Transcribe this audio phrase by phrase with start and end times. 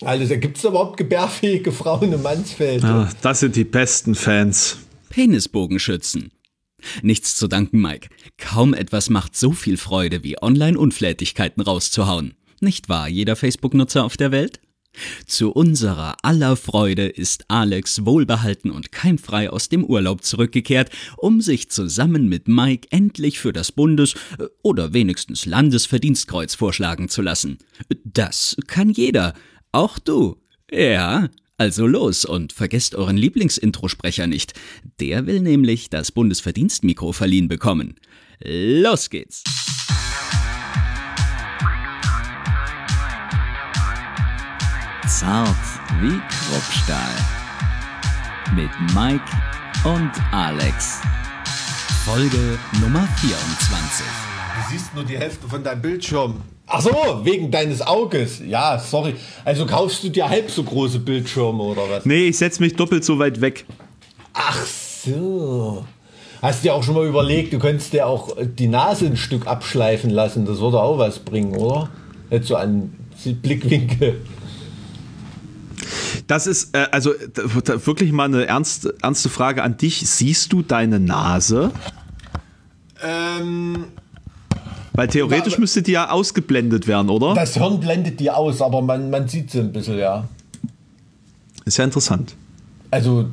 [0.00, 2.82] Also, gibt es überhaupt gebärfähige Frauen im Mansfeld?
[2.82, 4.78] Ja, das sind die besten Fans.
[5.10, 6.32] Penisbogenschützen.
[7.02, 8.08] Nichts zu danken, Mike.
[8.36, 12.34] Kaum etwas macht so viel Freude, wie Online-Unflätigkeiten rauszuhauen.
[12.60, 14.60] Nicht wahr, jeder Facebook-Nutzer auf der Welt?
[15.26, 21.68] Zu unserer aller Freude ist Alex wohlbehalten und keimfrei aus dem Urlaub zurückgekehrt, um sich
[21.70, 24.14] zusammen mit Mike endlich für das Bundes-
[24.62, 27.58] oder wenigstens Landesverdienstkreuz vorschlagen zu lassen.
[28.04, 29.34] Das kann jeder,
[29.74, 30.36] auch du.
[30.70, 34.54] Ja, also los und vergesst euren Lieblingsintrosprecher nicht.
[35.00, 37.96] Der will nämlich das Bundesverdienstmikro verliehen bekommen.
[38.40, 39.42] Los geht's!
[45.06, 45.56] Zart
[46.00, 47.14] wie Kruppstahl.
[48.54, 49.24] Mit Mike
[49.84, 51.00] und Alex.
[52.04, 54.23] Folge Nummer 24.
[54.64, 56.36] Du siehst nur die Hälfte von deinem Bildschirm.
[56.66, 56.90] Ach so,
[57.22, 58.40] wegen deines Auges.
[58.44, 59.14] Ja, sorry.
[59.44, 62.06] Also kaufst du dir halb so große Bildschirme oder was?
[62.06, 63.66] Nee, ich setze mich doppelt so weit weg.
[64.32, 65.84] Ach so.
[66.40, 69.46] Hast du dir auch schon mal überlegt, du könntest dir auch die Nase ein Stück
[69.46, 70.46] abschleifen lassen.
[70.46, 71.90] Das würde auch was bringen, oder?
[72.30, 74.20] Nicht so an Blickwinkel.
[76.26, 80.08] Das ist äh, also wirklich mal eine ernst, ernste Frage an dich.
[80.08, 81.70] Siehst du deine Nase?
[83.02, 83.86] Ähm,
[84.94, 87.34] weil theoretisch müsste die ja ausgeblendet werden, oder?
[87.34, 90.28] Das Hirn blendet die aus, aber man, man sieht sie ein bisschen, ja.
[91.64, 92.34] Ist ja interessant.
[92.90, 93.26] Also,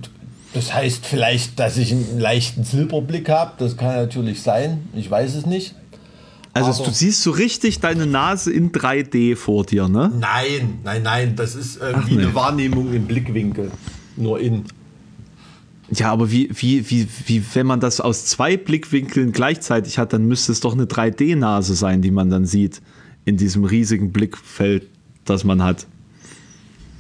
[0.54, 3.54] das heißt vielleicht, dass ich einen leichten Silberblick habe.
[3.58, 4.90] Das kann natürlich sein.
[4.94, 5.76] Ich weiß es nicht.
[6.54, 10.12] Also aber du siehst so richtig deine Nase in 3D vor dir, ne?
[10.20, 11.36] Nein, nein, nein.
[11.36, 12.24] Das ist irgendwie Ach, nee.
[12.24, 13.72] eine Wahrnehmung im Blickwinkel.
[14.18, 14.66] Nur in.
[15.94, 20.26] Ja, aber wie, wie, wie, wie, wenn man das aus zwei Blickwinkeln gleichzeitig hat, dann
[20.26, 22.82] müsste es doch eine 3D-Nase sein, die man dann sieht
[23.26, 24.88] in diesem riesigen Blickfeld,
[25.26, 25.86] das man hat.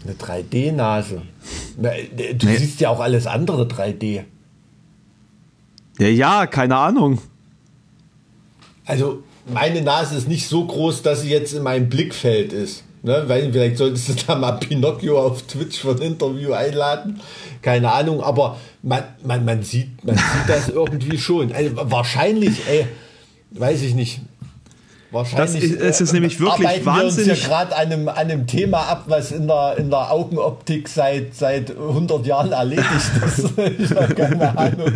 [0.03, 1.21] Eine 3D-Nase.
[1.77, 2.57] Du nee.
[2.57, 4.23] siehst ja auch alles andere 3D.
[5.97, 7.19] Ja, ja, keine Ahnung.
[8.85, 12.83] Also, meine Nase ist nicht so groß, dass sie jetzt in meinem Blickfeld ist.
[13.03, 13.23] Ne?
[13.27, 17.19] Weil vielleicht solltest du da mal Pinocchio auf Twitch für ein Interview einladen.
[17.61, 21.51] Keine Ahnung, aber man, man, man, sieht, man sieht das irgendwie schon.
[21.51, 22.87] Also wahrscheinlich, ey,
[23.51, 24.21] weiß ich nicht.
[25.11, 27.27] Wahrscheinlich das ist, es ist nämlich wirklich arbeiten wahnsinnig.
[27.27, 30.87] wir uns ja gerade an einem, einem Thema ab, was in der, in der Augenoptik
[30.87, 32.87] seit, seit 100 Jahren erledigt
[33.25, 33.49] ist.
[33.57, 34.93] ich habe keine Ahnung.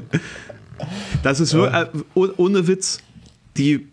[1.21, 1.83] Das ist ja.
[1.83, 2.99] Äh, ohne Witz
[3.57, 3.87] die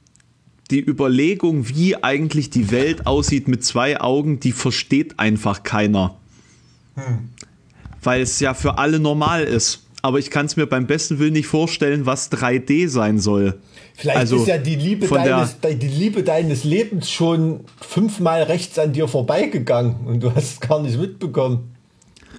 [0.70, 6.16] die Überlegung, wie eigentlich die Welt aussieht mit zwei Augen, die versteht einfach keiner.
[6.94, 7.30] Hm.
[8.02, 9.86] Weil es ja für alle normal ist.
[10.04, 13.60] Aber ich kann es mir beim besten Willen nicht vorstellen, was 3D sein soll.
[13.94, 18.92] Vielleicht also ist ja die Liebe, deines, die Liebe deines Lebens schon fünfmal rechts an
[18.92, 21.72] dir vorbeigegangen und du hast es gar nicht mitbekommen.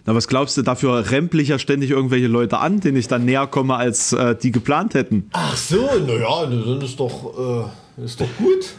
[0.06, 3.24] Na, was glaubst du, dafür rempel ich ja ständig irgendwelche Leute an, denen ich dann
[3.24, 5.30] näher komme, als äh, die geplant hätten.
[5.32, 7.64] Ach so, naja, dann ist doch.
[7.64, 8.74] Äh ist doch gut.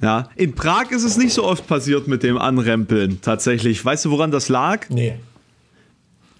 [0.00, 3.84] Ja, in Prag ist es nicht so oft passiert mit dem Anrempeln, tatsächlich.
[3.84, 4.88] Weißt du, woran das lag?
[4.90, 5.18] Nee.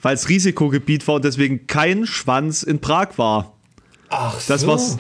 [0.00, 3.54] Weil es Risikogebiet war und deswegen kein Schwanz in Prag war.
[4.10, 4.68] Ach das so.
[4.68, 4.98] War's,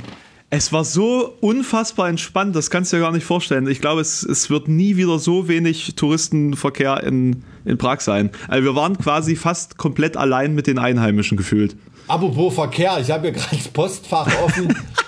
[0.50, 3.68] es war so unfassbar entspannt, das kannst du dir gar nicht vorstellen.
[3.68, 8.30] Ich glaube, es, es wird nie wieder so wenig Touristenverkehr in, in Prag sein.
[8.48, 11.76] Also wir waren quasi fast komplett allein mit den Einheimischen gefühlt.
[12.08, 14.74] Apropos Verkehr, ich habe hier gerade das Postfach offen.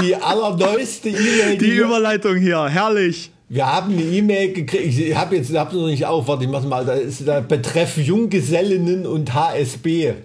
[0.00, 1.58] die allerneueste E-Mail.
[1.58, 3.30] Die, die Überleitung hier, herrlich.
[3.50, 4.98] Wir haben eine E-Mail gekriegt.
[4.98, 6.28] Ich habe jetzt hab's noch nicht auf.
[6.28, 6.84] Warte, ich mach mal.
[6.84, 10.12] Da ist der Betreff Junggesellinnen und HSB.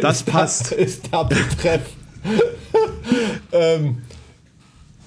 [0.00, 0.70] Das passt.
[0.70, 1.82] Der, ist der Betreff.
[3.52, 3.98] ähm,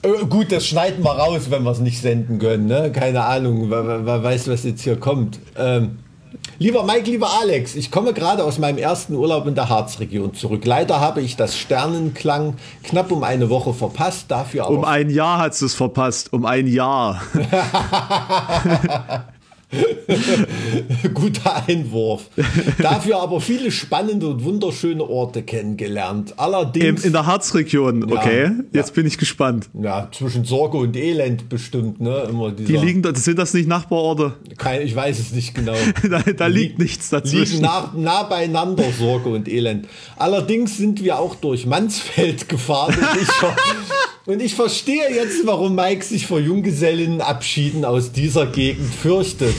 [0.03, 2.67] äh, gut, das schneiden wir raus, wenn wir es nicht senden können.
[2.67, 2.91] Ne?
[2.91, 5.39] Keine Ahnung, wer, wer, weiß, was jetzt hier kommt.
[5.57, 5.97] Ähm,
[6.59, 10.65] Lieber Mike, lieber Alex, ich komme gerade aus meinem ersten Urlaub in der Harzregion zurück.
[10.65, 14.77] Leider habe ich das Sternenklang knapp um eine Woche verpasst, dafür aber.
[14.77, 17.21] Um ein Jahr hat es verpasst, um ein Jahr.
[21.13, 22.29] Guter Einwurf.
[22.79, 26.33] Dafür aber viele spannende und wunderschöne Orte kennengelernt.
[26.37, 27.01] Allerdings.
[27.01, 28.45] In, in der Harzregion, okay.
[28.45, 28.95] Ja, Jetzt ja.
[28.95, 29.69] bin ich gespannt.
[29.79, 32.27] Ja, zwischen Sorge und Elend bestimmt, ne?
[32.29, 34.33] Immer Die liegen, sind das nicht Nachbarorte?
[34.57, 35.75] Kein, ich weiß es nicht genau.
[36.09, 37.57] da, da liegt nichts dazwischen.
[37.57, 39.87] Liegen nah, nah beieinander Sorge und Elend.
[40.17, 42.97] Allerdings sind wir auch durch Mansfeld gefahren
[44.29, 49.55] und ich, verstehe jetzt, warum Mike sich vor Junggesellinnenabschieden aus dieser Gegend fürchtet.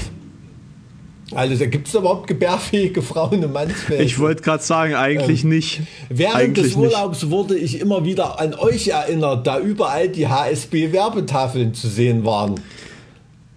[1.32, 4.00] Also da gibt es überhaupt gebärfähige Frauen im Mansfeld.
[4.00, 5.81] Ich wollte gerade sagen, eigentlich ähm, nicht.
[6.08, 7.32] Während eigentlich des Urlaubs nicht.
[7.32, 12.61] wurde ich immer wieder an euch erinnert, da überall die HSB-Werbetafeln zu sehen waren.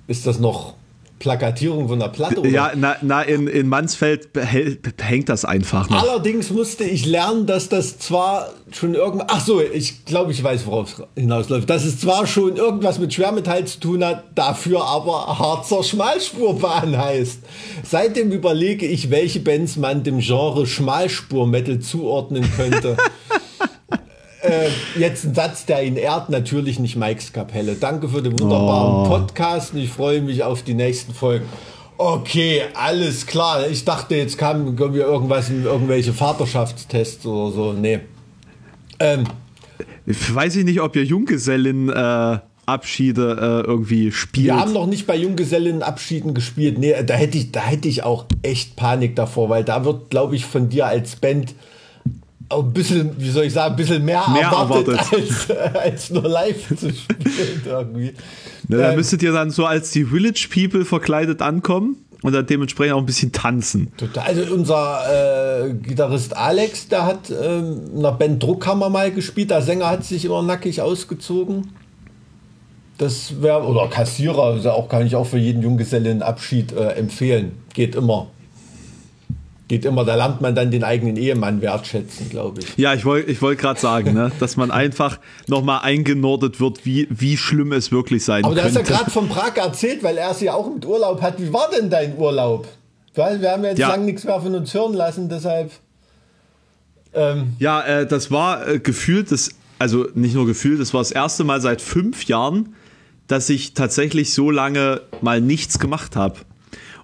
[0.07, 0.74] Ist das noch
[1.24, 2.42] Plakatierung von der Platte.
[2.42, 2.50] Oder?
[2.50, 6.04] Ja, na, na in, in Mansfeld hängt das einfach noch.
[6.04, 9.30] Allerdings musste ich lernen, dass das zwar schon irgendwas.
[9.31, 11.70] Ach so, ich glaube, ich weiß, worauf es hinausläuft.
[11.70, 17.40] Dass es zwar schon irgendwas mit Schwermetall zu tun hat, dafür aber Harzer Schmalspurbahn heißt.
[17.90, 22.98] Seitdem überlege ich, welche Bands man dem Genre Schmalspur-Metal zuordnen könnte.
[24.44, 24.69] äh,
[25.00, 27.75] jetzt ein Satz, der ihn ehrt, natürlich nicht Mikes Kapelle.
[27.75, 29.10] Danke für den wunderbaren oh.
[29.10, 31.45] Podcast und ich freue mich auf die nächsten Folgen.
[31.98, 33.68] Okay, alles klar.
[33.69, 37.74] Ich dachte, jetzt kam wir irgendwas in irgendwelche Vaterschaftstests oder so.
[37.74, 38.00] Nee.
[39.00, 39.24] Ähm,
[40.06, 44.48] Weiß ich nicht, ob ihr Junggesellen äh, Abschiede äh, irgendwie spielt.
[44.48, 46.78] Wir haben noch nicht bei Junggesellenabschieden gespielt.
[46.78, 50.36] Nee, da hätte ich, da hätte ich auch echt Panik davor, weil da wird, glaube
[50.36, 51.56] ich, von dir als Band
[52.53, 55.51] auch ein bisschen, wie soll ich sagen, ein bisschen mehr, mehr erwartet, erwartet.
[55.51, 58.13] Als, als nur live zu spielen irgendwie.
[58.67, 62.45] Na, da ähm, müsstet ihr dann so als die Village People verkleidet ankommen und dann
[62.45, 63.91] dementsprechend auch ein bisschen tanzen.
[63.97, 64.25] Total.
[64.25, 69.51] Also unser äh, Gitarrist Alex, der hat äh, in der Band Druckhammer mal gespielt.
[69.51, 71.71] Der Sänger hat sich immer nackig ausgezogen.
[72.97, 77.53] Das wäre, oder Kassierer, also auch kann ich auch für jeden Junggesellenabschied äh, empfehlen.
[77.73, 78.27] Geht immer
[79.74, 82.78] geht immer, da lernt man dann den eigenen Ehemann wertschätzen, glaube ich.
[82.78, 87.08] Ja, ich wollte ich wollt gerade sagen, ne, dass man einfach nochmal eingenordet wird, wie,
[87.10, 88.70] wie schlimm es wirklich sein Aber könnte.
[88.70, 91.24] Aber du hast ja gerade von Prag erzählt, weil er es ja auch mit Urlaub
[91.24, 91.42] hat.
[91.42, 92.68] Wie war denn dein Urlaub?
[93.16, 93.90] Weil wir haben jetzt ja.
[93.90, 95.72] lange nichts mehr von uns hören lassen, deshalb.
[97.16, 97.54] Ähm.
[97.58, 99.50] Ja, äh, das war äh, gefühlt, das,
[99.80, 102.75] also nicht nur gefühlt, das war das erste Mal seit fünf Jahren,
[103.25, 106.36] dass ich tatsächlich so lange mal nichts gemacht habe.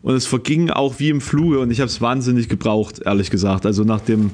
[0.01, 3.65] Und es verging auch wie im Fluge und ich habe es wahnsinnig gebraucht, ehrlich gesagt.
[3.65, 4.31] Also nach dem,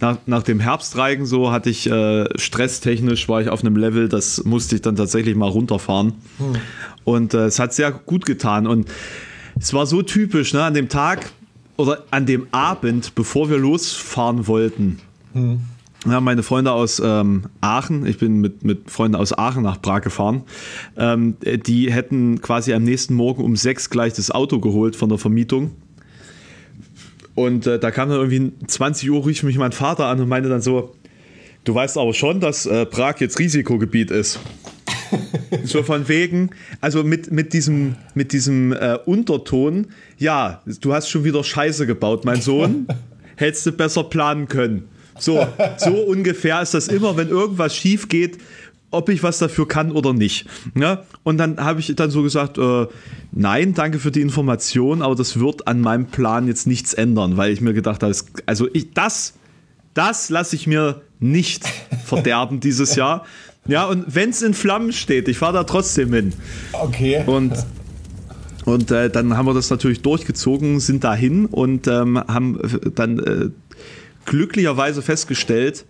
[0.00, 4.44] nach, nach dem Herbstreigen so hatte ich äh, stresstechnisch, war ich auf einem Level, das
[4.44, 6.14] musste ich dann tatsächlich mal runterfahren.
[6.38, 6.56] Hm.
[7.04, 8.66] Und äh, es hat sehr gut getan.
[8.66, 8.88] Und
[9.58, 11.30] es war so typisch, ne, an dem Tag
[11.76, 15.00] oder an dem Abend, bevor wir losfahren wollten.
[15.32, 15.60] Hm
[16.04, 20.02] ja, meine Freunde aus ähm, Aachen, ich bin mit, mit Freunden aus Aachen nach Prag
[20.02, 20.42] gefahren,
[20.96, 25.18] ähm, die hätten quasi am nächsten Morgen um sechs gleich das Auto geholt von der
[25.18, 25.72] Vermietung.
[27.34, 30.48] Und äh, da kam dann irgendwie 20 Uhr, rief mich mein Vater an und meinte
[30.48, 30.94] dann so,
[31.64, 34.38] du weißt aber schon, dass äh, Prag jetzt Risikogebiet ist.
[35.64, 36.50] so von wegen,
[36.80, 42.24] also mit, mit diesem, mit diesem äh, Unterton, ja, du hast schon wieder Scheiße gebaut,
[42.24, 42.86] mein Sohn,
[43.36, 44.88] hättest du besser planen können.
[45.18, 45.46] So,
[45.76, 48.38] so ungefähr ist das immer, wenn irgendwas schief geht,
[48.94, 50.46] ob ich was dafür kann oder nicht.
[50.74, 51.04] Ja?
[51.24, 52.86] Und dann habe ich dann so gesagt, äh,
[53.32, 57.52] nein, danke für die Information, aber das wird an meinem Plan jetzt nichts ändern, weil
[57.52, 58.14] ich mir gedacht habe,
[58.46, 59.34] also ich, das,
[59.94, 61.64] das lasse ich mir nicht
[62.04, 63.24] verderben dieses Jahr.
[63.66, 66.32] Ja, und wenn es in Flammen steht, ich fahre da trotzdem hin.
[66.72, 67.22] Okay.
[67.26, 67.52] Und
[68.64, 72.58] und äh, dann haben wir das natürlich durchgezogen, sind dahin und ähm, haben
[72.94, 73.50] dann äh,
[74.24, 75.84] glücklicherweise festgestellt,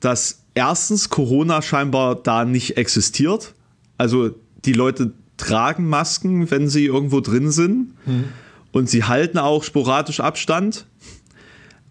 [0.00, 3.54] dass erstens Corona scheinbar da nicht existiert.
[3.98, 4.34] Also
[4.64, 7.94] die Leute tragen Masken, wenn sie irgendwo drin sind.
[8.06, 8.24] Mhm.
[8.72, 10.86] Und sie halten auch sporadisch Abstand.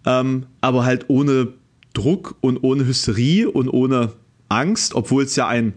[0.05, 1.53] Ähm, aber halt ohne
[1.93, 4.13] Druck und ohne Hysterie und ohne
[4.49, 5.73] Angst, obwohl es ja ein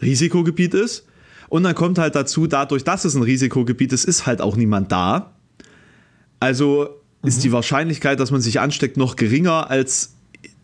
[0.00, 1.06] Risikogebiet ist.
[1.48, 4.92] Und dann kommt halt dazu, dadurch, dass es ein Risikogebiet ist, ist halt auch niemand
[4.92, 5.32] da.
[6.40, 10.12] Also ist die Wahrscheinlichkeit, dass man sich ansteckt, noch geringer als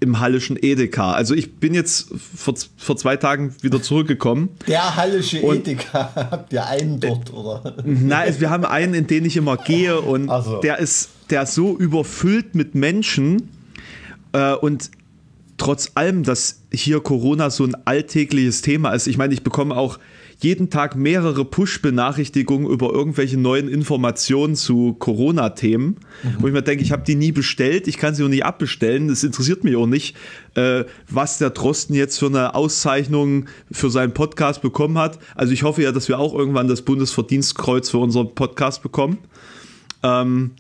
[0.00, 1.12] im hallischen Edeka.
[1.12, 4.48] Also ich bin jetzt vor, vor zwei Tagen wieder zurückgekommen.
[4.66, 7.76] Der hallische Edeka, habt ihr einen dort, oder?
[7.84, 10.60] Nein, wir haben einen, in den ich immer gehe und so.
[10.60, 13.48] der ist der ist so überfüllt mit Menschen
[14.32, 14.90] äh, und
[15.56, 19.06] trotz allem, dass hier Corona so ein alltägliches Thema ist.
[19.06, 19.98] Ich meine, ich bekomme auch
[20.42, 25.86] jeden Tag mehrere Push-Benachrichtigungen über irgendwelche neuen Informationen zu Corona-Themen,
[26.22, 26.36] mhm.
[26.38, 29.08] wo ich mir denke, ich habe die nie bestellt, ich kann sie auch nicht abbestellen,
[29.08, 30.16] das interessiert mich auch nicht,
[30.54, 35.18] äh, was der Drosten jetzt für eine Auszeichnung für seinen Podcast bekommen hat.
[35.34, 39.18] Also ich hoffe ja, dass wir auch irgendwann das Bundesverdienstkreuz für unseren Podcast bekommen.
[40.02, 40.52] Ähm,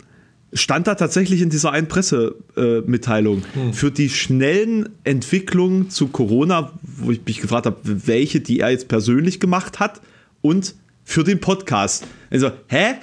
[0.52, 3.72] stand da tatsächlich in dieser einen Pressemitteilung hm.
[3.72, 8.88] für die schnellen Entwicklungen zu Corona, wo ich mich gefragt habe, welche, die er jetzt
[8.88, 10.00] persönlich gemacht hat
[10.40, 12.06] und für den Podcast.
[12.30, 12.94] Also, hä?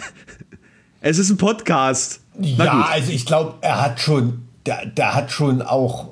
[1.01, 2.21] Es ist ein Podcast.
[2.41, 6.11] Ja, also ich glaube, er hat schon, der, der hat schon auch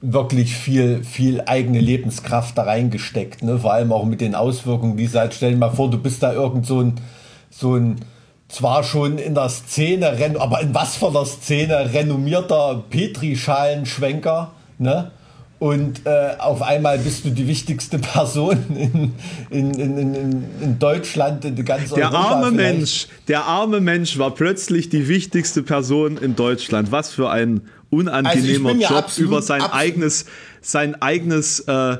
[0.00, 3.58] wirklich viel, viel eigene Lebenskraft da reingesteckt, ne?
[3.58, 6.32] Vor allem auch mit den Auswirkungen, die halt, stell dir mal vor, du bist da
[6.32, 6.94] irgend so ein,
[7.50, 7.96] so ein
[8.48, 15.10] zwar schon in der Szene, aber in was für einer Szene renommierter Petri-Schalenschwenker, ne?
[15.58, 19.12] und äh, auf einmal bist du die wichtigste Person in,
[19.50, 22.76] in, in, in, in Deutschland, in ganz Der Europa arme vielleicht.
[22.76, 26.92] Mensch, der arme Mensch war plötzlich die wichtigste Person in Deutschland.
[26.92, 30.26] Was für ein unangenehmer ja Job absolut- über sein eigenes,
[30.60, 31.98] sein eigenes äh,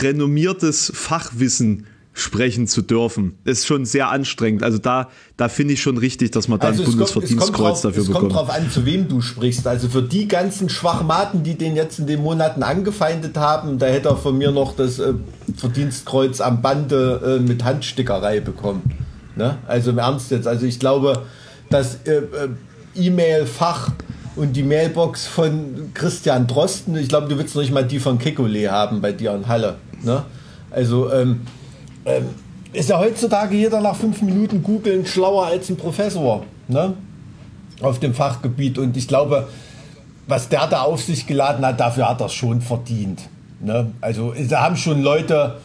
[0.00, 1.86] renommiertes Fachwissen
[2.16, 3.38] sprechen zu dürfen.
[3.44, 4.62] Ist schon sehr anstrengend.
[4.62, 7.12] Also da, da finde ich schon richtig, dass man da Also ein es kommt, es
[7.12, 8.48] kommt, Bundesverdienstkreuz drauf, dafür es kommt bekommt.
[8.48, 9.66] drauf an, zu wem du sprichst.
[9.66, 14.10] Also für die ganzen Schwachmaten, die den jetzt in den Monaten angefeindet haben, da hätte
[14.10, 15.14] er von mir noch das äh,
[15.56, 18.82] Verdienstkreuz am Bande äh, mit Handstickerei bekommen.
[19.34, 19.58] Ne?
[19.66, 20.46] Also im Ernst jetzt.
[20.46, 21.22] Also ich glaube,
[21.68, 22.48] das äh, äh,
[22.94, 23.90] E-Mail-Fach
[24.36, 28.20] und die Mailbox von Christian Drosten, ich glaube, du willst noch nicht mal die von
[28.20, 29.76] Kekulé haben bei dir in Halle.
[30.02, 30.22] Ne?
[30.70, 31.40] Also ähm,
[32.06, 32.26] ähm,
[32.72, 36.94] ist ja heutzutage jeder nach fünf Minuten googeln schlauer als ein Professor ne?
[37.80, 38.78] auf dem Fachgebiet.
[38.78, 39.48] Und ich glaube,
[40.26, 43.28] was der da auf sich geladen hat, dafür hat er es schon verdient.
[43.60, 43.92] Ne?
[44.00, 45.56] Also da haben schon Leute,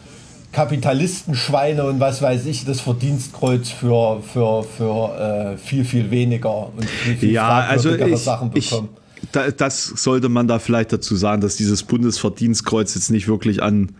[0.52, 6.84] Kapitalistenschweine und was weiß ich, das Verdienstkreuz für, für, für äh, viel, viel weniger und
[6.84, 8.88] viel, viel Ja, also ich, Sachen ich, bekommen.
[9.30, 13.92] da, das sollte man da vielleicht dazu sagen, dass dieses Bundesverdienstkreuz jetzt nicht wirklich an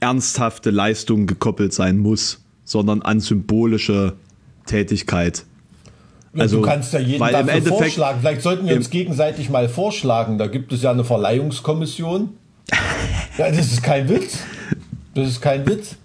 [0.00, 4.14] ernsthafte Leistungen gekoppelt sein muss, sondern an symbolische
[4.66, 5.44] Tätigkeit.
[6.36, 8.18] Also, du kannst ja jeden dafür Endeffekt- vorschlagen.
[8.20, 10.38] Vielleicht sollten wir uns gegenseitig mal vorschlagen.
[10.38, 12.30] Da gibt es ja eine Verleihungskommission.
[13.38, 14.38] Ja, das ist kein Witz.
[15.14, 15.96] Das ist kein Witz.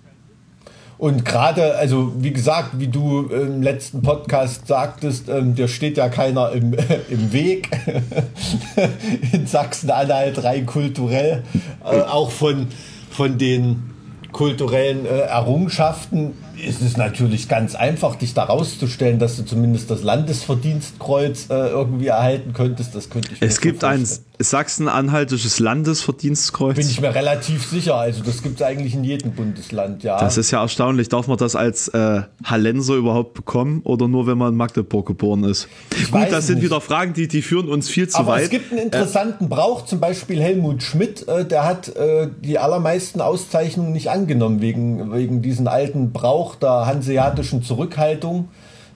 [0.97, 6.07] Und gerade, also wie gesagt, wie du im letzten Podcast sagtest, ähm, dir steht ja
[6.07, 6.73] keiner im,
[7.09, 7.69] im Weg
[9.33, 11.43] in Sachsen-Anhalt rein kulturell,
[11.83, 12.67] äh, auch von,
[13.13, 13.91] von den
[14.31, 20.03] kulturellen äh, Errungenschaften ist es natürlich ganz einfach, dich da rauszustellen, dass du zumindest das
[20.03, 22.95] Landesverdienstkreuz äh, irgendwie erhalten könntest.
[22.95, 24.25] Das könnte ich mir Es gibt schon ein vorstellen.
[24.39, 26.75] sachsen-anhaltisches Landesverdienstkreuz.
[26.75, 27.95] Bin ich mir relativ sicher.
[27.95, 30.19] Also das gibt es eigentlich in jedem Bundesland, ja.
[30.19, 31.09] das ist ja erstaunlich.
[31.09, 35.43] Darf man das als äh, Hallenser überhaupt bekommen oder nur, wenn man in Magdeburg geboren
[35.45, 35.67] ist?
[35.97, 36.65] Ich Gut, das sind nicht.
[36.65, 38.43] wieder Fragen, die, die führen uns viel zu Aber weit.
[38.43, 43.21] es gibt einen interessanten Brauch, zum Beispiel Helmut Schmidt, äh, der hat äh, die allermeisten
[43.21, 48.49] Auszeichnungen nicht angenommen, wegen, wegen diesen alten Brauch der hanseatischen Zurückhaltung,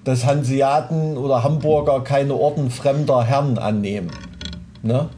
[0.03, 4.11] dass Hanseaten oder Hamburger keine Orden fremder Herren annehmen.
[4.83, 5.09] Ne?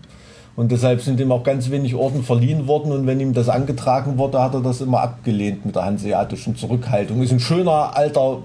[0.55, 4.17] Und deshalb sind ihm auch ganz wenig Orden verliehen worden und wenn ihm das angetragen
[4.17, 7.21] wurde, hat er das immer abgelehnt mit der hanseatischen Zurückhaltung.
[7.21, 8.39] Ist ein schöner alter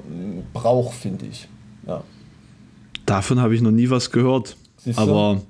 [0.52, 1.48] Brauch, finde ich.
[1.88, 2.02] Ja.
[3.04, 4.56] Davon habe ich noch nie was gehört.
[4.76, 5.40] Siehst du?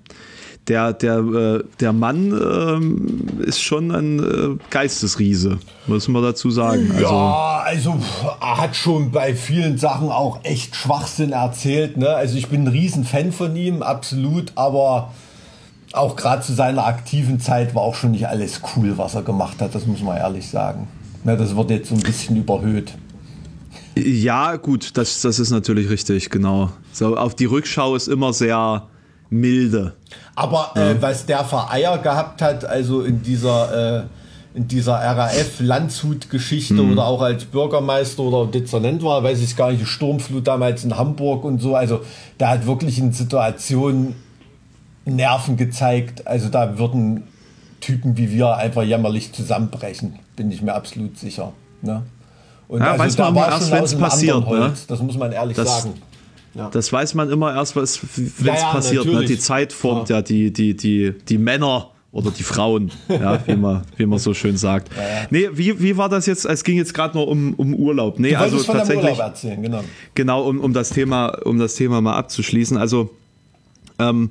[0.69, 6.91] Der, der, äh, der Mann ähm, ist schon ein äh, Geistesriese, muss man dazu sagen.
[6.91, 7.97] Also, ja, also
[8.41, 11.99] er hat schon bei vielen Sachen auch echt Schwachsinn erzählt.
[11.99, 12.09] Ne?
[12.09, 15.13] Also ich bin ein Riesenfan von ihm, absolut, aber
[15.93, 19.61] auch gerade zu seiner aktiven Zeit war auch schon nicht alles cool, was er gemacht
[19.61, 20.89] hat, das muss man ehrlich sagen.
[21.25, 22.95] Ne, das wird jetzt so ein bisschen überhöht.
[23.97, 26.71] ja, gut, das, das ist natürlich richtig, genau.
[26.93, 28.89] So, auf die Rückschau ist immer sehr
[29.31, 29.93] milde.
[30.35, 34.03] Aber äh, was der für Eier gehabt hat, also in dieser, äh,
[34.55, 40.47] in dieser RAF-Landshut-Geschichte oder auch als Bürgermeister oder Dezernent war, weiß ich gar nicht, Sturmflut
[40.47, 41.75] damals in Hamburg und so.
[41.75, 42.01] Also
[42.39, 44.15] der hat wirklich in Situationen
[45.05, 46.27] Nerven gezeigt.
[46.27, 47.25] Also da würden
[47.81, 51.53] Typen wie wir einfach jämmerlich zusammenbrechen, bin ich mir absolut sicher.
[51.83, 52.03] Ne?
[52.67, 54.73] Und Ja, weiß da man erst, aus einem passiert, ne?
[54.89, 55.95] Das muss man ehrlich Das- sagen.
[56.73, 58.01] Das weiß man immer erst, wenn es
[58.43, 59.07] Ja, ja, passiert.
[59.07, 59.25] Ne?
[59.25, 63.83] Die Zeit formt ja, die, die, die, die Männer oder die Frauen, ja, wie, man,
[63.97, 64.89] wie man so schön sagt.
[65.31, 66.45] Nee, wie, wie war das jetzt?
[66.45, 68.21] Es ging jetzt gerade nur um, um Urlaub.
[68.21, 69.05] Nee, also tatsächlich.
[69.05, 69.83] Urlaub erzählen, genau.
[70.15, 72.77] Genau, um, um, das Thema, um das Thema mal abzuschließen.
[72.77, 73.11] Also,
[73.99, 74.31] ähm,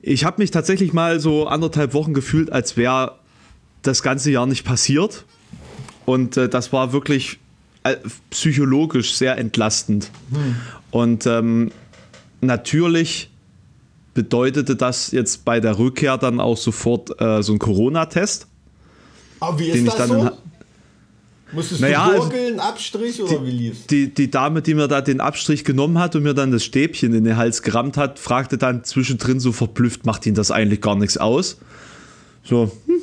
[0.00, 3.16] ich habe mich tatsächlich mal so anderthalb Wochen gefühlt, als wäre
[3.82, 5.26] das ganze Jahr nicht passiert.
[6.06, 7.38] Und äh, das war wirklich
[8.30, 10.10] psychologisch sehr entlastend.
[10.90, 11.70] Und ähm,
[12.40, 13.30] natürlich
[14.14, 18.46] bedeutete das jetzt bei der Rückkehr dann auch sofort äh, so ein Corona-Test.
[19.38, 20.30] Aber wie Den ist ich das dann so?
[21.52, 23.86] Musstest Naja, du also- gurgeln, Abstrich oder wie lief's?
[23.86, 27.12] Die, die Dame, die mir da den Abstrich genommen hat und mir dann das Stäbchen
[27.14, 30.94] in den Hals gerammt hat, fragte dann zwischendrin so verblüfft, macht Ihnen das eigentlich gar
[30.94, 31.58] nichts aus?
[32.44, 32.94] So, hm.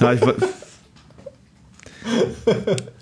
[0.00, 0.20] Ja, ich,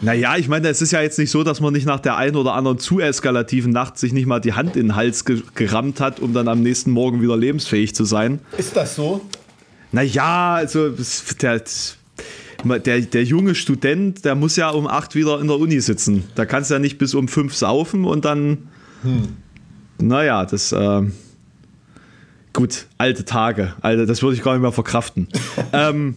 [0.00, 2.36] naja, ich meine, es ist ja jetzt nicht so, dass man nicht nach der einen
[2.36, 6.00] oder anderen zu eskalativen Nacht sich nicht mal die Hand in den Hals ge gerammt
[6.00, 8.40] hat, um dann am nächsten Morgen wieder lebensfähig zu sein.
[8.58, 9.22] Ist das so?
[9.92, 10.90] Naja, also
[11.40, 11.62] der,
[12.64, 16.24] der, der junge Student, der muss ja um acht wieder in der Uni sitzen.
[16.34, 18.68] Da kannst du ja nicht bis um fünf saufen und dann.
[19.98, 20.72] Naja, das.
[20.72, 21.02] Äh,
[22.52, 23.74] gut, alte Tage.
[23.80, 25.28] Alter, das würde ich gar nicht mehr verkraften.
[25.72, 26.16] ähm,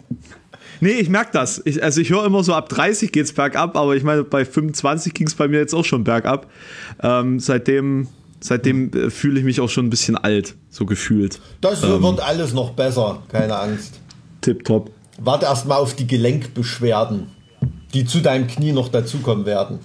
[0.80, 1.62] nee, ich merke das.
[1.66, 4.46] Ich, also ich höre immer so, ab 30 geht es bergab, aber ich meine, bei
[4.46, 6.50] 25 ging es bei mir jetzt auch schon bergab.
[7.02, 8.08] Ähm, seitdem
[8.40, 11.40] seitdem äh, fühle ich mich auch schon ein bisschen alt, so gefühlt.
[11.62, 14.00] Das ähm, wird alles noch besser, keine Angst.
[14.42, 14.92] Tipptopp.
[15.20, 17.28] Warte erst mal auf die Gelenkbeschwerden,
[17.94, 19.80] die zu deinem Knie noch dazukommen werden.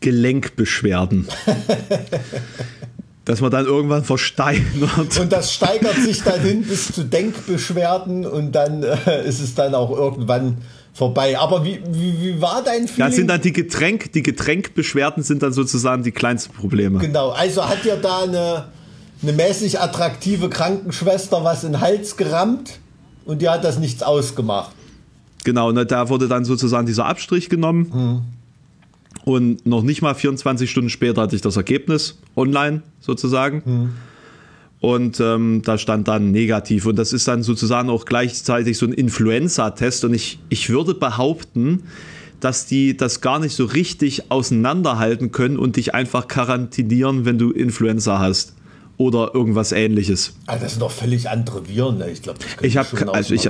[0.00, 1.28] Gelenkbeschwerden.
[3.24, 5.16] dass man dann irgendwann versteinert.
[5.20, 9.74] Und das steigert sich dann hin bis zu Denkbeschwerden und dann äh, ist es dann
[9.74, 10.58] auch irgendwann
[10.92, 11.38] vorbei.
[11.38, 13.08] Aber wie, wie, wie war dein Feeling?
[13.08, 16.98] Das sind dann die Getränk, die Getränkbeschwerden sind dann sozusagen die kleinsten Probleme.
[16.98, 18.64] Genau, also hat dir da eine,
[19.22, 22.78] eine mäßig attraktive Krankenschwester was in den Hals gerammt
[23.24, 24.72] und die hat das nichts ausgemacht.
[25.44, 27.90] Genau, ne, da wurde dann sozusagen dieser Abstrich genommen.
[27.92, 28.41] Mhm.
[29.24, 33.62] Und noch nicht mal 24 Stunden später hatte ich das Ergebnis online sozusagen.
[33.64, 33.90] Mhm.
[34.80, 36.86] Und ähm, da stand dann negativ.
[36.86, 40.04] Und das ist dann sozusagen auch gleichzeitig so ein Influenza-Test.
[40.04, 41.84] Und ich, ich würde behaupten,
[42.40, 47.52] dass die das gar nicht so richtig auseinanderhalten können und dich einfach quarantinieren, wenn du
[47.52, 48.54] Influenza hast.
[48.96, 50.34] Oder irgendwas ähnliches.
[50.46, 51.98] Also das sind doch völlig andere Viren.
[51.98, 52.10] Ne?
[52.10, 53.48] Ich glaube, ich habe also ich,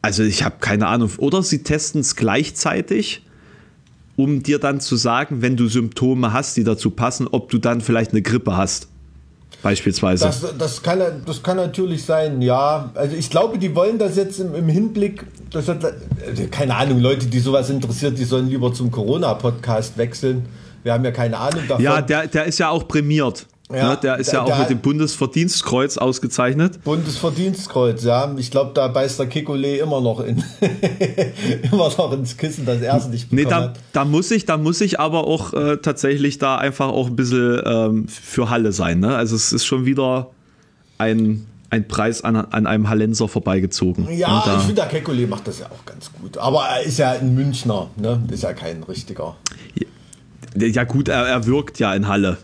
[0.00, 1.10] also ich habe keine Ahnung.
[1.18, 3.25] Oder sie testen es gleichzeitig
[4.16, 7.80] um dir dann zu sagen, wenn du Symptome hast, die dazu passen, ob du dann
[7.80, 8.88] vielleicht eine Grippe hast.
[9.62, 10.26] Beispielsweise.
[10.26, 12.90] Das, das, kann, das kann natürlich sein, ja.
[12.94, 17.00] Also ich glaube, die wollen das jetzt im, im Hinblick, das hat, also keine Ahnung,
[17.00, 20.46] Leute, die sowas interessiert, die sollen lieber zum Corona-Podcast wechseln.
[20.82, 21.84] Wir haben ja keine Ahnung davon.
[21.84, 23.46] Ja, der, der ist ja auch prämiert.
[23.72, 26.84] Ja, ne, der ist ja auch mit dem Bundesverdienstkreuz ausgezeichnet.
[26.84, 28.32] Bundesverdienstkreuz, ja.
[28.36, 30.44] Ich glaube, da beißt der Kikole immer noch in
[31.72, 34.56] immer noch ins Kissen, das er es nicht bekommen nee, da, da, muss ich, da
[34.56, 39.00] muss ich aber auch äh, tatsächlich da einfach auch ein bisschen ähm, für Halle sein.
[39.00, 39.16] Ne?
[39.16, 40.30] Also es ist schon wieder
[40.98, 44.06] ein, ein Preis an, an einem Hallenser vorbeigezogen.
[44.16, 46.38] Ja, da, ich finde, der Kekule macht das ja auch ganz gut.
[46.38, 48.22] Aber er ist ja ein Münchner, ne?
[48.30, 49.34] Ist ja kein richtiger.
[50.54, 52.38] Ja, ja gut, er, er wirkt ja in Halle.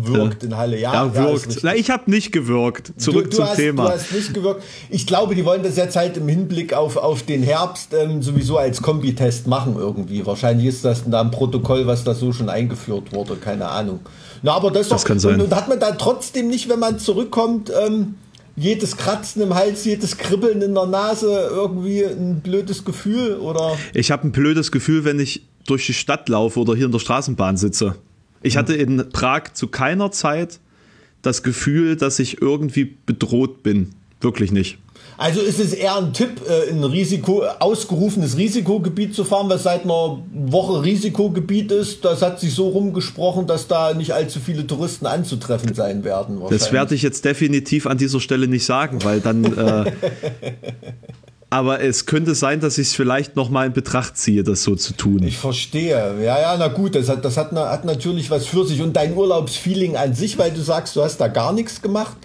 [0.00, 0.92] Wirkt in Halle, ja.
[0.92, 1.54] Er wirkt.
[1.54, 2.92] Ja, Na, ich habe nicht gewirkt.
[2.96, 3.84] Zurück du, du zum hast, Thema.
[3.84, 4.62] Du hast nicht gewirkt.
[4.90, 8.58] Ich glaube, die wollen das jetzt halt im Hinblick auf, auf den Herbst ähm, sowieso
[8.58, 10.26] als Kombitest machen irgendwie.
[10.26, 14.00] Wahrscheinlich ist das da ein Protokoll, was da so schon eingeführt wurde, keine Ahnung.
[14.42, 15.40] Na, aber das, das doch, kann sein.
[15.40, 18.16] Und, hat man da trotzdem nicht, wenn man zurückkommt, ähm,
[18.56, 23.76] jedes Kratzen im Hals, jedes Kribbeln in der Nase irgendwie ein blödes Gefühl oder?
[23.92, 26.98] Ich habe ein blödes Gefühl, wenn ich durch die Stadt laufe oder hier in der
[26.98, 27.96] Straßenbahn sitze.
[28.46, 30.60] Ich hatte in Prag zu keiner Zeit
[31.22, 33.90] das Gefühl, dass ich irgendwie bedroht bin.
[34.20, 34.78] Wirklich nicht.
[35.18, 39.82] Also ist es eher ein Tipp, äh, ein Risiko, ausgerufenes Risikogebiet zu fahren, was seit
[39.82, 42.04] einer Woche Risikogebiet ist.
[42.04, 46.40] Das hat sich so rumgesprochen, dass da nicht allzu viele Touristen anzutreffen sein werden.
[46.48, 49.90] Das werde ich jetzt definitiv an dieser Stelle nicht sagen, weil dann äh,
[51.56, 54.76] aber es könnte sein, dass ich es vielleicht noch mal in Betracht ziehe, das so
[54.76, 55.22] zu tun.
[55.22, 56.22] Ich verstehe.
[56.22, 58.82] Ja, ja, na gut, das hat, das hat, hat natürlich was für sich.
[58.82, 62.18] Und dein Urlaubsfeeling an sich, weil du sagst, du hast da gar nichts gemacht,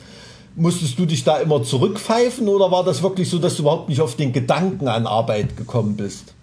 [0.58, 4.02] musstest du dich da immer zurückpfeifen oder war das wirklich so, dass du überhaupt nicht
[4.02, 6.36] auf den Gedanken an Arbeit gekommen bist?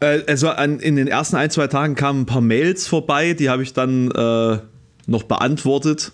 [0.00, 3.48] Äh, also an, in den ersten ein, zwei Tagen kamen ein paar Mails vorbei, die
[3.48, 4.58] habe ich dann äh,
[5.06, 6.12] noch beantwortet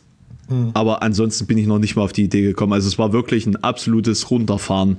[0.48, 0.70] hm.
[0.74, 2.72] Aber ansonsten bin ich noch nicht mal auf die Idee gekommen.
[2.72, 4.98] Also es war wirklich ein absolutes Runterfahren,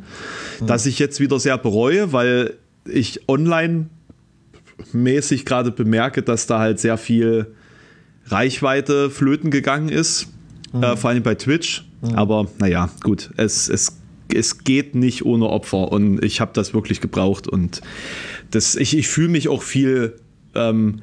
[0.60, 0.68] hm.
[0.68, 2.56] das ich jetzt wieder sehr bereue, weil
[2.88, 3.88] ich online
[4.92, 7.48] mäßig gerade bemerke, dass da halt sehr viel
[8.28, 10.28] Reichweite flöten gegangen ist,
[10.72, 10.84] hm.
[10.84, 11.86] äh, vor allem bei Twitch.
[12.02, 12.16] Hm.
[12.16, 13.98] Aber naja, gut, es, es,
[14.34, 17.82] es geht nicht ohne Opfer und ich habe das wirklich gebraucht und
[18.52, 20.16] das, ich, ich fühle mich auch viel
[20.56, 21.02] ähm,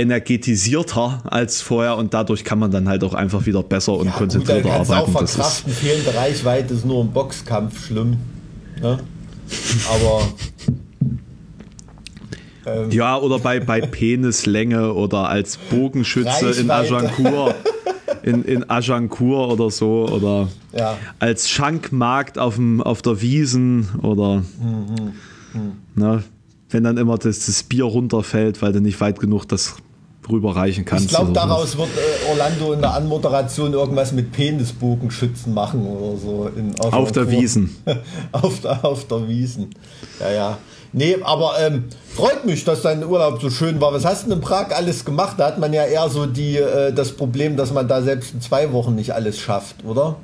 [0.00, 4.12] energetisierter als vorher und dadurch kann man dann halt auch einfach wieder besser und ja,
[4.12, 4.92] konzentrierter gut, arbeiten.
[4.92, 8.16] Auch verkraften, fehlende Reichweite ist nur im Boxkampf schlimm.
[8.80, 8.98] Ne?
[9.92, 10.22] Aber
[12.66, 16.60] ähm, ja, oder bei, bei Penislänge oder als Bogenschütze Reichweite.
[16.60, 17.54] in Agincourt.
[18.22, 20.06] In, in Agincourt oder so.
[20.06, 20.98] Oder ja.
[21.20, 25.14] als Schankmarkt auf, dem, auf der Wiesen oder mhm,
[25.54, 25.72] mhm.
[25.94, 26.22] Ne,
[26.68, 29.76] wenn dann immer das, das Bier runterfällt, weil du nicht weit genug das
[30.30, 31.06] rüberreichen kannst.
[31.06, 36.50] Ich glaube, daraus wird äh, Orlando in der Anmoderation irgendwas mit Penisbogenschützen machen oder so.
[36.56, 37.76] In, auf, auf der Wiesen.
[38.32, 39.70] auf, der, auf der Wiesen.
[40.20, 40.58] Ja, ja.
[40.92, 43.92] Nee, aber ähm, freut mich, dass dein Urlaub so schön war.
[43.92, 45.36] Was hast du denn in Prag alles gemacht?
[45.38, 48.40] Da hat man ja eher so die, äh, das Problem, dass man da selbst in
[48.40, 50.16] zwei Wochen nicht alles schafft, oder?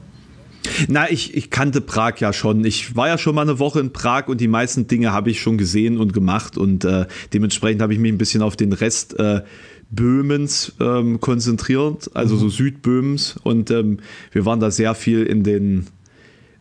[0.88, 2.64] Na, ich, ich kannte Prag ja schon.
[2.64, 5.40] Ich war ja schon mal eine Woche in Prag und die meisten Dinge habe ich
[5.40, 9.18] schon gesehen und gemacht und äh, dementsprechend habe ich mich ein bisschen auf den Rest
[9.18, 9.42] äh,
[9.90, 12.40] Böhmens ähm, konzentriert, also mhm.
[12.40, 13.36] so Südböhmens.
[13.42, 13.98] Und ähm,
[14.32, 15.86] wir waren da sehr viel in den,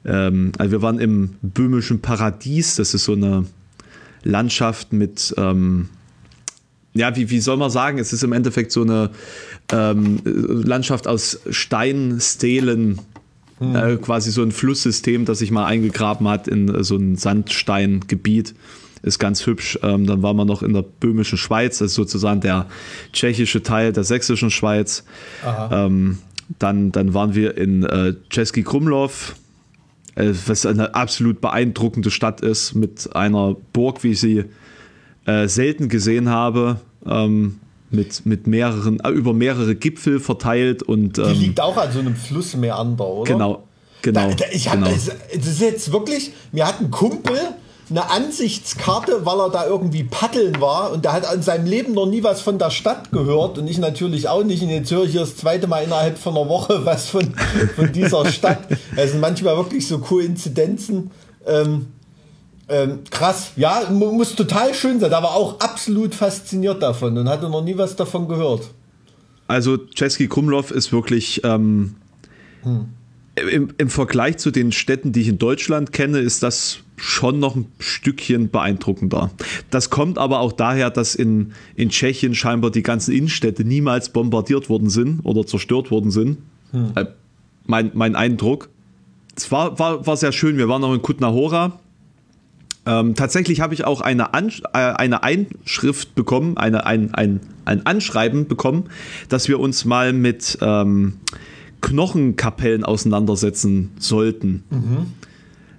[0.06, 3.46] ähm, also wir waren im böhmischen Paradies, das ist so eine
[4.24, 5.90] Landschaft mit, ähm,
[6.94, 9.12] ja, wie, wie soll man sagen, es ist im Endeffekt so eine
[9.72, 13.02] ähm, Landschaft aus Steinstelen,
[13.60, 13.76] mhm.
[13.76, 18.54] äh, quasi so ein Flusssystem, das sich mal eingegraben hat in so ein Sandsteingebiet
[19.06, 19.80] ist ganz hübsch.
[19.84, 22.65] Ähm, dann waren wir noch in der böhmischen Schweiz, das ist sozusagen der
[23.13, 25.04] tschechische Teil der sächsischen Schweiz.
[25.72, 26.18] Ähm,
[26.60, 29.36] dann, dann waren wir in äh, Český Krumlov,
[30.15, 34.46] äh, was eine absolut beeindruckende Stadt ist, mit einer Burg, wie ich sie
[35.26, 36.80] äh, selten gesehen habe.
[37.06, 37.60] Ähm,
[37.91, 41.20] mit, mit mehreren, äh, über mehrere Gipfel verteilt und.
[41.20, 43.32] Ähm, Die liegt auch an so einem Flussmeander, oder?
[43.32, 43.63] Genau,
[44.02, 44.30] genau.
[44.30, 44.89] Da, da, ich hab, genau.
[44.89, 47.38] Das, das, ist jetzt wirklich, mir hat ein Kumpel
[47.89, 52.08] eine Ansichtskarte, weil er da irgendwie paddeln war und der hat in seinem Leben noch
[52.08, 54.63] nie was von der Stadt gehört und ich natürlich auch nicht.
[54.63, 57.34] Und jetzt höre ich hier das zweite Mal innerhalb von einer Woche was von,
[57.76, 58.60] von dieser Stadt.
[58.95, 61.12] Es sind manchmal wirklich so Koinzidenzen.
[61.45, 61.88] Ähm,
[62.67, 65.12] ähm, krass, ja, muss total schön sein.
[65.12, 68.71] Da war auch absolut fasziniert davon und hatte noch nie was davon gehört.
[69.48, 71.98] Also Czeski Krumlov ist wirklich ähm,
[72.63, 72.86] hm.
[73.36, 77.56] im, im Vergleich zu den Städten, die ich in Deutschland kenne, ist das schon noch
[77.56, 79.32] ein Stückchen beeindruckender.
[79.70, 84.70] Das kommt aber auch daher, dass in, in Tschechien scheinbar die ganzen Innenstädte niemals bombardiert
[84.70, 86.38] worden sind oder zerstört worden sind.
[86.72, 86.92] Hm.
[86.96, 87.06] Äh,
[87.66, 88.70] mein, mein Eindruck.
[89.36, 90.58] Es war, war, war sehr schön.
[90.58, 91.80] Wir waren noch in Kutna Hora.
[92.86, 97.86] Ähm, tatsächlich habe ich auch eine, An äh, eine Einschrift bekommen, eine, ein, ein, ein
[97.86, 98.86] Anschreiben bekommen,
[99.28, 101.16] dass wir uns mal mit ähm,
[101.82, 104.64] Knochenkapellen auseinandersetzen sollten.
[104.70, 105.08] Mhm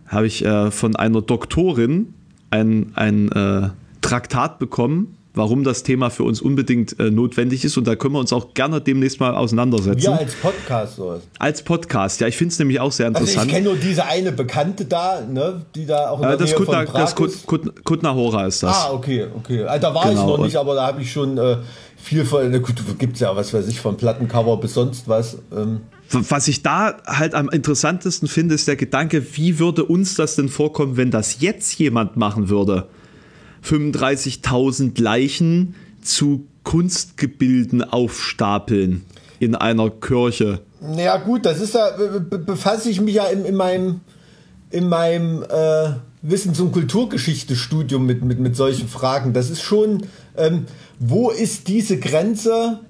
[0.09, 2.15] habe ich äh, von einer Doktorin
[2.51, 7.77] ein, ein äh, Traktat bekommen, warum das Thema für uns unbedingt äh, notwendig ist.
[7.77, 10.01] Und da können wir uns auch gerne demnächst mal auseinandersetzen.
[10.01, 11.21] Ja, als Podcast so.
[11.39, 13.39] Als Podcast, ja, ich finde es nämlich auch sehr interessant.
[13.39, 16.51] Also ich kenne nur diese eine Bekannte da, ne, die da auch in der das
[16.51, 18.75] Nähe Kutna, von Prag Das Kut, Kut, Kutna Hora ist das.
[18.75, 19.65] Ah, okay, okay.
[19.65, 20.21] Also, da war genau.
[20.21, 21.59] ich noch nicht, aber da habe ich schon äh,
[21.97, 25.39] viel von, gut, gibt es ja, was weiß ich, von Plattencover bis sonst was.
[25.55, 30.37] Ähm was ich da halt am interessantesten finde, ist der Gedanke, wie würde uns das
[30.37, 32.89] denn vorkommen, wenn das jetzt jemand machen würde?
[33.65, 39.05] 35.000 Leichen zu Kunstgebilden aufstapeln
[39.39, 40.61] in einer Kirche.
[40.97, 41.91] Ja gut, das ist ja,
[42.21, 44.01] befasse ich mich ja in, in meinem,
[44.71, 45.91] in meinem äh,
[46.23, 49.33] Wissens- und Kulturgeschichte-Studium mit, mit, mit solchen Fragen.
[49.33, 50.67] Das ist schon, ähm,
[50.99, 52.81] wo ist diese Grenze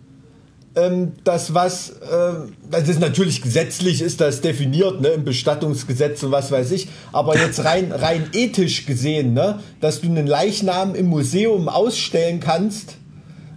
[0.76, 2.32] ähm, das was, äh,
[2.70, 7.36] das ist natürlich gesetzlich ist das definiert, ne, im Bestattungsgesetz und was weiß ich, aber
[7.36, 12.98] jetzt rein, rein ethisch gesehen, ne, dass du einen Leichnam im Museum ausstellen kannst,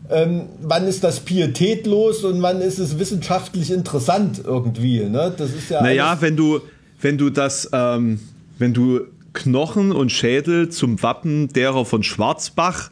[0.10, 5.70] ähm, wann ist das pietätlos und wann ist es wissenschaftlich interessant irgendwie, ne, das ist
[5.70, 5.82] ja.
[5.82, 6.62] Naja, wenn du,
[7.02, 8.20] wenn du das, ähm,
[8.58, 9.02] wenn du
[9.34, 12.92] Knochen und Schädel zum Wappen derer von Schwarzbach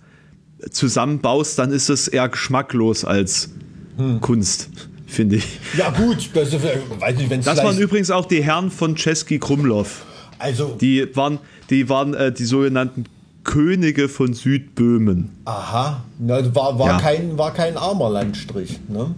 [0.69, 3.49] zusammenbaust, dann ist es eher geschmacklos als
[3.97, 4.21] hm.
[4.21, 4.69] Kunst,
[5.05, 5.59] finde ich.
[5.77, 10.05] Ja, gut, das, weiß nicht, wenn Das waren übrigens auch die Herren von Czeski Krumlov.
[10.39, 10.77] Also.
[10.79, 13.05] Die waren, die, waren äh, die sogenannten
[13.43, 15.29] Könige von Südböhmen.
[15.45, 16.99] Aha, Na, war, war, ja.
[16.99, 19.15] kein, war kein armer Landstrich, ne?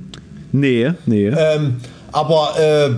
[0.52, 1.28] Nee, nee.
[1.28, 1.78] Ähm,
[2.12, 2.90] aber äh,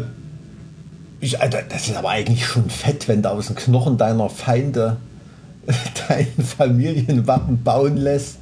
[1.21, 4.97] ich, Alter, das ist aber eigentlich schon fett, wenn du aus den Knochen deiner Feinde
[6.09, 8.39] dein Familienwappen bauen lässt.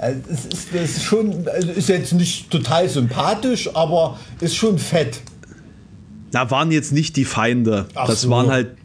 [0.00, 4.78] Äh, es ist, es ist schon, also ist jetzt nicht total sympathisch, aber ist schon
[4.78, 5.20] fett.
[6.30, 7.86] Da waren jetzt nicht die Feinde.
[7.94, 8.30] Ach das so.
[8.30, 8.76] waren halt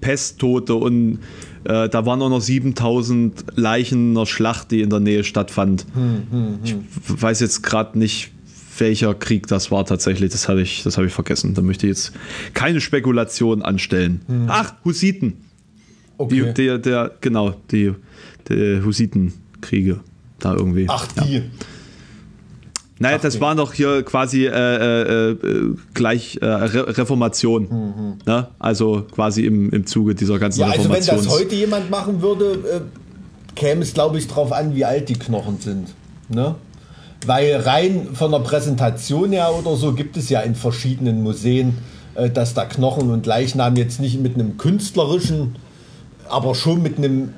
[0.00, 1.18] Pesttote und
[1.64, 5.86] äh, da waren auch noch 7000 Leichen einer Schlacht, die in der Nähe stattfand.
[5.94, 6.84] Hm, hm, hm.
[7.08, 8.30] Ich weiß jetzt gerade nicht,
[8.78, 10.30] welcher Krieg das war tatsächlich.
[10.30, 11.54] Das habe ich, hab ich vergessen.
[11.54, 12.12] Da möchte ich jetzt
[12.54, 14.20] keine Spekulation anstellen.
[14.26, 14.46] Hm.
[14.48, 15.44] Ach, Hussiten.
[16.16, 16.52] Okay.
[16.54, 17.92] Die, der, der, genau, die,
[18.48, 20.00] die Hussitenkriege
[20.38, 20.86] da irgendwie.
[20.88, 21.36] Ach, die.
[21.36, 21.40] Ja.
[22.98, 27.62] Naja, das war doch hier quasi äh, äh, äh, gleich äh, Re Reformation.
[27.64, 28.18] Mhm.
[28.24, 28.48] Ne?
[28.58, 31.16] Also quasi im, im Zuge dieser ganzen ja, Reformation.
[31.16, 32.80] Also wenn das heute jemand machen würde, äh,
[33.56, 35.88] käme es, glaube ich, darauf an, wie alt die Knochen sind.
[36.28, 36.54] Ne?
[37.26, 41.78] Weil rein von der Präsentation her oder so gibt es ja in verschiedenen Museen,
[42.14, 45.56] äh, dass da Knochen und Leichnam jetzt nicht mit einem künstlerischen,
[46.28, 47.30] aber schon mit einem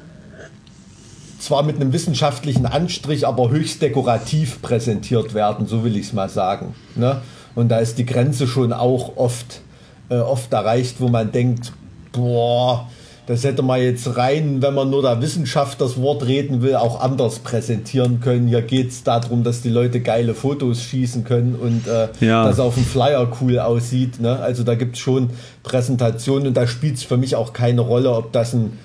[1.47, 6.29] zwar mit einem wissenschaftlichen Anstrich, aber höchst dekorativ präsentiert werden, so will ich es mal
[6.29, 6.75] sagen.
[6.97, 7.21] Ne?
[7.55, 9.61] Und da ist die Grenze schon auch oft,
[10.09, 11.73] äh, oft erreicht, wo man denkt,
[12.13, 12.89] boah,
[13.27, 17.01] das hätte man jetzt rein, wenn man nur der Wissenschaft das Wort reden will, auch
[17.01, 18.49] anders präsentieren können.
[18.49, 22.45] Hier geht es darum, dass die Leute geile Fotos schießen können und äh, ja.
[22.45, 24.21] das auf dem Flyer cool aussieht.
[24.21, 24.39] Ne?
[24.39, 25.31] Also da gibt es schon
[25.63, 28.79] Präsentationen und da spielt es für mich auch keine Rolle, ob das ein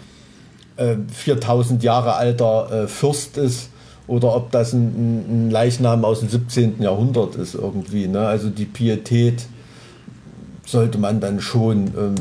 [0.82, 3.70] äh, 4000 Jahre alter äh, Fürst ist
[4.08, 6.82] oder ob das ein, ein, Leichnam aus dem 17.
[6.82, 8.08] Jahrhundert ist irgendwie.
[8.08, 8.28] Ne?
[8.28, 9.46] Also die Pietät
[10.66, 11.88] sollte man dann schon.
[11.98, 12.16] Ähm,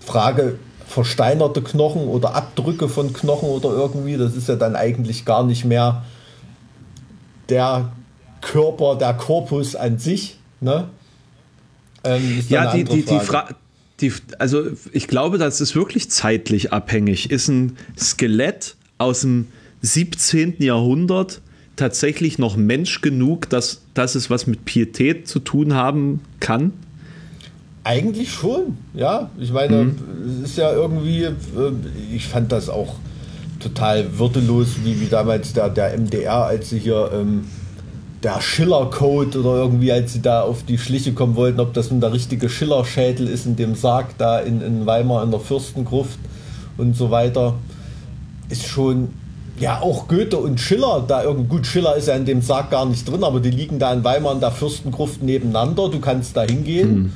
[0.00, 4.16] Frage, versteinerte Knochen oder Abdrücke von Knochen oder irgendwie.
[4.16, 6.02] Das ist ja dann eigentlich gar nicht mehr
[7.48, 7.92] der
[8.40, 10.38] Körper, der Korpus an sich.
[10.60, 10.88] Ne?
[12.04, 13.54] Ähm, ja, die, die, die Frage.
[14.02, 17.30] Die, also ich glaube, das ist wirklich zeitlich abhängig.
[17.30, 19.46] Ist ein Skelett aus dem
[19.82, 20.56] 17.
[20.58, 21.40] Jahrhundert
[21.76, 26.72] tatsächlich noch Mensch genug, dass, dass es was mit Pietät zu tun haben kann?
[27.84, 29.30] Eigentlich schon, ja.
[29.38, 29.96] Ich meine, mhm.
[30.42, 31.34] es ist ja irgendwie, äh,
[32.14, 32.96] ich fand das auch
[33.58, 37.44] total würdelos, wie, wie damals der, der MDR, als sie hier ähm,
[38.22, 42.00] der Schiller-Code oder irgendwie, als sie da auf die Schliche kommen wollten, ob das nun
[42.00, 46.18] der richtige Schiller-Schädel ist in dem Sarg da in, in Weimar in der Fürstengruft
[46.78, 47.54] und so weiter,
[48.48, 49.08] ist schon,
[49.58, 52.86] ja, auch Goethe und Schiller, da irgendwie, gut, Schiller ist ja in dem Sarg gar
[52.86, 56.42] nicht drin, aber die liegen da in Weimar in der Fürstengruft nebeneinander, du kannst da
[56.42, 56.94] hingehen.
[56.94, 57.12] Mhm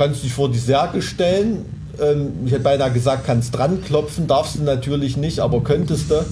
[0.00, 1.66] kannst dich vor die Särge stellen.
[2.00, 6.24] Ähm, ich hätte beinahe gesagt, kannst dran klopfen, darfst du natürlich nicht, aber könntest du.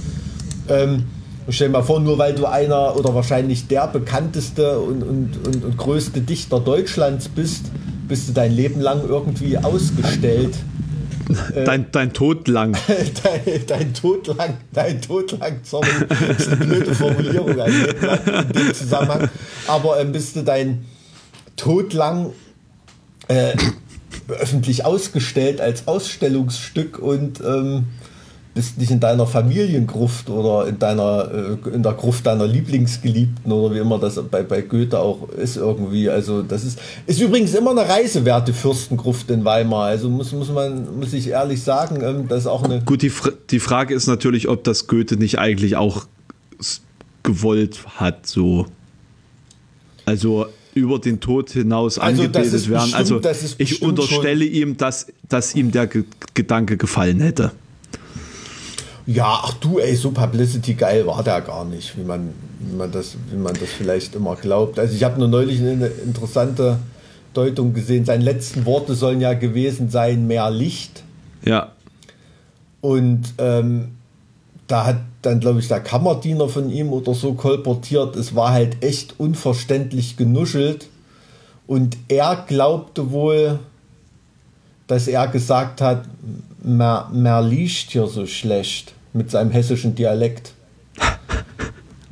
[0.70, 1.04] Ähm,
[1.50, 5.64] stell dir mal vor, nur weil du einer oder wahrscheinlich der bekannteste und, und, und,
[5.64, 7.66] und größte Dichter Deutschlands bist,
[8.06, 10.54] bist du dein Leben lang irgendwie ausgestellt.
[11.54, 12.74] Dein, dein Tod lang.
[13.22, 18.74] dein, dein Tod lang, dein Tod lang, sorry, das ist eine blöde Formulierung in dem
[18.74, 19.28] Zusammenhang.
[19.66, 20.86] Aber ähm, bist du dein
[21.56, 22.32] Tod lang
[23.28, 23.54] äh,
[24.28, 27.88] öffentlich ausgestellt als Ausstellungsstück und ähm,
[28.58, 31.30] bist nicht in deiner Familiengruft oder in deiner
[31.64, 35.56] äh, in der Gruft deiner Lieblingsgeliebten oder wie immer das bei, bei Goethe auch ist
[35.56, 36.10] irgendwie.
[36.10, 39.84] Also das ist, ist übrigens immer eine reisewerte Fürstengruft in Weimar.
[39.84, 42.80] Also muss, muss man, muss ich ehrlich sagen, ähm, das ist auch eine.
[42.80, 43.12] Gut, die,
[43.50, 46.06] die Frage ist natürlich, ob das Goethe nicht eigentlich auch
[47.22, 48.66] gewollt hat, so.
[50.04, 52.92] Also über den Tod hinaus also angebetet werden.
[52.92, 53.20] also
[53.58, 56.02] ich unterstelle ihm, dass, dass ihm der Ge
[56.34, 57.52] Gedanke gefallen hätte.
[59.08, 62.92] Ja, ach du, ey, so Publicity geil war der gar nicht, wie man, wie man,
[62.92, 64.78] das, wie man das vielleicht immer glaubt.
[64.78, 66.78] Also ich habe nur neulich eine interessante
[67.32, 68.04] Deutung gesehen.
[68.04, 71.04] Seine letzten Worte sollen ja gewesen sein, mehr Licht.
[71.42, 71.72] Ja.
[72.82, 73.92] Und ähm,
[74.66, 78.14] da hat dann, glaube ich, der Kammerdiener von ihm oder so kolportiert.
[78.14, 80.86] Es war halt echt unverständlich genuschelt.
[81.66, 83.58] Und er glaubte wohl,
[84.86, 86.04] dass er gesagt hat,
[86.62, 90.52] mehr, mehr liest hier so schlecht mit seinem hessischen Dialekt.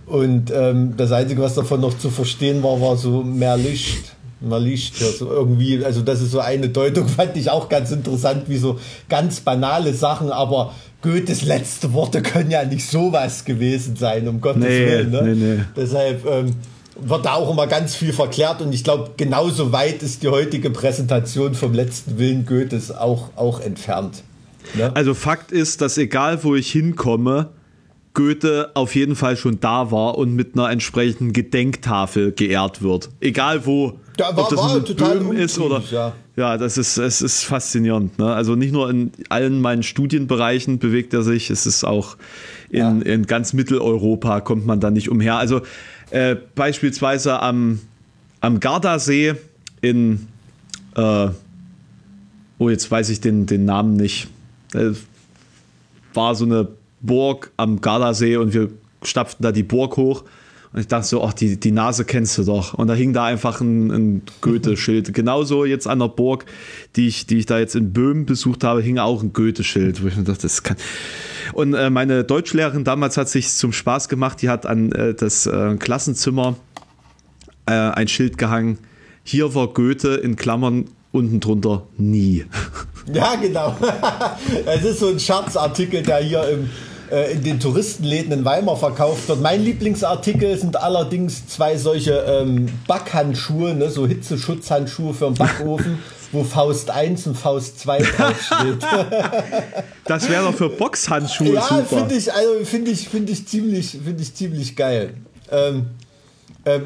[0.06, 4.14] Und ähm, das Einzige, was davon noch zu verstehen war, war so mehr Licht.
[4.40, 7.90] Mehr Licht hier so irgendwie, also das ist so eine Deutung, fand ich auch ganz
[7.90, 8.78] interessant, wie so
[9.08, 14.64] ganz banale Sachen, aber Goethes letzte Worte können ja nicht sowas gewesen sein, um Gottes
[14.64, 15.10] nee, Willen.
[15.10, 15.22] Ne?
[15.22, 15.64] Nee, nee.
[15.74, 16.54] Deshalb ähm,
[17.00, 20.70] wird da auch immer ganz viel verklärt und ich glaube, genauso weit ist die heutige
[20.70, 24.22] Präsentation vom letzten Willen Goethes auch, auch entfernt.
[24.74, 24.94] Ne?
[24.94, 27.50] Also Fakt ist, dass egal wo ich hinkomme,
[28.16, 33.10] Goethe auf jeden Fall schon da war und mit einer entsprechenden Gedenktafel geehrt wird.
[33.20, 34.00] Egal wo.
[34.16, 35.82] Da war, ob das war total Böhmen ist oder.
[35.90, 36.14] Ja.
[36.34, 38.18] ja, das ist, es ist faszinierend.
[38.18, 38.32] Ne?
[38.32, 42.16] Also nicht nur in allen meinen Studienbereichen bewegt er sich, es ist auch
[42.70, 42.90] in, ja.
[42.90, 45.36] in ganz Mitteleuropa kommt man da nicht umher.
[45.36, 45.60] Also
[46.10, 47.80] äh, beispielsweise am,
[48.40, 49.34] am Gardasee
[49.82, 50.26] in,
[50.96, 51.28] äh,
[52.56, 54.28] oh, jetzt weiß ich den, den Namen nicht.
[54.74, 54.92] Äh,
[56.14, 56.68] war so eine
[57.00, 58.70] Burg am Gardasee und wir
[59.02, 60.24] stapften da die Burg hoch.
[60.72, 62.74] Und ich dachte so, ach, die, die Nase kennst du doch.
[62.74, 65.14] Und da hing da einfach ein, ein Goethe-Schild.
[65.14, 66.44] Genauso jetzt an der Burg,
[66.96, 70.08] die ich, die ich da jetzt in Böhmen besucht habe, hing auch ein Goethe-Schild, wo
[70.08, 70.76] ich mir dachte, das kann.
[71.52, 75.46] Und äh, meine Deutschlehrerin damals hat sich zum Spaß gemacht, die hat an äh, das
[75.46, 76.56] äh, Klassenzimmer
[77.66, 78.78] äh, ein Schild gehangen.
[79.22, 82.44] Hier war Goethe in Klammern unten drunter nie.
[83.12, 83.76] Ja, genau.
[84.66, 86.70] Es ist so ein Scherzartikel, der hier im
[87.10, 89.40] äh, in den Touristenläden in Weimar verkauft wird.
[89.40, 95.98] Mein Lieblingsartikel sind allerdings zwei solche ähm, Backhandschuhe, ne, so Hitzeschutzhandschuhe für den Backofen,
[96.32, 98.78] wo Faust 1 und Faust 2 draufsteht.
[100.04, 104.22] das wäre doch für Boxhandschuhe ja, finde ich, also finde ich, finde ich ziemlich, finde
[104.22, 105.14] ich ziemlich geil.
[105.50, 105.86] Ähm,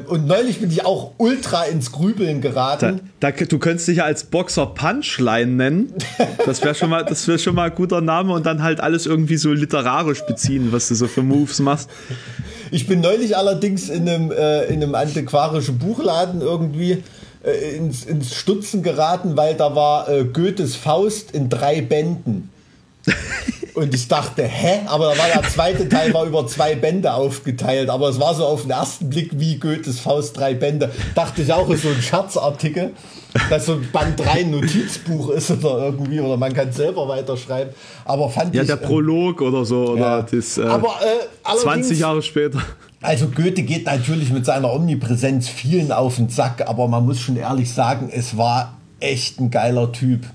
[0.07, 3.01] und neulich bin ich auch ultra ins Grübeln geraten.
[3.19, 5.93] Da, da, du könntest dich ja als Boxer Punchline nennen.
[6.45, 9.37] Das wäre schon, mal, wär schon mal ein guter Name und dann halt alles irgendwie
[9.37, 11.89] so literarisch beziehen, was du so für Moves machst.
[12.69, 17.03] Ich bin neulich allerdings in einem, äh, in einem antiquarischen Buchladen irgendwie
[17.43, 22.49] äh, ins, ins Stutzen geraten, weil da war äh, Goethes Faust in drei Bänden.
[23.73, 24.81] Und ich dachte, hä?
[24.87, 27.89] Aber da war der zweite Teil war über zwei Bände aufgeteilt.
[27.89, 30.91] Aber es war so auf den ersten Blick wie Goethes Faust drei Bände.
[31.15, 32.91] Dachte ich auch, ist so ein Scherzartikel,
[33.49, 37.73] dass so ein Band 3 Notizbuch ist oder irgendwie, oder man kann selber weiterschreiben.
[38.05, 38.69] Aber fand ja, ich.
[38.69, 40.21] Ja, der Prolog oder so, oder ja.
[40.21, 42.61] das, äh, Aber, äh, 20 Jahre später.
[43.01, 47.35] Also Goethe geht natürlich mit seiner Omnipräsenz vielen auf den Sack, aber man muss schon
[47.35, 50.25] ehrlich sagen, es war echt ein geiler Typ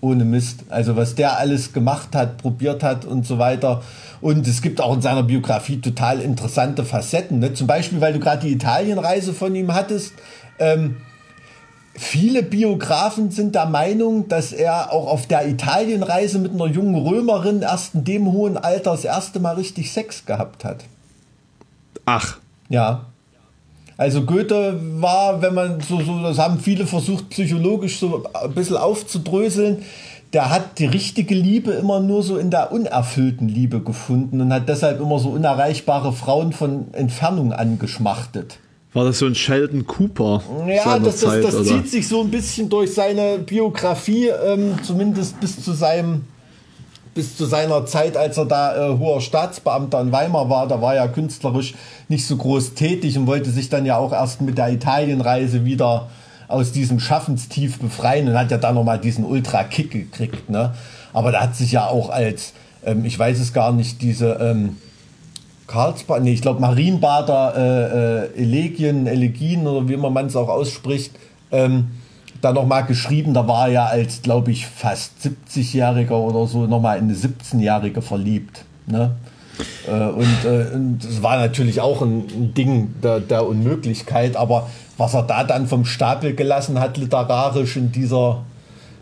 [0.00, 0.64] ohne Mist.
[0.68, 3.82] Also was der alles gemacht hat, probiert hat und so weiter.
[4.20, 7.38] Und es gibt auch in seiner Biografie total interessante Facetten.
[7.38, 7.54] Ne?
[7.54, 10.14] Zum Beispiel, weil du gerade die Italienreise von ihm hattest.
[10.58, 10.96] Ähm,
[11.94, 17.62] viele Biografen sind der Meinung, dass er auch auf der Italienreise mit einer jungen Römerin
[17.62, 20.84] erst in dem hohen Alter das erste Mal richtig Sex gehabt hat.
[22.06, 22.38] Ach.
[22.68, 23.06] Ja.
[23.98, 28.76] Also Goethe war, wenn man so, so, das haben viele versucht, psychologisch so ein bisschen
[28.76, 29.82] aufzudröseln,
[30.32, 34.68] der hat die richtige Liebe immer nur so in der unerfüllten Liebe gefunden und hat
[34.68, 38.60] deshalb immer so unerreichbare Frauen von Entfernung angeschmachtet.
[38.92, 40.42] War das so ein Sheldon Cooper?
[40.68, 45.62] Ja, das, das, das zieht sich so ein bisschen durch seine Biografie, ähm, zumindest bis
[45.62, 46.22] zu seinem
[47.18, 50.94] bis zu seiner Zeit, als er da äh, hoher Staatsbeamter in Weimar war, da war
[50.94, 51.74] er künstlerisch
[52.06, 56.10] nicht so groß tätig und wollte sich dann ja auch erst mit der Italienreise wieder
[56.46, 60.48] aus diesem Schaffenstief befreien und hat ja dann nochmal diesen Ultra-Kick gekriegt.
[60.48, 60.74] Ne?
[61.12, 62.52] Aber da hat sich ja auch als,
[62.84, 64.76] ähm, ich weiß es gar nicht, diese ähm,
[65.66, 71.10] Karlsbad, nee, ich glaube Marienbader äh, äh, Elegien, Elegien oder wie man es auch ausspricht,
[71.50, 71.88] ähm,
[72.40, 77.04] dann nochmal geschrieben, da war er als, glaube ich, fast 70-Jähriger oder so nochmal in
[77.04, 78.64] eine 17-Jährige verliebt.
[78.86, 79.12] Ne?
[79.86, 84.68] Äh, und, äh, und das war natürlich auch ein, ein Ding der, der, Unmöglichkeit, aber
[84.96, 88.42] was er da dann vom Stapel gelassen hat, literarisch in dieser,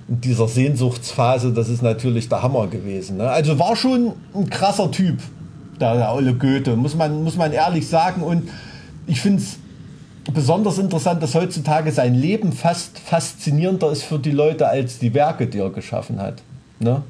[0.08, 3.18] in dieser Sehnsuchtsphase, das ist natürlich der Hammer gewesen.
[3.18, 3.28] Ne?
[3.28, 5.18] Also war schon ein krasser Typ,
[5.80, 8.22] der, der Olle Goethe, muss man, muss man ehrlich sagen.
[8.22, 8.48] Und
[9.06, 9.58] ich finde es
[10.32, 15.46] besonders interessant, dass heutzutage sein Leben fast faszinierender ist für die Leute als die Werke,
[15.46, 16.42] die er geschaffen hat.
[16.78, 17.02] Ne?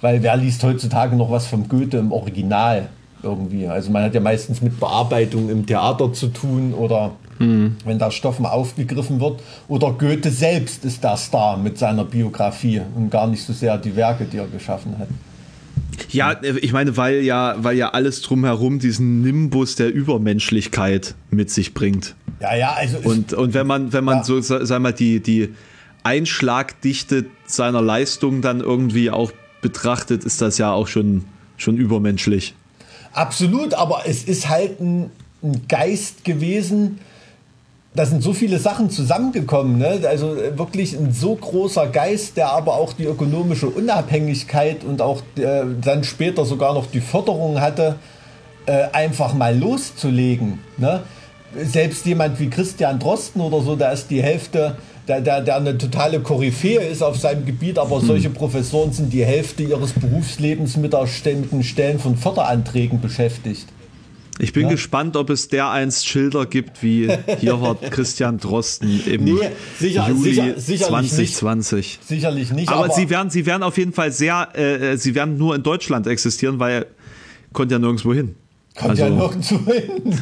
[0.00, 2.88] Weil wer liest heutzutage noch was vom Goethe im Original
[3.22, 3.66] irgendwie?
[3.66, 7.76] Also man hat ja meistens mit Bearbeitung im Theater zu tun oder mhm.
[7.84, 9.40] wenn da Stoff mal aufgegriffen wird.
[9.68, 13.96] Oder Goethe selbst ist der Star mit seiner Biografie und gar nicht so sehr die
[13.96, 15.08] Werke, die er geschaffen hat.
[16.10, 21.74] Ja, ich meine, weil ja, weil ja alles drumherum diesen Nimbus der Übermenschlichkeit mit sich
[21.74, 22.14] bringt.
[22.40, 22.98] Ja, ja, also.
[22.98, 24.24] Und, und wenn man, wenn man ja.
[24.24, 25.54] so, sag mal, die, die
[26.02, 31.24] Einschlagdichte seiner Leistung dann irgendwie auch betrachtet, ist das ja auch schon,
[31.56, 32.54] schon übermenschlich.
[33.12, 35.10] Absolut, aber es ist halt ein,
[35.42, 36.98] ein Geist gewesen,
[37.94, 39.78] da sind so viele Sachen zusammengekommen.
[39.78, 40.00] Ne?
[40.08, 45.62] Also wirklich ein so großer Geist, der aber auch die ökonomische Unabhängigkeit und auch äh,
[45.80, 47.96] dann später sogar noch die Förderung hatte,
[48.66, 50.58] äh, einfach mal loszulegen.
[50.76, 51.02] Ne?
[51.62, 54.76] Selbst jemand wie Christian Drosten oder so, da ist die Hälfte,
[55.08, 58.06] der, der, der eine totale Koryphäe ist auf seinem Gebiet, aber hm.
[58.06, 63.66] solche Professoren sind die Hälfte ihres Berufslebens mit, den Stellen von Förderanträgen beschäftigt.
[64.38, 64.70] Ich bin ja.
[64.70, 69.32] gespannt, ob es der einst Schilder gibt, wie hier war Christian Drosten im nee,
[69.78, 71.76] sicher, Juli sicher, sicherlich 2020.
[71.76, 72.08] Nicht.
[72.08, 72.68] Sicherlich nicht.
[72.68, 75.62] Aber, aber, sie, werden, sie werden auf jeden Fall sehr, äh, sie werden nur in
[75.62, 76.86] Deutschland existieren, weil er
[77.52, 78.34] konnte ja nirgendwo hin.
[78.76, 80.18] Kommt also, ja nirgendwo hin.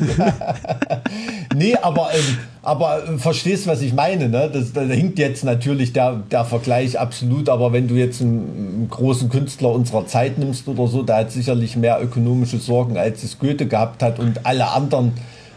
[1.56, 4.28] nee, aber, ähm, aber äh, verstehst, was ich meine.
[4.28, 4.50] Ne?
[4.52, 8.88] Das, da hinkt jetzt natürlich der, der Vergleich absolut, aber wenn du jetzt einen, einen,
[8.90, 13.38] großen Künstler unserer Zeit nimmst oder so, der hat sicherlich mehr ökonomische Sorgen, als es
[13.38, 15.12] Goethe gehabt hat und alle anderen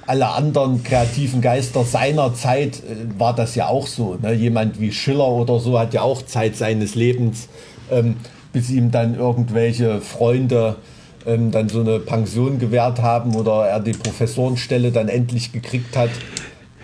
[0.08, 4.18] alle anderen kreativen Geister seiner Zeit äh, war das ja auch so.
[4.22, 4.34] Ne?
[4.34, 7.50] Jemand wie Schiller oder so hat ja auch Zeit seines Lebens,
[7.92, 8.16] ähm,
[8.54, 10.76] bis ihm dann irgendwelche Freunde
[11.26, 16.10] ähm, dann so eine Pension gewährt haben oder er die Professorenstelle dann endlich gekriegt hat.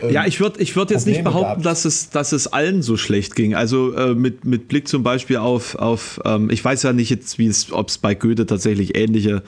[0.01, 2.97] Ähm, ja, ich würde ich würd jetzt nicht behaupten, dass es, dass es allen so
[2.97, 3.55] schlecht ging.
[3.55, 7.37] Also äh, mit, mit Blick zum Beispiel auf, auf ähm, ich weiß ja nicht jetzt,
[7.71, 9.43] ob es bei Goethe tatsächlich ähnliche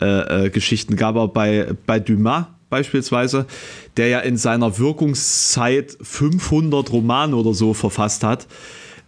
[0.00, 3.46] äh, äh, Geschichten gab, aber bei, bei Dumas beispielsweise,
[3.96, 8.46] der ja in seiner Wirkungszeit 500 Romane oder so verfasst hat,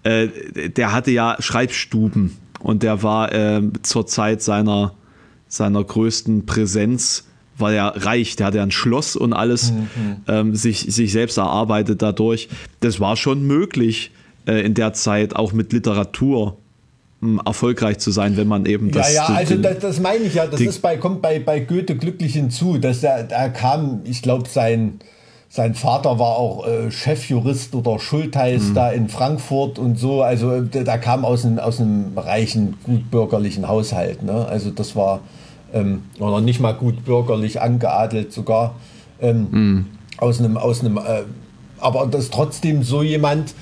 [0.05, 0.29] äh,
[0.71, 4.95] der hatte ja Schreibstuben und der war äh, zur Zeit seiner
[5.49, 7.25] seiner größten Präsenz
[7.59, 10.17] war ja reich, der hatte ja ein Schloss und alles mhm.
[10.29, 12.49] ähm, sich, sich selbst erarbeitet dadurch.
[12.81, 14.13] Das war schon möglich
[14.47, 16.57] äh, in der Zeit auch mit Literatur
[17.21, 19.13] hm, erfolgreich zu sein, wenn man eben das.
[19.13, 21.97] Ja, ja, also das, das meine ich ja, das ist bei, kommt bei, bei Goethe
[21.97, 25.01] glücklich hinzu, dass er, er kam, ich glaube, sein,
[25.49, 28.75] sein Vater war auch äh, Chefjurist oder Schultheiß mhm.
[28.75, 30.23] da in Frankfurt und so.
[30.23, 34.23] Also da, da kam aus einem, aus einem reichen, gutbürgerlichen Haushalt.
[34.23, 34.47] Ne?
[34.47, 35.21] Also das war,
[35.73, 38.75] ähm, oder nicht mal gutbürgerlich angeadelt sogar.
[39.21, 39.87] Ähm, mhm.
[40.19, 41.23] Aus einem, aus einem, äh,
[41.79, 43.55] aber dass trotzdem so jemand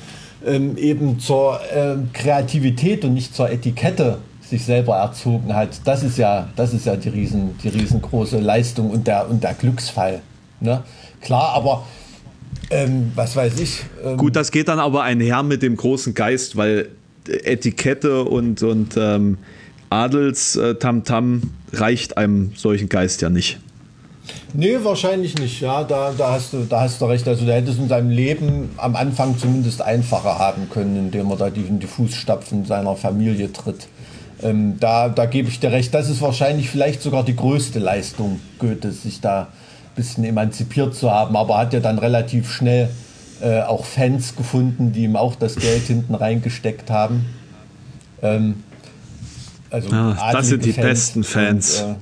[0.45, 6.19] ähm, eben zur äh, Kreativität und nicht zur Etikette sich selber erzogen hat, das ist
[6.19, 10.23] ja, das ist ja die, riesen, die riesengroße Leistung und der, und der Glücksfall.
[10.61, 10.83] Ne?
[11.21, 11.85] Klar, aber
[12.71, 13.83] ähm, was weiß ich.
[14.05, 16.89] Ähm Gut, das geht dann aber einher mit dem großen Geist, weil
[17.29, 19.39] Etikette und, und ähm,
[19.91, 23.59] Adels-Tamtam äh, reicht einem solchen Geist ja nicht.
[24.53, 25.61] Nee, wahrscheinlich nicht.
[25.61, 27.27] Ja, da, da, hast du, da hast du recht.
[27.29, 31.37] Also, der hätte es in seinem Leben am Anfang zumindest einfacher haben können, indem er
[31.37, 33.87] da die, in die Fußstapfen seiner Familie tritt.
[34.43, 35.95] Ähm, da, da gebe ich dir recht.
[35.95, 39.47] Das ist wahrscheinlich vielleicht sogar die größte Leistung Goethes, sich da ein
[39.95, 41.37] bisschen emanzipiert zu haben.
[41.37, 42.91] Aber hat ja dann relativ schnell
[43.41, 47.27] äh, auch Fans gefunden, die ihm auch das Geld hinten reingesteckt haben.
[48.23, 48.63] Ähm,
[49.71, 51.81] also ja, das sind die Fans besten Fans.
[51.83, 51.95] Und, äh,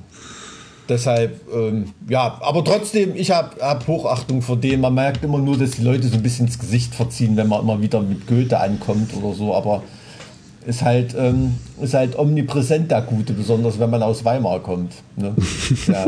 [0.87, 4.81] Deshalb, ähm, ja, aber trotzdem, ich habe hab Hochachtung vor dem.
[4.81, 7.61] Man merkt immer nur, dass die Leute so ein bisschen ins Gesicht verziehen, wenn man
[7.61, 9.55] immer wieder mit Goethe ankommt oder so.
[9.55, 9.81] Aber
[10.67, 14.93] ist halt, ähm, ist halt omnipräsent der Gute, besonders wenn man aus Weimar kommt.
[15.15, 15.33] Ne?
[15.87, 16.05] ja,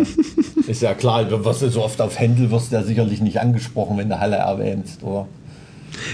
[0.68, 3.40] ist ja klar, du wirst ja so oft auf Händel wirst du ja sicherlich nicht
[3.40, 5.28] angesprochen, wenn du Halle erwähnst, oder?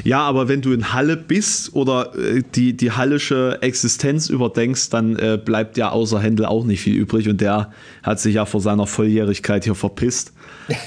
[0.03, 5.17] Ja, aber wenn du in Halle bist oder äh, die, die hallische Existenz überdenkst, dann
[5.17, 7.71] äh, bleibt ja außer Händel auch nicht viel übrig und der
[8.01, 10.33] hat sich ja vor seiner Volljährigkeit hier verpisst.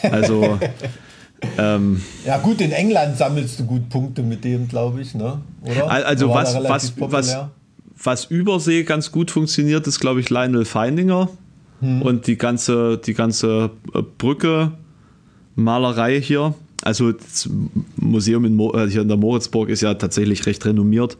[0.02, 0.58] Also.
[1.58, 5.40] ähm, ja, gut, in England sammelst du gut Punkte mit dem, glaube ich, ne?
[5.62, 5.90] oder?
[5.90, 7.36] Also, was, was, was,
[8.02, 11.28] was Übersee ganz gut funktioniert, ist, glaube ich, Lionel Feininger
[11.80, 12.02] hm.
[12.02, 14.72] und die ganze, die ganze äh, Brücke,
[15.54, 17.48] Malerei hier also das
[17.96, 21.16] Museum in Mo äh, hier in der Moritzburg ist ja tatsächlich recht renommiert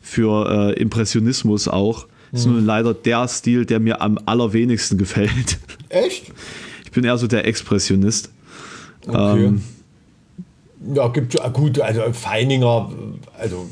[0.00, 2.06] für äh, Impressionismus auch.
[2.32, 2.54] Das ist mhm.
[2.54, 5.58] nur leider der Stil, der mir am allerwenigsten gefällt.
[5.88, 6.32] Echt?
[6.84, 8.30] Ich bin eher so der Expressionist.
[9.06, 9.44] Okay.
[9.44, 9.62] Ähm,
[10.94, 12.90] ja, gibt ja gut, also Feininger,
[13.38, 13.68] also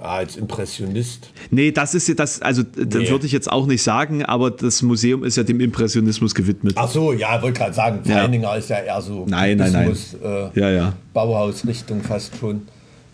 [0.00, 1.30] als Impressionist.
[1.50, 3.08] Nee, das ist ja das, also nee.
[3.08, 6.74] würde ich jetzt auch nicht sagen, aber das Museum ist ja dem Impressionismus gewidmet.
[6.76, 8.56] Ach so, ja, wollte gerade sagen, Feininger ja.
[8.56, 9.96] ist ja eher so nein, nein, nein.
[10.22, 10.92] Äh, ja, ja.
[11.12, 12.62] Bauhausrichtung fast schon.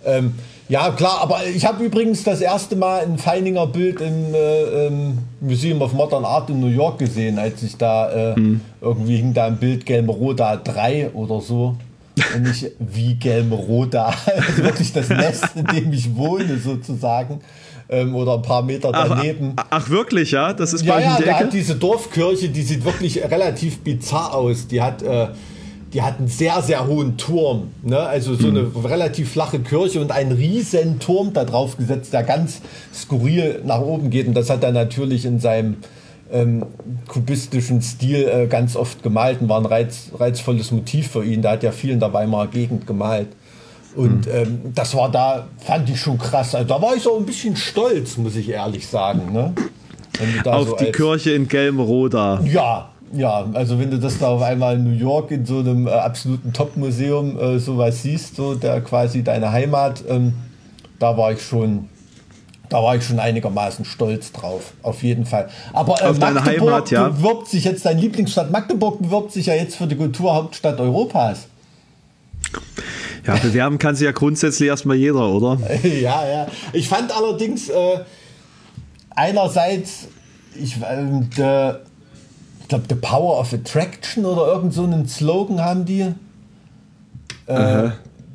[0.04, 0.34] Ähm,
[0.68, 5.18] ja, klar, aber ich habe übrigens das erste Mal ein Feininger Bild im, äh, im,
[5.40, 8.60] Museum of Modern Art in New York gesehen, als ich da äh, hm.
[8.80, 11.76] irgendwie hing da ein Bild Gelmeroda 3 oder so
[12.34, 17.40] und nicht wie Gelmeroda, also wirklich das Nest, in dem ich wohne sozusagen.
[17.88, 19.54] Ähm, oder ein paar Meter daneben.
[19.56, 20.52] Ach, ach, wirklich, ja?
[20.52, 24.68] Das ist ja, bei ja, da hat diese Dorfkirche, die sieht wirklich relativ bizarr aus.
[24.68, 25.26] Die hat, äh,
[25.92, 27.72] die hat einen sehr, sehr hohen Turm.
[27.82, 27.98] Ne?
[27.98, 28.86] Also so eine mhm.
[28.86, 32.60] relativ flache Kirche und einen riesen Turm da drauf gesetzt, der ganz
[32.94, 34.28] skurril nach oben geht.
[34.28, 35.78] Und das hat er natürlich in seinem
[36.32, 36.64] ähm,
[37.08, 41.42] kubistischen Stil äh, ganz oft gemalt und war ein reiz, reizvolles Motiv für ihn.
[41.42, 43.28] Der hat ja viel in der Weimarer Gegend gemalt.
[43.96, 44.32] Und mhm.
[44.32, 46.54] ähm, das war da, fand ich schon krass.
[46.54, 49.32] Also da war ich so ein bisschen stolz, muss ich ehrlich sagen.
[49.32, 49.52] Ne?
[50.44, 52.40] Auf so die als, Kirche in Gelmroda.
[52.44, 55.88] Ja, ja, also wenn du das da auf einmal in New York in so einem
[55.88, 60.34] äh, absoluten Top-Museum äh, sowas siehst, so der quasi deine Heimat, ähm,
[61.00, 61.88] da war ich schon
[62.70, 65.50] da war ich schon einigermaßen stolz drauf, auf jeden Fall.
[65.72, 67.08] Aber äh, auf Magdeburg Heimat, ja.
[67.08, 71.48] bewirbt sich jetzt, dein Lieblingsstadt Magdeburg bewirbt sich ja jetzt für die Kulturhauptstadt Europas.
[73.26, 75.58] Ja, bewerben kann sich ja grundsätzlich erstmal jeder, oder?
[75.82, 76.46] ja, ja.
[76.72, 77.98] Ich fand allerdings äh,
[79.10, 80.08] einerseits,
[80.54, 81.04] ich, äh,
[81.36, 81.78] the,
[82.60, 86.06] ich glaube, The Power of Attraction oder irgend so einen Slogan haben die.
[87.46, 87.90] Äh,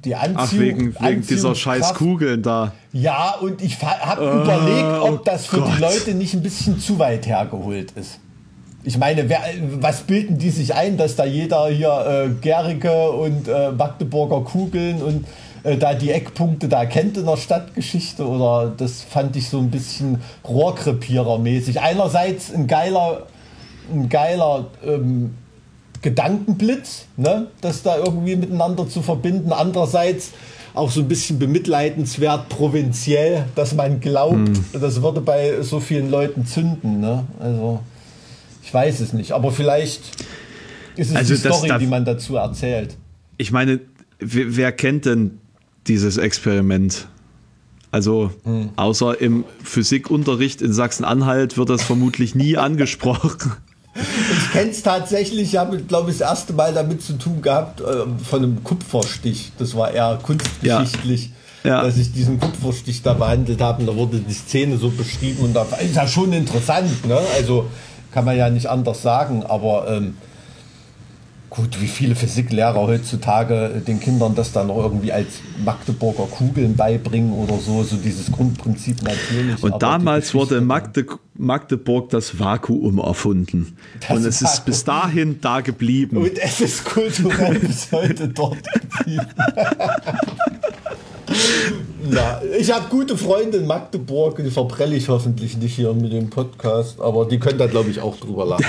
[0.06, 2.74] die Anziehung, Ach, wegen, wegen dieser scheiß Kugeln da.
[2.94, 5.72] Ja, und ich habe uh, überlegt, ob oh das für Gott.
[5.76, 8.20] die Leute nicht ein bisschen zu weit hergeholt ist.
[8.84, 9.42] Ich meine, wer,
[9.80, 15.02] was bilden die sich ein, dass da jeder hier äh, Gericke und äh, Magdeburger Kugeln
[15.02, 15.26] und
[15.64, 18.28] äh, da die Eckpunkte da kennt in der Stadtgeschichte?
[18.28, 21.82] Oder das fand ich so ein bisschen Rohrkrepierer-mäßig.
[21.82, 23.24] Einerseits ein geiler,
[23.92, 25.34] ein geiler ähm,
[26.06, 27.48] Gedankenblitz, ne?
[27.62, 29.52] das da irgendwie miteinander zu verbinden.
[29.52, 30.34] Andererseits
[30.76, 34.66] auch so ein bisschen bemitleidenswert provinziell, dass man glaubt, hm.
[34.80, 37.00] das würde bei so vielen Leuten zünden.
[37.00, 37.24] Ne?
[37.40, 37.80] Also
[38.62, 40.02] ich weiß es nicht, aber vielleicht.
[40.96, 42.96] Es ist Also die Story, darf- die man dazu erzählt.
[43.38, 43.80] Ich meine,
[44.20, 45.40] wer, wer kennt denn
[45.88, 47.08] dieses Experiment?
[47.92, 48.30] Also,
[48.76, 53.54] außer im Physikunterricht in Sachsen-Anhalt wird das vermutlich nie angesprochen.
[53.96, 57.80] Ich kenne es tatsächlich, ich habe, glaube ich, das erste Mal damit zu tun gehabt,
[57.80, 57.86] äh,
[58.24, 59.54] von einem Kupferstich.
[59.58, 61.30] Das war eher kunstgeschichtlich,
[61.64, 61.78] Ja.
[61.78, 61.84] Ja.
[61.84, 63.82] dass ich diesen Kupferstich da behandelt habe.
[63.82, 67.06] Und da wurde die Szene so beschrieben und da ist ja schon interessant.
[67.08, 67.18] Ne?
[67.38, 67.68] Also
[68.12, 70.18] kann man ja nicht anders sagen, aber ähm,
[71.56, 75.28] gut, wie viele Physiklehrer heutzutage den Kindern das dann noch irgendwie als
[75.64, 79.64] Magdeburger Kugeln beibringen oder so, so dieses Grundprinzip natürlich.
[79.64, 81.06] Und damals wurde in Magde
[81.38, 83.76] Magdeburg das Vakuum erfunden.
[84.00, 84.66] Das Und es ist Vakuum.
[84.66, 86.18] bis dahin da geblieben.
[86.18, 89.28] Und es ist kulturell bis heute dort geblieben.
[92.08, 96.30] Na, ich habe gute Freunde in Magdeburg, die verprelle ich hoffentlich nicht hier mit dem
[96.30, 98.66] Podcast, aber die können da, glaube ich, auch drüber lachen.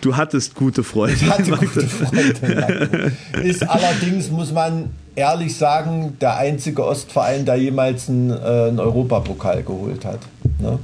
[0.00, 1.14] Du hattest gute Freunde.
[1.14, 3.12] Ich hatte gute Freunde.
[3.42, 9.62] Ist allerdings, muss man ehrlich sagen, der einzige Ostverein, der jemals einen, äh, einen Europapokal
[9.62, 10.20] geholt hat.
[10.58, 10.78] Ne?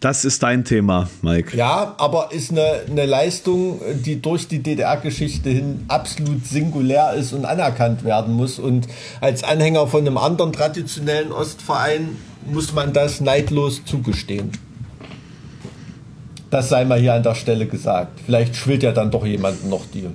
[0.00, 1.56] Das ist dein Thema, Mike.
[1.56, 7.44] Ja, aber ist eine, eine Leistung, die durch die DDR-Geschichte hin absolut singulär ist und
[7.44, 8.58] anerkannt werden muss.
[8.58, 8.88] Und
[9.20, 12.16] als Anhänger von einem anderen traditionellen Ostverein
[12.50, 14.52] muss man das neidlos zugestehen.
[16.50, 18.20] Das sei mal hier an der Stelle gesagt.
[18.26, 20.08] Vielleicht schwillt ja dann doch jemand noch die,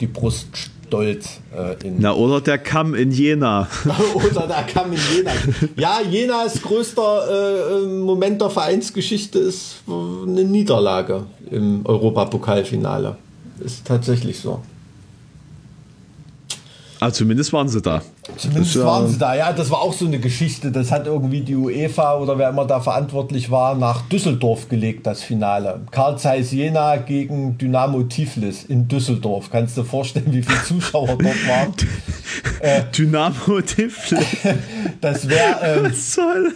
[0.00, 0.48] die Brust
[0.94, 1.96] stolz äh, in.
[1.98, 3.68] Na, oder der Kamm in Jena.
[4.14, 5.32] Oder da kam in Jena.
[5.76, 13.16] Ja, Jenas größter äh, äh, Moment der Vereinsgeschichte ist eine Niederlage im Europapokalfinale.
[13.60, 14.62] Ist tatsächlich so.
[17.00, 18.02] Aber zumindest waren sie da.
[18.36, 19.34] Zumindest ja- waren sie da.
[19.34, 20.72] Ja, das war auch so eine Geschichte.
[20.72, 25.22] Das hat irgendwie die UEFA oder wer immer da verantwortlich war, nach Düsseldorf gelegt, das
[25.22, 25.82] Finale.
[25.90, 29.50] Karl Zeiss Jena gegen Dynamo Tiflis in Düsseldorf.
[29.50, 31.74] Kannst du dir vorstellen, wie viele Zuschauer dort waren?
[32.96, 34.24] Dynamo Tiflis.
[35.00, 36.52] Das wäre ähm, soll?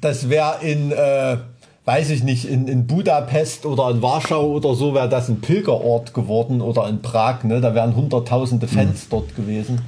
[0.00, 1.38] das wäre in, äh,
[1.86, 6.12] weiß ich nicht, in, in Budapest oder in Warschau oder so, wäre das ein Pilgerort
[6.12, 7.62] geworden oder in Prag, ne?
[7.62, 9.80] Da wären hunderttausende Fans dort gewesen.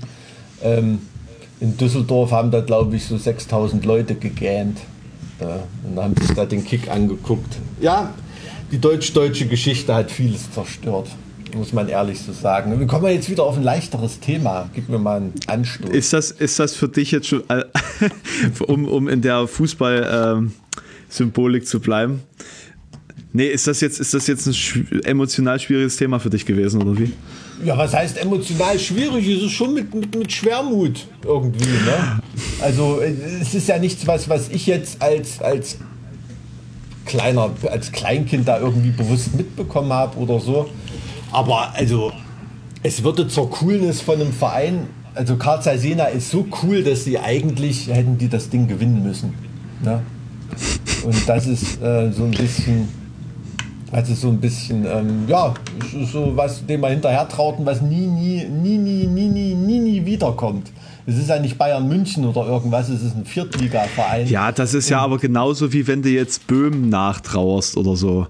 [0.62, 1.00] Ähm,
[1.60, 4.78] in Düsseldorf haben da, glaube ich, so 6000 Leute gegähnt.
[5.40, 7.56] Ja, und haben sich da den Kick angeguckt.
[7.80, 8.12] Ja,
[8.70, 11.08] die deutsch-deutsche Geschichte hat vieles zerstört,
[11.54, 12.78] muss man ehrlich so sagen.
[12.78, 14.68] Wir kommen jetzt wieder auf ein leichteres Thema.
[14.74, 15.88] Gib mir mal einen Anstoß.
[15.90, 17.64] Ist das, ist das für dich jetzt schon, äh,
[18.66, 22.20] um, um in der Fußball-Symbolik zu bleiben?
[23.32, 24.54] Nee, ist das jetzt, ist das jetzt ein
[25.04, 27.14] emotional schwieriges Thema für dich gewesen, oder wie?
[27.64, 29.26] Ja, was heißt emotional schwierig?
[29.28, 31.64] Es ist schon mit, mit, mit Schwermut irgendwie.
[31.64, 32.20] Ne?
[32.60, 35.78] Also es ist ja nichts, was, was ich jetzt als, als
[37.04, 40.70] kleiner, als Kleinkind da irgendwie bewusst mitbekommen habe oder so.
[41.32, 42.12] Aber also
[42.82, 47.04] es würde zur Coolness von einem Verein, also Karl Zeiss Jena ist so cool, dass
[47.04, 49.34] sie eigentlich hätten die das Ding gewinnen müssen.
[49.82, 50.02] Ne?
[51.04, 52.88] Und das ist äh, so ein bisschen
[53.92, 55.52] also so ein bisschen, ähm, ja,
[56.12, 59.78] so was, dem man hinterher traut und was nie, nie, nie, nie, nie, nie, nie,
[59.80, 60.70] nie wiederkommt.
[61.06, 64.28] Es ist ja nicht Bayern München oder irgendwas, es ist ein Viertliga-Verein.
[64.28, 68.26] Ja, das ist ja aber genauso wie wenn du jetzt Böhmen nachtrauerst oder so.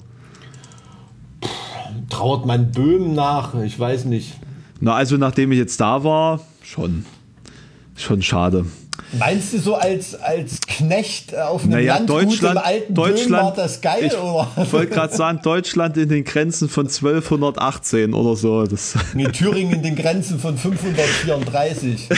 [2.08, 3.54] Trauert man Böhmen nach?
[3.62, 4.38] Ich weiß nicht.
[4.80, 7.04] Na, also nachdem ich jetzt da war, schon.
[7.96, 8.64] Schon schade.
[9.18, 13.16] Meinst du so als, als Knecht auf einem Naja, Landgut Deutschland, im alten Böhmen war
[13.16, 18.64] Deutschland, das geil, ich wollte gerade sagen, Deutschland in den Grenzen von 1218 oder so.
[18.66, 22.08] Das Nee, Thüringen in den Grenzen von 534.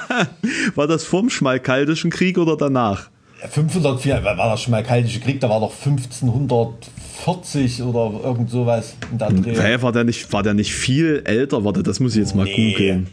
[0.74, 3.08] war das vorm Schmalkaldischen Krieg oder danach?
[3.50, 9.18] 504, war das schon mal Kaltische Krieg, da war doch 1540 oder irgend sowas in
[9.18, 9.54] der Dreh.
[9.54, 11.64] Hä, war der nicht, war der nicht viel älter?
[11.64, 12.72] Warte, das muss ich jetzt mal Nee.
[12.72, 13.06] googeln.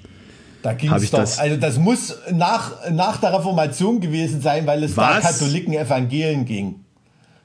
[0.63, 4.65] Da ging es ich doch, das- also das muss nach, nach der Reformation gewesen sein,
[4.65, 5.23] weil es da Was?
[5.23, 6.75] Katholiken Evangelien ging.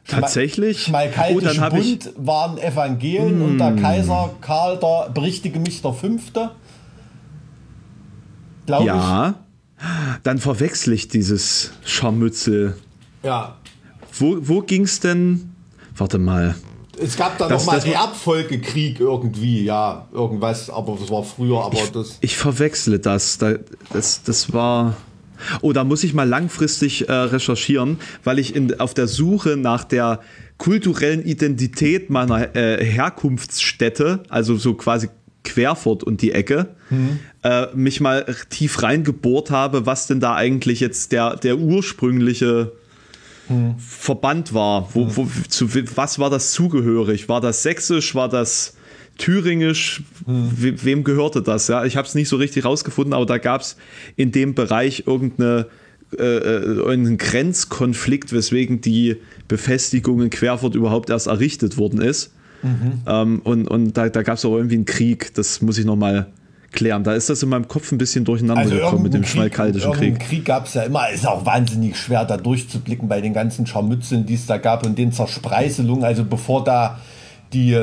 [0.06, 0.88] Tatsächlich?
[0.88, 0.92] Oh,
[1.60, 2.14] hab ich- Hm.
[2.14, 6.52] Bund waren Evangelien und der Kaiser Karl, der berichtige mich, der Fünfte.
[8.66, 9.34] Glaube Ja.
[10.22, 12.74] Dann verwechsel ich dieses Scharmützel.
[13.22, 13.26] ich.
[13.26, 13.56] Ja.
[14.18, 15.52] Wo, wo ging's denn?
[15.96, 16.54] Warte mal.
[16.98, 21.22] Es gab da Das- noch mal das war- Erbfolgekrieg irgendwie, ja, irgendwas, aber das war
[21.24, 22.18] früher, aber das.
[22.20, 23.38] Ich verwechsle das.
[23.38, 23.54] Da,
[23.92, 24.96] das, das war.
[25.60, 29.84] Oh, da muss ich mal langfristig äh, recherchieren, weil ich in, auf der Suche nach
[29.84, 30.18] der
[30.56, 35.08] kulturellen Identität meiner äh, Herkunftsstätte, also so quasi
[35.44, 36.74] Querfurt und die Ecke,
[37.44, 42.72] äh, mich mal tief reingebohrt habe, was denn da eigentlich jetzt der, der ursprüngliche
[43.78, 44.88] Verband war.
[44.94, 47.28] Wo, wo, zu, was war das zugehörig?
[47.28, 48.14] War das sächsisch?
[48.14, 48.74] War das
[49.16, 51.68] thüringisch, we wem gehörte das?
[51.68, 53.76] Ja, ich habe es nicht so richtig rausgefunden, aber da gab es
[54.16, 55.66] in dem Bereich irgendeine
[56.16, 62.32] äh, äh, einen Grenzkonflikt, weswegen die Befestigung in Querfurt überhaupt erst errichtet worden ist.
[63.06, 66.28] Ähm, und und da, da gab es auch irgendwie einen Krieg, das muss ich nochmal
[66.72, 67.02] klären.
[67.04, 70.20] Da ist das in meinem Kopf ein bisschen durcheinander Also gekommen mit dem schmalkaldischen Krieg.
[70.20, 71.08] Krieg gab es ja immer.
[71.10, 74.98] Ist auch wahnsinnig schwer, da durchzublicken bei den ganzen Scharmützeln, die es da gab und
[74.98, 76.04] den Zerspreißelungen.
[76.04, 76.98] Also bevor da
[77.52, 77.76] die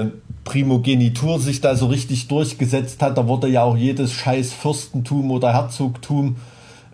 [0.43, 5.53] Primogenitur sich da so richtig durchgesetzt hat, da wurde ja auch jedes scheiß Fürstentum oder
[5.53, 6.35] Herzogtum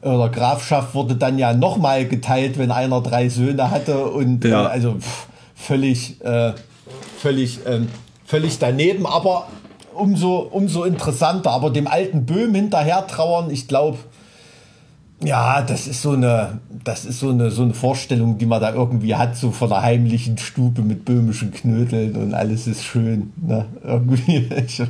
[0.02, 4.64] oder Grafschaft wurde dann ja nochmal geteilt, wenn einer drei Söhne hatte und Ja.
[4.64, 6.54] äh, also pff, völlig, äh,
[7.20, 7.88] völlig, ähm,
[8.26, 9.48] völlig daneben, aber
[9.94, 11.52] umso, umso interessanter.
[11.52, 13.98] Aber dem alten Böhm hinterher trauern, ich glaube,
[15.24, 18.74] ja, das ist so eine, das ist so eine, so eine Vorstellung, die man da
[18.74, 23.32] irgendwie hat, so von einer heimlichen Stube mit böhmischen Knödeln und alles ist schön.
[23.40, 23.66] Ne?
[23.84, 24.82] Irgendwie, ich,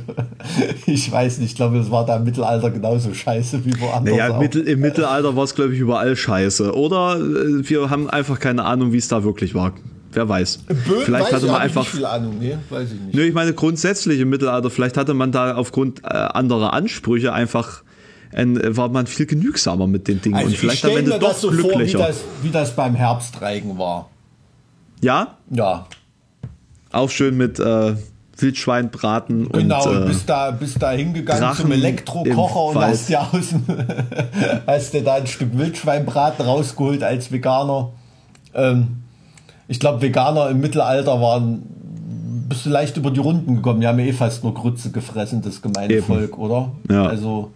[0.86, 4.16] ich weiß nicht, ich glaube, es war da im Mittelalter genauso scheiße wie woanders.
[4.16, 4.38] Naja.
[4.38, 6.74] Mittel, im Mittelalter war es, glaube ich, überall scheiße.
[6.74, 9.72] Oder äh, wir haben einfach keine Ahnung, wie es da wirklich war.
[10.12, 10.58] Wer weiß.
[10.66, 11.82] Böhm vielleicht weiß hatte man einfach.
[11.82, 13.14] nicht viel Ahnung, nee, weiß ich nicht.
[13.14, 17.82] Nö, ich meine grundsätzlich im Mittelalter, vielleicht hatte man da aufgrund äh, anderer Ansprüche einfach,
[18.34, 21.30] ein, war man viel genügsamer mit den Dingen Also und ich vielleicht am Ende doch
[21.30, 21.98] das so vor, wie glücklicher.
[21.98, 24.10] das, wie das beim Herbstreigen war.
[25.00, 25.86] ja, Ja,
[26.90, 27.94] auch schön mit äh,
[28.36, 29.84] Wildschweinbraten genau.
[29.84, 33.54] und Und äh, bist da, bist da hingegangen Drachen zum Elektrokocher und hast dir, aus
[34.66, 37.90] hast dir da ein Stück Wildschweinbraten rausgeholt als Veganer.
[38.54, 39.01] Ähm,
[39.72, 41.62] ich glaube, Veganer im Mittelalter waren,
[42.46, 43.80] bist du leicht über die Runden gekommen.
[43.80, 46.04] Die haben ja eh fast nur Grütze gefressen, das gemeine Eben.
[46.04, 46.72] Volk, oder?
[46.90, 47.06] Ja.
[47.06, 47.52] Also,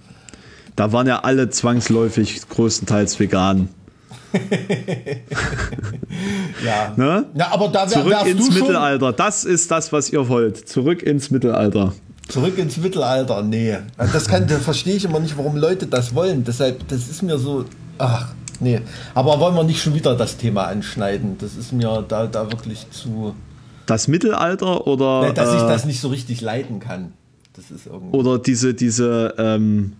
[0.76, 3.68] da waren ja alle zwangsläufig größtenteils vegan.
[6.64, 6.94] ja.
[6.96, 7.26] Ne?
[7.34, 9.12] Ja, aber da wär, Zurück ins Mittelalter.
[9.12, 10.66] Das ist das, was ihr wollt.
[10.66, 11.92] Zurück ins Mittelalter.
[12.28, 13.76] Zurück ins Mittelalter, nee.
[13.98, 16.44] Das, kann, das verstehe ich immer nicht, warum Leute das wollen.
[16.44, 17.66] Deshalb, das ist mir so,
[17.98, 18.80] ach, nee.
[19.14, 21.36] Aber wollen wir nicht schon wieder das Thema anschneiden?
[21.38, 23.34] Das ist mir da, da wirklich zu,
[23.86, 27.12] Das Mittelalter oder, Nee, dass ich äh, das nicht so richtig leiden kann.
[27.54, 28.16] Das ist irgendwie.
[28.16, 29.94] oder diese, diese, ähm,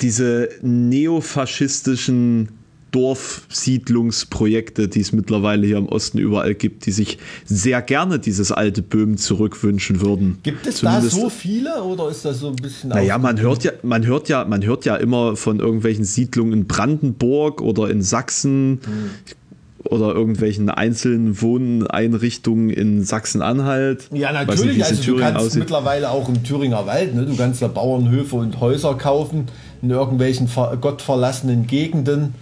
[0.00, 2.53] diese neofaschistischen
[2.94, 8.82] Dorfsiedlungsprojekte, die es mittlerweile hier im Osten überall gibt, die sich sehr gerne dieses alte
[8.82, 10.38] Böhmen zurückwünschen würden.
[10.42, 13.64] Gibt es Zumindest- da so viele oder ist das so ein bisschen Naja, man hört
[13.64, 18.02] ja, man hört ja, man hört ja immer von irgendwelchen Siedlungen in Brandenburg oder in
[18.02, 18.80] Sachsen
[19.84, 24.08] oder irgendwelchen einzelnen Wohneinrichtungen in Sachsen-Anhalt.
[24.12, 24.76] Ja, nicht, natürlich.
[24.76, 25.58] in also du Thüringen kannst aussieht.
[25.60, 27.26] mittlerweile auch im Thüringer Wald, ne?
[27.26, 29.46] du kannst da Bauernhöfe und Häuser kaufen
[29.82, 32.34] in irgendwelchen ver gottverlassenen Gegenden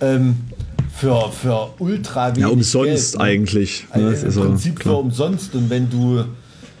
[0.00, 0.36] ähm,
[0.96, 3.24] für, für ultra wenig Ja, umsonst Geld, ne?
[3.24, 3.86] eigentlich.
[3.94, 4.06] Ne?
[4.06, 4.94] Also Im ist so, Prinzip klar.
[4.94, 5.54] für umsonst.
[5.54, 6.24] Und wenn du,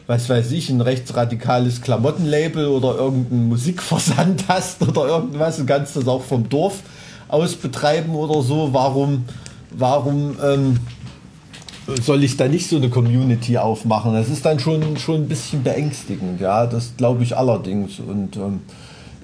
[0.06, 6.08] was weiß ich, ein rechtsradikales Klamottenlabel oder irgendeinen Musikversand hast oder irgendwas, du kannst das
[6.08, 6.80] auch vom Dorf
[7.28, 9.24] aus betreiben oder so, warum,
[9.76, 10.78] warum ähm,
[12.02, 14.14] soll ich da nicht so eine Community aufmachen?
[14.14, 17.98] Das ist dann schon, schon ein bisschen beängstigend, ja, das glaube ich allerdings.
[18.00, 18.60] Und ähm,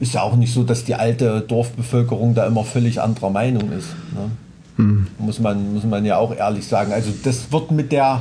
[0.02, 3.86] ist ja auch nicht so, dass die alte Dorfbevölkerung da immer völlig anderer Meinung ist.
[4.12, 5.06] Ne?
[5.18, 6.92] Muss, man, muss man ja auch ehrlich sagen.
[6.92, 8.20] Also das wird mit der,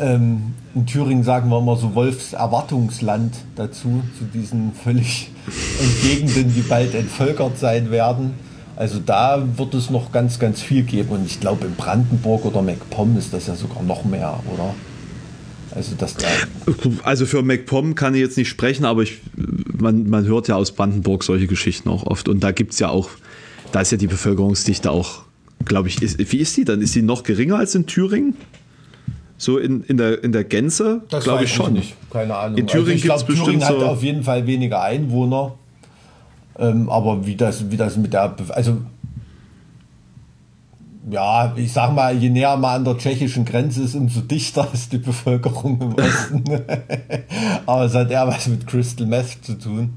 [0.00, 5.30] ähm, in Thüringen sagen wir immer so Wolfs Erwartungsland dazu, zu diesen völlig
[6.02, 8.34] Gegenden, die bald entvölkert sein werden.
[8.74, 11.10] Also da wird es noch ganz, ganz viel geben.
[11.10, 14.74] Und ich glaube, in Brandenburg oder MacPom ist das ja sogar noch mehr, oder?
[15.72, 16.26] Also das da,
[17.04, 19.20] Also für MacPom kann ich jetzt nicht sprechen, aber ich,
[19.80, 22.28] man, man hört ja aus Brandenburg solche Geschichten auch oft.
[22.28, 23.10] Und da gibt es ja auch,
[23.72, 25.22] da ist ja die Bevölkerungsdichte auch,
[25.64, 26.80] glaube ich, ist, wie ist die dann?
[26.80, 28.34] Ist die noch geringer als in Thüringen?
[29.36, 31.02] So in, in, der, in der Gänze?
[31.08, 31.72] das Glaube ich schon.
[31.72, 31.94] nicht.
[32.10, 32.58] Keine Ahnung.
[32.58, 35.54] In Thüringen ich glaub, gibt's bestimmt Thüringen hat so- auf jeden Fall weniger Einwohner.
[36.58, 38.78] Ähm, aber wie das, wie das mit der, Be- also
[41.08, 44.92] ja, ich sag mal, je näher man an der tschechischen Grenze ist, umso dichter ist
[44.92, 46.44] die Bevölkerung im Osten.
[47.66, 49.94] aber es hat eher was mit Crystal Meth zu tun.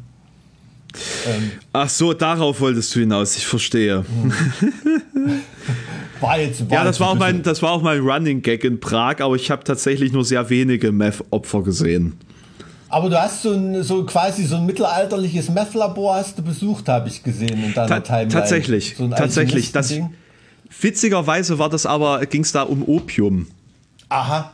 [1.28, 4.06] Ähm, Ach so, darauf wolltest du hinaus, ich verstehe.
[6.22, 8.64] war jetzt, war Ja, das war, auch ein mein, das war auch mein Running Gag
[8.64, 12.14] in Prag, aber ich habe tatsächlich nur sehr wenige Meth-Opfer gesehen.
[12.90, 17.08] Aber du hast so, ein, so quasi so ein mittelalterliches Meth-Labor hast du besucht, habe
[17.08, 18.28] ich gesehen in deiner Ta Timeline.
[18.30, 19.72] tatsächlich, so tatsächlich.
[19.72, 20.23] Das, Alchemistending.
[20.82, 23.48] Witzigerweise war das aber, ging es da um Opium.
[24.10, 24.54] Aha.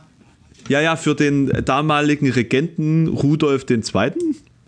[0.68, 3.82] Ja, ja, für den damaligen Regenten Rudolf II.,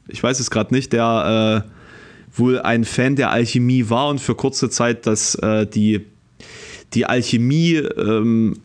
[0.08, 4.34] ich weiß es gerade nicht, der äh, wohl ein Fan der Alchemie war und für
[4.34, 6.04] kurze Zeit das, äh, die,
[6.94, 8.58] die Alchemie ähm,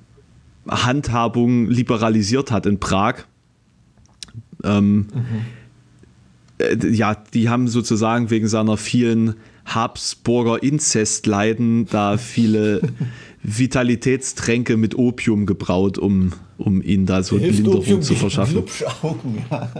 [0.67, 3.25] Handhabung liberalisiert hat in Prag.
[4.63, 5.07] Ähm,
[6.59, 6.93] mhm.
[6.93, 9.35] ja, die haben sozusagen wegen seiner vielen
[9.68, 12.82] Habsburger Inzestleiden da viele
[13.49, 18.63] Vitalitätstränke mit Opium gebraut, um, um ihn da so Hilft Linderung Opium zu verschaffen.
[19.49, 19.69] Ja.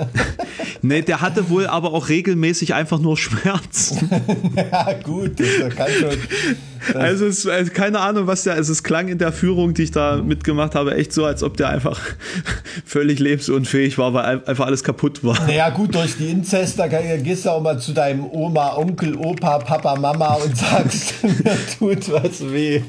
[0.84, 4.10] Nee, der hatte wohl aber auch regelmäßig einfach nur Schmerzen.
[4.56, 7.00] ja, gut, das kann schon.
[7.02, 9.92] Also, es, also keine Ahnung, was der, also es klang in der Führung, die ich
[9.92, 12.00] da mitgemacht habe, echt so, als ob der einfach
[12.86, 15.40] völlig lebensunfähig war, weil einfach alles kaputt war.
[15.48, 19.58] Naja, gut, durch die Inzest, da gehst du auch mal zu deinem Oma, Onkel, Opa,
[19.58, 22.84] Papa, Mama und sagst, mir tut was weh.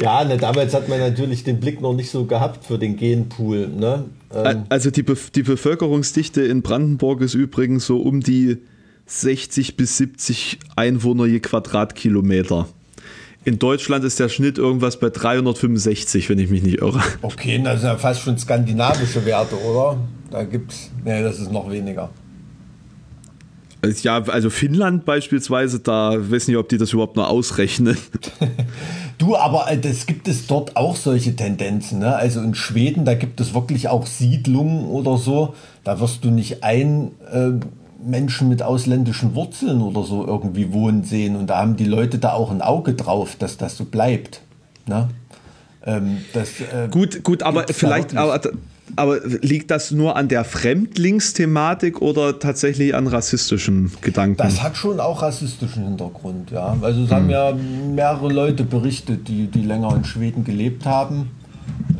[0.00, 3.68] Ja, ne, damals hat man natürlich den Blick noch nicht so gehabt für den Genpool.
[3.68, 4.04] Ne?
[4.34, 8.58] Ähm, Also die, Be die Bevölkerungsdichte in Brandenburg ist übrigens so um die
[9.06, 12.68] 60 bis 70 Einwohner je Quadratkilometer.
[13.46, 17.02] In Deutschland ist der Schnitt irgendwas bei 365, wenn ich mich nicht irre.
[17.22, 19.98] okay, das sind ja fast schon skandinavische Werte, oder?
[20.30, 20.90] Da gibt's.
[21.04, 22.10] Ne, das ist noch weniger.
[23.82, 27.98] Also Ja, also Finnland beispielsweise, da weiß nicht, ob die das überhaupt noch ausrechnen.
[29.18, 32.00] Du, aber äh, das gibt es dort auch solche Tendenzen.
[32.00, 32.14] Ne?
[32.14, 35.54] Also in Schweden, da gibt es wirklich auch Siedlungen oder so.
[35.84, 37.50] Da wirst du nicht ein äh,
[38.04, 41.36] Menschen mit ausländischen Wurzeln oder so irgendwie wohnen sehen.
[41.36, 44.40] Und da haben die Leute da auch ein Auge drauf, dass das so bleibt.
[44.86, 45.08] Ne?
[45.84, 48.40] Ähm, das, äh, Gut, gut, aber vielleicht, aber,
[48.96, 54.36] aber liegt das nur an der Fremdlingsthematik oder tatsächlich an rassistischen Gedanken?
[54.36, 56.76] Das hat schon auch rassistischen Hintergrund, ja.
[56.80, 61.30] Also es haben ja mehrere Leute berichtet, die, die länger in Schweden gelebt haben,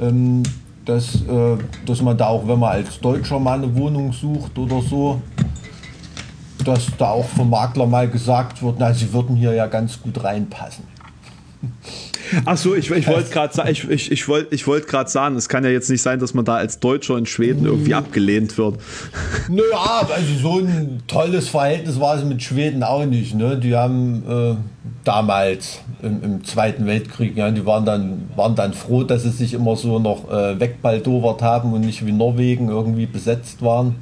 [0.01, 0.43] ähm,
[0.85, 1.57] dass, äh,
[1.87, 5.23] dass man da auch, wenn man als Deutscher mal eine Wohnung sucht oder so,
[6.65, 10.23] dass da auch vom Makler mal gesagt wird, na, sie würden hier ja ganz gut
[10.23, 10.85] reinpassen.
[12.45, 15.49] Ach so, ich, ich wollte gerade sagen, ich, ich, ich wollte ich wollt sagen, es
[15.49, 18.79] kann ja jetzt nicht sein, dass man da als Deutscher in Schweden irgendwie abgelehnt wird.
[19.49, 23.35] Naja, also so ein tolles Verhältnis war es mit Schweden auch nicht.
[23.35, 23.59] Ne?
[23.59, 24.55] Die haben äh,
[25.05, 29.55] damals im, im Zweiten Weltkrieg, ja, die waren dann, waren dann froh, dass sie sich
[29.55, 33.97] immer so noch äh, wegbaldowert haben und nicht wie Norwegen irgendwie besetzt waren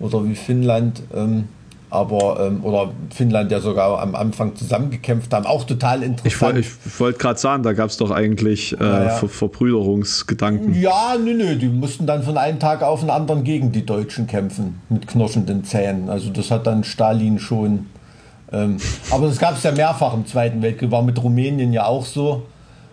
[0.00, 1.02] oder wie Finnland.
[1.14, 1.44] Ähm,
[1.92, 5.44] aber, ähm, oder Finnland ja sogar am Anfang zusammengekämpft haben.
[5.46, 6.54] Auch total Ich, interessant.
[6.54, 9.08] woll- ich wollte gerade sagen, da gab es doch eigentlich äh, Ja, ja.
[9.10, 10.74] Ver Verbrüderungsgedanken.
[10.80, 14.26] Ja, nö, nö, die mussten dann von einem Tag auf den anderen gegen die Deutschen
[14.26, 16.08] kämpfen, mit knirschenden Zähnen.
[16.08, 17.86] Also das hat dann Stalin schon.
[18.52, 18.76] Ähm,
[19.10, 22.42] aber das gab es ja mehrfach im Zweiten Weltkrieg, war mit Rumänien ja auch so,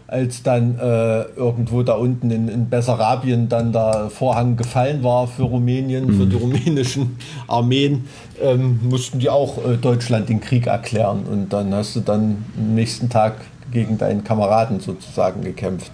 [0.09, 5.43] als dann äh, irgendwo da unten in, in Bessarabien dann der Vorhang gefallen war für
[5.43, 8.05] Rumänien, für die rumänischen Armeen,
[8.41, 11.25] ähm, mussten die auch äh, Deutschland den Krieg erklären.
[11.29, 13.35] Und dann hast du dann am nächsten Tag
[13.71, 15.91] gegen deinen Kameraden sozusagen gekämpft.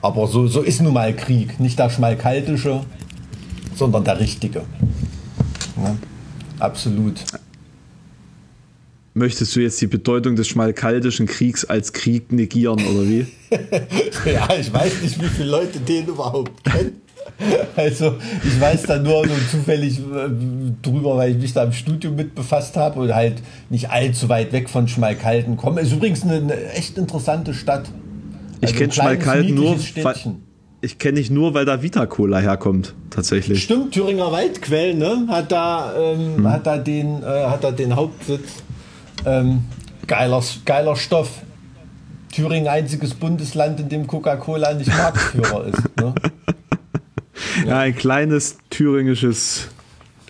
[0.00, 1.60] Aber so, so ist nun mal Krieg.
[1.60, 2.80] Nicht der schmalkaltische,
[3.74, 4.62] sondern der richtige.
[5.76, 5.94] Ja,
[6.58, 7.22] absolut.
[9.12, 13.26] Möchtest du jetzt die Bedeutung des schmalkaldischen Kriegs als Krieg negieren oder wie?
[14.24, 17.00] Ja, ich weiß nicht, wie viele Leute den überhaupt kennen.
[17.74, 20.28] Also, ich weiß da nur so zufällig äh,
[20.82, 24.52] drüber, weil ich mich da im Studium mit befasst habe und halt nicht allzu weit
[24.52, 25.80] weg von Schmalkalden komme.
[25.80, 27.90] Ist übrigens eine, echt interessante Stadt.
[28.60, 30.42] Ich Also kenne ein kleines, Schmalkalden nur, Städtchen.
[30.82, 33.62] ich kenne nicht nur, weil da Vita Cola herkommt, tatsächlich.
[33.62, 35.26] Stimmt, Thüringer Waldquell, ne?
[35.28, 38.62] Hat da, ähm, hat da den, äh, hat da den Hauptsitz.
[39.24, 39.64] Ähm,
[40.06, 41.42] geiler, geiler Stoff.
[42.32, 45.82] Thüringen einziges Bundesland, in dem Coca-Cola nicht Marktführer ist.
[45.98, 46.14] Ne?
[47.66, 49.68] Ja, ein kleines thüringisches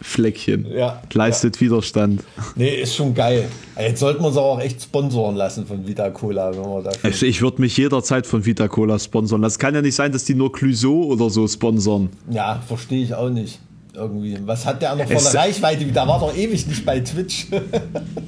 [0.03, 2.25] Fleckchen Ja, leistet Widerstand.
[2.57, 3.49] Nee, ist schon geil.
[3.79, 7.27] Jetzt sollten wir uns auch echt sponsoren lassen von Vita Cola, wenn wir da Also
[7.27, 9.43] ich würde mich jederzeit von Vita Cola sponsern.
[9.43, 12.09] Das kann ja nicht sein, dass die nur Clouseau oder so sponsern.
[12.31, 13.61] Ja, verstehe ich auch nicht.
[13.95, 14.39] Irgendwie.
[14.45, 15.87] Was hat der noch von der Reichweite?
[15.87, 17.47] Da war doch ewig nicht bei Twitch.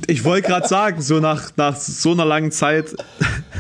[0.08, 2.86] Ich wollte gerade sagen, so nach, nach so einer langen Zeit,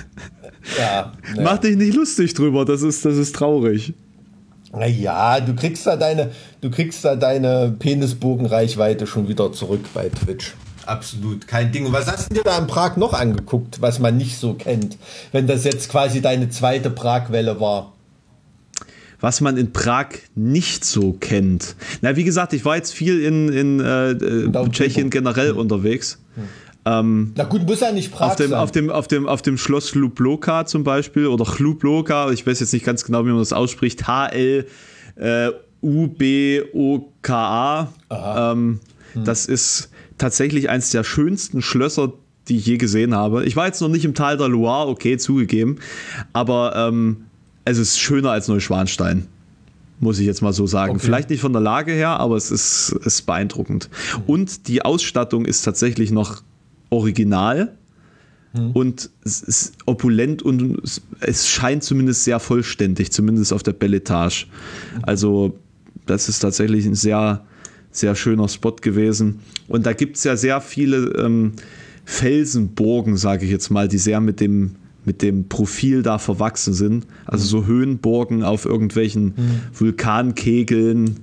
[0.78, 1.42] ja, ne.
[1.42, 3.94] mach dich nicht lustig drüber, das ist, das ist traurig.
[4.72, 6.30] Naja, du kriegst da deine,
[6.60, 10.54] du kriegst da deine Penisbogenreichweite schon wieder zurück bei Twitch.
[10.86, 11.86] Absolut, kein Ding.
[11.86, 14.98] Und was hast du dir da in Prag noch angeguckt, was man nicht so kennt?
[15.30, 17.92] Wenn das jetzt quasi deine zweite Prag-Welle war.
[19.22, 21.76] Was man in Prag nicht so kennt.
[22.02, 26.18] Na, wie gesagt, ich war jetzt viel in, in äh, äh, Tschechien generell unterwegs.
[26.84, 28.58] Na gut, muss ja nicht Prag Auf dem, sein.
[28.58, 32.72] auf, dem, auf, dem, auf dem Schloss Hlubloka zum Beispiel oder Chlubloka, ich weiß jetzt
[32.72, 34.08] nicht ganz genau, wie man das ausspricht,
[37.22, 37.92] H-L-U-B-O-K-A.
[38.52, 38.80] Ähm,
[39.14, 42.12] Das ist tatsächlich eines der schönsten Schlösser,
[42.48, 43.44] die ich je gesehen habe.
[43.44, 45.78] Ich war jetzt noch nicht im Tal der Loire, okay, zugegeben,
[46.32, 47.26] aber ähm,
[47.64, 49.26] es ist schöner als Neuschwanstein.
[50.00, 50.92] muss ich jetzt mal so sagen.
[50.96, 51.04] Okay.
[51.04, 53.88] Vielleicht nicht von der Lage her, aber es ist, ist beeindruckend.
[54.26, 56.42] Und die Ausstattung ist tatsächlich noch
[56.90, 57.72] original
[58.74, 60.78] und es ist opulent und
[61.20, 64.46] es- scheint zumindest sehr vollständig, zumindest auf der Belletage.
[65.02, 65.56] Also
[66.04, 67.44] das ist tatsächlich ein sehr,
[67.92, 69.38] sehr schöner Spot gewesen.
[69.68, 71.52] Und da gibt es ja sehr viele ähm,
[72.04, 74.72] Felsenburgen, sage ich jetzt mal, die sehr mit dem,
[75.04, 77.06] mit dem Profil da verwachsen sind.
[77.26, 79.34] Also so Höhenburgen auf irgendwelchen
[79.74, 81.16] Vulkankegeln,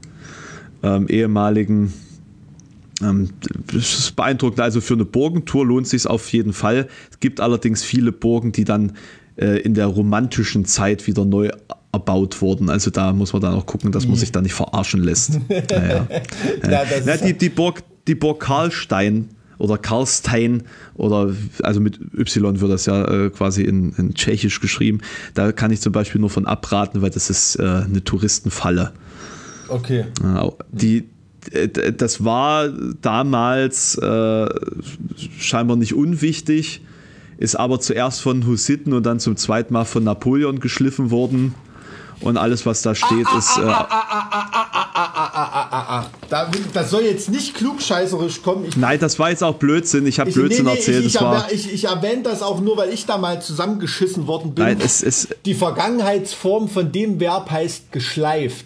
[0.84, 1.94] ähm, ehemaligen.
[3.02, 3.30] Ähm,
[3.68, 4.60] das ist beeindruckend.
[4.60, 6.88] Also für eine Burgentour lohnt sich auf jeden Fall.
[7.12, 8.94] Es gibt allerdings viele Burgen, die dann
[9.38, 11.50] äh, in der romantischen Zeit wieder neu
[11.92, 12.70] erbaut wurden.
[12.70, 15.40] Also da muss man dann auch gucken, dass man sich da nicht verarschen lässt.
[15.50, 16.08] Naja.
[16.70, 20.64] Ja, Na, die, die, Burg, die Burg Karlstein oder Karlstein
[20.96, 25.02] oder also mit Y wird das ja äh, quasi in, in Tschechisch geschrieben.
[25.36, 28.94] Da kann ich zum Beispiel nur von abraten, weil das ist äh, eine Touristenfalle.
[29.68, 30.06] Okay.
[30.24, 31.10] Ja, Die,
[31.52, 34.48] äh, das war damals äh,
[35.38, 36.82] scheinbar nicht unwichtig,
[37.38, 41.54] ist aber zuerst von Hussiten und dann zum zweiten Mal von Napoleon geschliffen worden.
[42.22, 43.58] Und alles, was da steht, ist.
[45.72, 48.66] Äh, Da, das soll jetzt nicht klugscheißerisch kommen.
[48.66, 50.06] Ich, nein, das war jetzt auch Blödsinn.
[50.08, 51.00] Ich habe Blödsinn nee, nee, erzählt.
[51.06, 54.28] Ich, ich, es war, ich, ich erwähne das auch nur, weil ich da mal zusammengeschissen
[54.28, 54.64] worden bin.
[54.66, 55.36] nein, es ist.
[55.46, 58.66] Die Vergangenheitsform von dem Verb heißt geschleift.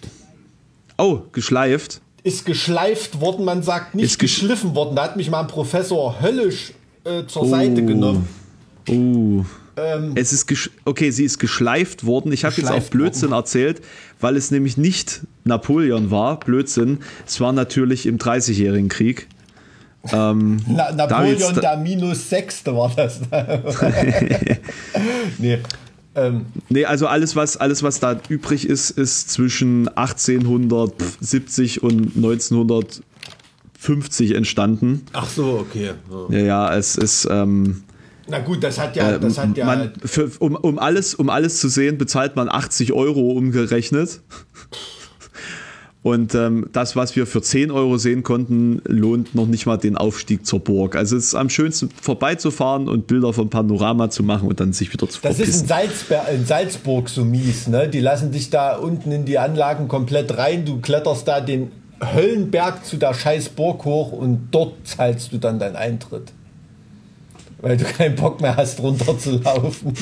[0.97, 2.01] Oh, geschleift.
[2.23, 4.95] Ist geschleift worden, man sagt nicht geschliffen worden.
[4.95, 6.73] Da hat mich mal ein Professor höllisch
[7.03, 8.27] äh, zur Seite genommen.
[8.89, 9.43] Oh.
[10.15, 12.31] Es ist gesch okay, sie ist geschleift worden.
[12.31, 13.81] Ich habe jetzt auch Blödsinn erzählt,
[14.19, 16.39] weil es nämlich nicht Napoleon war.
[16.39, 16.99] Blödsinn.
[17.25, 19.27] Es war natürlich im Dreißigjährigen Krieg.
[20.11, 23.21] Na, Napoleon der minus Sechste war das.
[25.37, 25.59] nee.
[26.15, 34.35] Ähm, Nee, also alles was, alles, was da übrig ist, ist zwischen 1870 und 1950
[34.35, 35.05] entstanden.
[35.13, 35.91] ach so, okay.
[36.29, 36.37] Ja.
[36.37, 37.27] Ja, ja, es ist.
[37.29, 37.83] Ähm,
[38.27, 39.65] Na gut, das hat ja, das hat ja.
[39.65, 44.21] man, für, um, um, alles, um alles zu sehen, bezahlt man 80 Euro umgerechnet.
[46.03, 49.95] Und ähm, das, was wir für 10 Euro sehen konnten, lohnt noch nicht mal den
[49.95, 50.97] Aufstieg zur Burg.
[50.97, 54.91] Also es ist am schönsten vorbeizufahren und Bilder vom Panorama zu machen und dann sich
[54.91, 55.61] wieder zu Das ist verpissen.
[55.61, 57.87] in, Salzber in Salzburg so mies, ne?
[57.87, 60.65] Die lassen dich da unten in die Anlagen komplett rein.
[60.65, 61.71] Du kletterst da den
[62.01, 66.33] Höllenberg zu der scheiß Burg hoch und dort zahlst du dann deinen Eintritt.
[67.63, 69.93] Weil du keinen Bock mehr hast, runterzulaufen.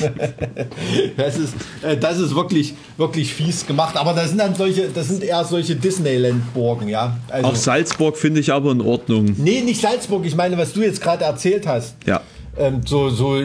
[1.16, 3.96] das ist, äh, das ist wirklich, wirklich fies gemacht.
[3.96, 7.16] Aber das sind dann solche, das sind eher solche Disneyland-Burgen, ja.
[7.28, 9.36] Also, Auch Salzburg finde ich aber in Ordnung.
[9.38, 10.26] nee, nicht Salzburg.
[10.26, 11.94] Ich meine, was du jetzt gerade erzählt hast.
[12.04, 12.22] Ja.
[12.58, 13.40] Ähm, so, so,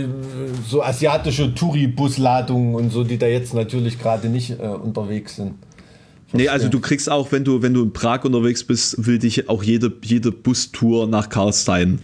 [0.68, 5.53] so asiatische Touri-Busladungen und so, die da jetzt natürlich gerade nicht äh, unterwegs sind.
[6.34, 9.47] Nee, also du kriegst auch, wenn du, wenn du in Prag unterwegs bist, will dich
[9.47, 11.99] auch jede, jede Bustour nach Karlstein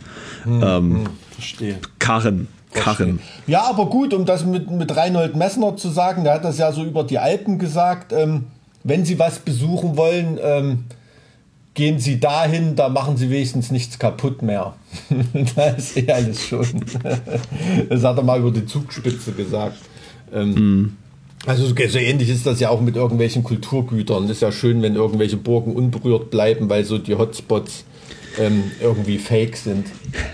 [0.45, 1.05] ähm,
[1.43, 1.77] Verstehe.
[1.99, 2.47] karren.
[2.73, 3.19] Karren.
[3.45, 6.71] Ja, aber gut, um das mit, mit Reinhold Messner zu sagen, der hat das ja
[6.71, 8.45] so über die Alpen gesagt, ähm,
[8.83, 10.85] wenn Sie was besuchen wollen, ähm,
[11.75, 14.73] gehen Sie dahin, da machen Sie wenigstens nichts kaputt mehr.
[15.55, 16.65] da ist eh alles schon.
[17.89, 19.77] das hat er mal über die Zugspitze gesagt.
[20.33, 20.97] Ähm,
[21.45, 24.29] Also so so ähnlich ist das ja auch mit irgendwelchen Kulturgütern.
[24.29, 27.85] Ist ja schön, wenn irgendwelche Burgen unberührt bleiben, weil so die Hotspots
[28.37, 29.87] ähm, irgendwie fake sind.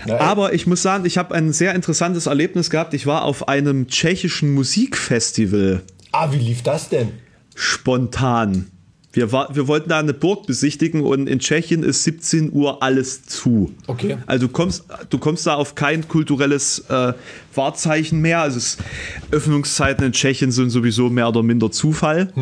[0.06, 2.94] Ja, Aber ich muss sagen, ich habe ein sehr interessantes Erlebnis gehabt.
[2.94, 5.82] Ich war auf einem tschechischen Musikfestival
[6.12, 7.12] ah, wie lief das denn?
[7.54, 8.70] spontan.
[9.12, 13.24] Wir, war, wir wollten da eine Burg besichtigen und in Tschechien ist 17 Uhr alles
[13.24, 13.74] zu.
[13.88, 14.18] Okay.
[14.26, 17.12] Also du kommst, du kommst da auf kein kulturelles äh,
[17.54, 18.40] Wahrzeichen mehr.
[18.42, 18.78] Also es,
[19.32, 22.32] Öffnungszeiten in Tschechien sind sowieso mehr oder minder Zufall.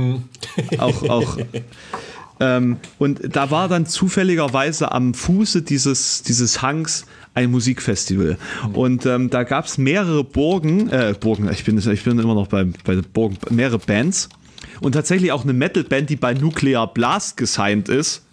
[0.79, 1.39] auch, auch.
[2.41, 8.39] Ähm, und da war dann zufälligerweise am Fuße dieses, dieses Hangs ein Musikfestival.
[8.73, 12.49] Und ähm, da gab es mehrere Burgen, äh, Burgen, ich bin, ich bin immer noch
[12.49, 14.29] bei, bei den Burgen, mehrere Bands.
[14.81, 18.25] Und tatsächlich auch eine Metalband, die bei Nuclear Blast gesigned ist.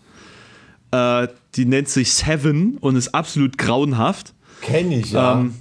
[0.92, 4.34] Äh, die nennt sich Seven und ist absolut grauenhaft.
[4.62, 5.40] Kenne ich, ja.
[5.40, 5.56] Ähm,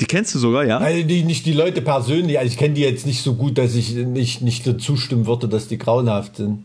[0.00, 0.78] die kennst du sogar, ja?
[0.78, 3.74] Also die, nicht die Leute persönlich, also ich kenne die jetzt nicht so gut, dass
[3.74, 6.64] ich nicht, nicht dazu stimmen würde, dass die grauenhaft sind.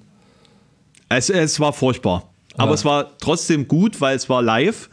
[1.10, 2.30] Es, es war furchtbar.
[2.58, 2.76] Aber Ja.
[2.76, 4.90] es war trotzdem gut, weil es war live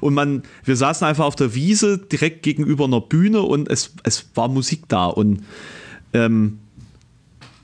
[0.00, 4.30] und man, wir saßen einfach auf der Wiese direkt gegenüber einer Bühne und es, es
[4.34, 5.42] war Musik da und,
[6.14, 6.58] ähm,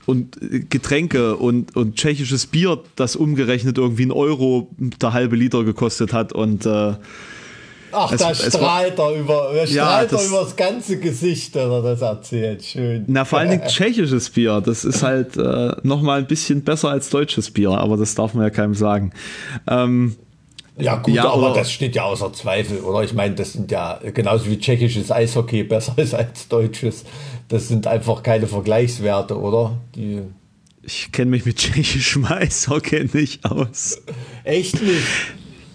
[0.05, 0.37] und
[0.69, 6.31] Getränke und, und tschechisches Bier, das umgerechnet irgendwie ein Euro der halbe Liter gekostet hat
[6.31, 6.93] und äh,
[7.91, 10.55] Ach, Es- da es war- strahlt er über, er Ja, strahlt das- er über das
[10.55, 12.63] ganze Gesicht, wenn er das erzählt.
[12.63, 13.03] Schön.
[13.07, 14.61] Na, vor allen Dingen tschechisches Bier.
[14.63, 18.43] Das ist halt äh, nochmal ein bisschen besser als deutsches Bier, aber das darf man
[18.43, 19.11] ja keinem sagen.
[19.67, 20.15] Ähm,
[20.77, 23.03] Ja, gut, Ja, aber das steht ja außer Zweifel, oder?
[23.03, 27.03] Ich meine, das sind ja genauso wie tschechisches Eishockey besser ist als deutsches.
[27.49, 29.77] Das sind einfach keine Vergleichswerte, oder?
[29.95, 30.21] Die
[30.81, 34.01] ich kenne mich mit tschechischem Eishockey nicht aus.
[34.45, 35.03] echt nicht.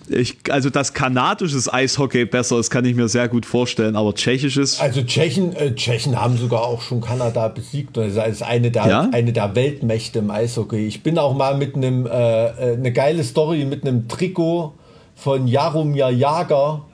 [0.09, 4.79] Ich, also, dass kanadisches Eishockey besser ist, kann ich mir sehr gut vorstellen, aber tschechisches.
[4.81, 7.97] Also Tschechen, äh, Tschechen haben sogar auch schon Kanada besiegt.
[7.97, 9.09] Das ist eine der, Ja?
[9.13, 10.87] eine der Weltmächte im Eishockey.
[10.87, 14.75] Ich bin auch mal mit einem, äh, äh, eine geile Story mit einem Trikot
[15.15, 16.85] von Jaromir Jager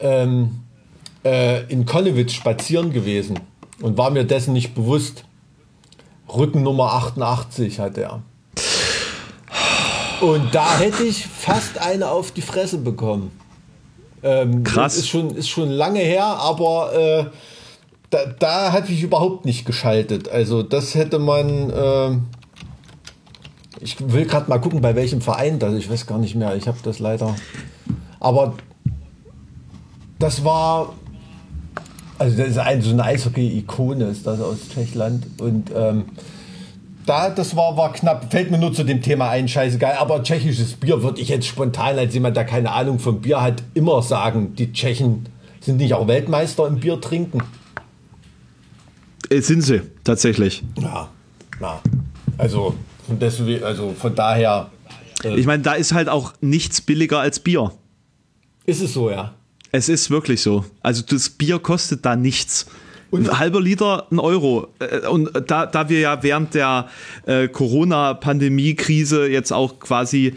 [0.00, 0.60] ähm,
[1.24, 3.40] äh, in Konnewitz spazieren gewesen
[3.80, 5.24] und war mir dessen nicht bewusst.
[6.28, 8.22] Rückennummer 88 hat er.
[10.20, 13.30] Und da hätte ich fast eine auf die Fresse bekommen.
[14.22, 14.94] Ähm, Krass.
[14.94, 17.24] das Ist schon, ist schon lange her, aber äh,
[18.10, 20.28] da, da hatte ich überhaupt nicht geschaltet.
[20.28, 21.72] Also das hätte man.
[21.74, 22.22] ähm,
[23.80, 25.74] ich will gerade mal gucken, bei welchem Verein das.
[25.74, 26.56] Ich weiß gar nicht mehr.
[26.56, 27.36] Ich habe das leider.
[28.18, 28.54] Aber
[30.18, 30.94] das war.
[32.18, 35.40] Also das ist ein, so eine Eishockey-Ikone, ist das aus Tschechland.
[35.40, 36.06] Und ähm,
[37.08, 38.30] da, das war, war knapp.
[38.30, 39.94] Fällt mir nur zu dem Thema ein, scheißegal.
[39.98, 43.62] Aber tschechisches Bier würde ich jetzt spontan als jemand, der keine Ahnung vom Bier hat,
[43.74, 45.26] immer sagen, die Tschechen
[45.60, 47.40] sind nicht auch Weltmeister im Bier trinken.
[49.30, 50.62] Äh, sind sie, tatsächlich.
[50.80, 51.08] Ja,
[51.60, 51.80] na.
[52.36, 52.74] Also,
[53.06, 54.70] von deswegen, also von daher
[55.24, 57.72] Ich meine, da ist halt auch nichts billiger als Bier.
[58.66, 59.34] ist es so, ja.
[59.72, 60.64] Es ist wirklich so.
[60.82, 62.66] Also das Bier kostet da nichts.
[63.10, 64.68] Und- ein halber Liter, ein Euro.
[64.80, 66.88] Äh, Und da, da wir ja während der
[67.26, 70.34] äh, Corona-Pandemie-Krise jetzt auch quasi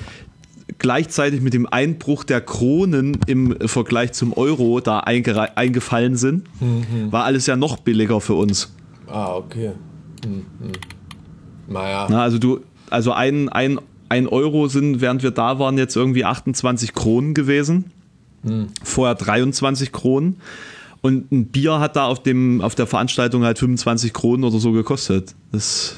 [0.77, 6.45] gleichzeitig mit dem Einbruch der Kronen im Vergleich zum Euro da eingefallen sind,
[7.11, 8.73] war alles ja noch billiger für uns.
[9.07, 9.71] Ah, okay.
[10.23, 10.71] Hm, hm.
[11.67, 12.07] Naja.
[12.09, 16.25] Na, also du, also ein, ein, ein Euro sind, während wir da waren, jetzt irgendwie
[16.25, 17.91] 28 Kronen gewesen.
[18.83, 20.37] Vorher 23 Kronen.
[21.01, 24.71] Und ein Bier hat da auf, dem, auf der Veranstaltung halt 25 Kronen oder so
[24.71, 25.33] gekostet.
[25.51, 25.95] Das,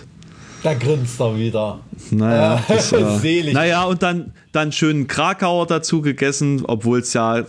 [0.63, 1.79] Da grinst er wieder.
[2.09, 3.53] naja, das, äh, Selig.
[3.53, 7.43] naja, und dann, dann schön Krakauer dazu gegessen, obwohl es ja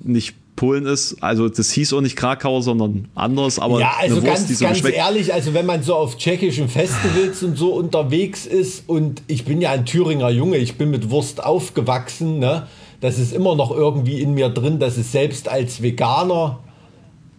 [0.00, 1.16] nicht Polen ist.
[1.22, 3.58] Also das hieß auch nicht Krakauer, sondern anders.
[3.58, 7.42] Aber Ja, also Wurst, ganz, so ganz ehrlich, also wenn man so auf tschechischen Festivals
[7.42, 11.42] und so unterwegs ist und ich bin ja ein Thüringer Junge, ich bin mit Wurst
[11.42, 12.66] aufgewachsen, ne?
[13.00, 16.60] Das ist immer noch irgendwie in mir drin, dass es selbst als Veganer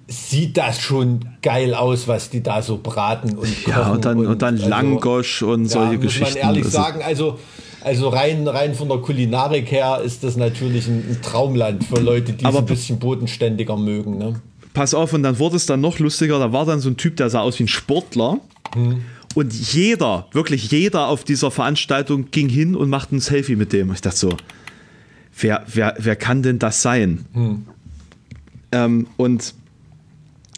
[0.08, 4.26] sieht das schon geil aus, was die da so braten und Ja, kochen und dann,
[4.28, 6.26] und dann also- Langosch und solche ja, Geschichten.
[6.26, 7.40] Muss man ehrlich Also- sagen, also,
[7.82, 12.34] also rein, rein von der Kulinarik her ist das natürlich ein, ein Traumland für Leute,
[12.34, 14.18] die es Aber ein bisschen bodenständiger mögen.
[14.18, 14.36] Ne?
[14.74, 16.40] pass auf, und dann wurde es dann noch lustiger.
[16.40, 18.40] Da war dann so ein Typ, der sah aus wie ein Sportler.
[19.36, 23.92] Und jeder, wirklich jeder auf dieser Veranstaltung ging hin und machte ein Selfie mit dem.
[23.94, 24.30] Ich dachte so,
[25.40, 27.26] wer, wer, wer kann denn das sein?
[28.72, 29.54] Ähm, und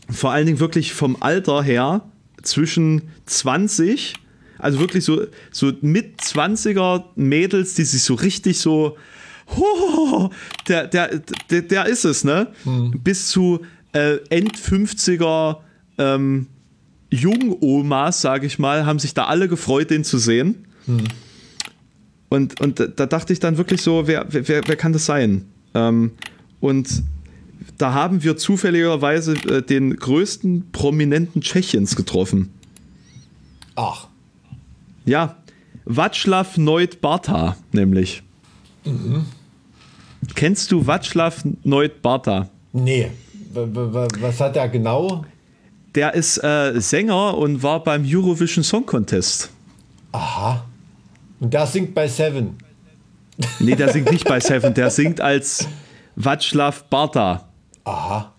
[0.09, 2.01] vor allen Dingen wirklich vom Alter her
[2.41, 4.13] zwischen 20,
[4.59, 8.97] also wirklich so, so mit 20er Mädels, die sich so richtig so,
[9.55, 10.29] ho,
[10.67, 12.47] der, der, der, der ist es, ne?
[13.03, 13.61] Bis zu
[13.93, 15.57] äh, End 50er
[15.97, 16.47] ähm,
[17.11, 20.65] Jungomas, sage ich mal, haben sich da alle gefreut, den zu sehen.
[22.29, 25.45] Und, und da- da dachte ich dann wirklich so, wer, wer, wer kann das sein?
[25.73, 26.11] Ähm,
[26.59, 27.03] und
[27.77, 32.51] da haben wir zufälligerweise äh, den größten Prominenten Tschechiens getroffen.
[33.75, 34.07] Ach,
[35.05, 35.35] Ja,
[35.85, 38.23] Václav Neut Barta, nämlich.
[40.33, 42.49] Kennst du Václav Neut Barta?
[42.73, 43.11] nee.
[43.53, 45.23] Was hat er genau?
[45.95, 49.49] Der ist äh, Sänger und war beim Eurovision Song Contest.
[50.11, 50.65] Aha.
[51.39, 52.57] Und der singt bei Seven.
[53.59, 55.69] Nee, der singt nicht bei Seven, der singt als
[56.17, 57.47] Václav Barta.
[57.85, 58.33] Aha.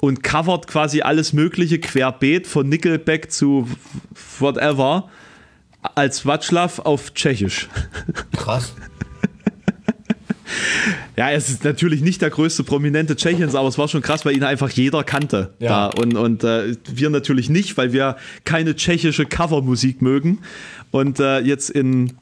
[0.00, 3.68] und covert quasi alles Mögliche querbeet von Nickelback zu
[4.38, 5.08] whatever
[5.94, 7.68] als Václav auf Tschechisch.
[8.36, 8.74] Krass.
[11.16, 14.36] Ja, es ist natürlich nicht der größte Prominente Tschechiens, aber es war schon krass, weil
[14.36, 15.54] ihn einfach jeder kannte.
[15.58, 15.90] Ja.
[15.90, 16.00] Da.
[16.02, 20.38] Und, und äh, wir natürlich nicht, weil wir keine tschechische Covermusik mögen.
[20.90, 22.14] Und äh, jetzt in,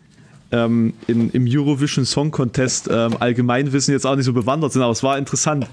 [0.52, 4.92] ähm, in, im Eurovision Song Contest ähm, Allgemeinwissen jetzt auch nicht so bewandert sind, aber
[4.92, 5.66] es war interessant,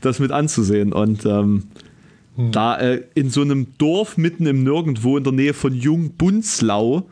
[0.00, 0.92] das mit anzusehen.
[0.92, 1.64] Und ähm,
[2.36, 7.04] da äh, in so einem Dorf mitten im Nirgendwo in der Nähe von Jungbunzlau,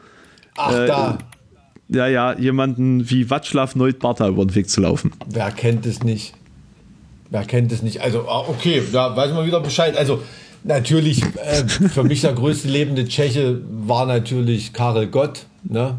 [0.56, 1.18] Ach, Äh, da.
[1.88, 5.12] ja, ja, jemanden wie Václav Neut Barta über den Weg zu laufen.
[5.28, 6.34] Wer kennt es nicht?
[7.30, 8.00] wer kennt es nicht?
[8.00, 9.96] Also, ah, okay, da weiß man wieder Bescheid.
[9.96, 10.22] Also,
[10.62, 15.46] natürlich, äh, für mich der größte lebende Tscheche war natürlich Karel Gott.
[15.64, 15.98] Ne?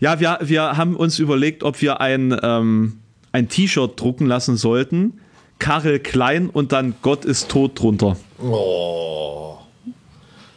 [0.00, 3.00] Ja, wir, wir haben uns überlegt, ob wir ein, ähm,
[3.32, 5.20] ein T-Shirt drucken lassen sollten.
[5.58, 8.16] Karel Klein und dann Gott ist tot drunter.
[8.42, 9.56] Oh.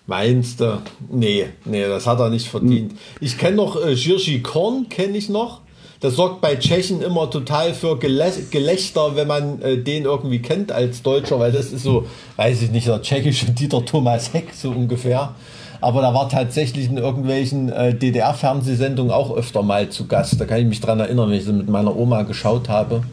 [0.07, 0.81] Meinst du?
[1.09, 2.93] Nee, nee, das hat er nicht verdient.
[3.19, 5.61] Ich kenne noch äh, Jirschi Korn, kenne ich noch.
[6.01, 10.71] Das sorgt bei Tschechen immer total für Gelä Gelächter, wenn man äh, den irgendwie kennt
[10.71, 12.07] als Deutscher, weil das ist so,
[12.37, 15.35] weiß ich nicht, der tschechische Dieter Thomas Heck so ungefähr.
[15.81, 20.39] Aber da war tatsächlich in irgendwelchen äh, DDR-Fernsehsendungen auch öfter mal zu Gast.
[20.39, 23.03] Da kann ich mich dran erinnern, wenn ich sie mit meiner Oma geschaut habe.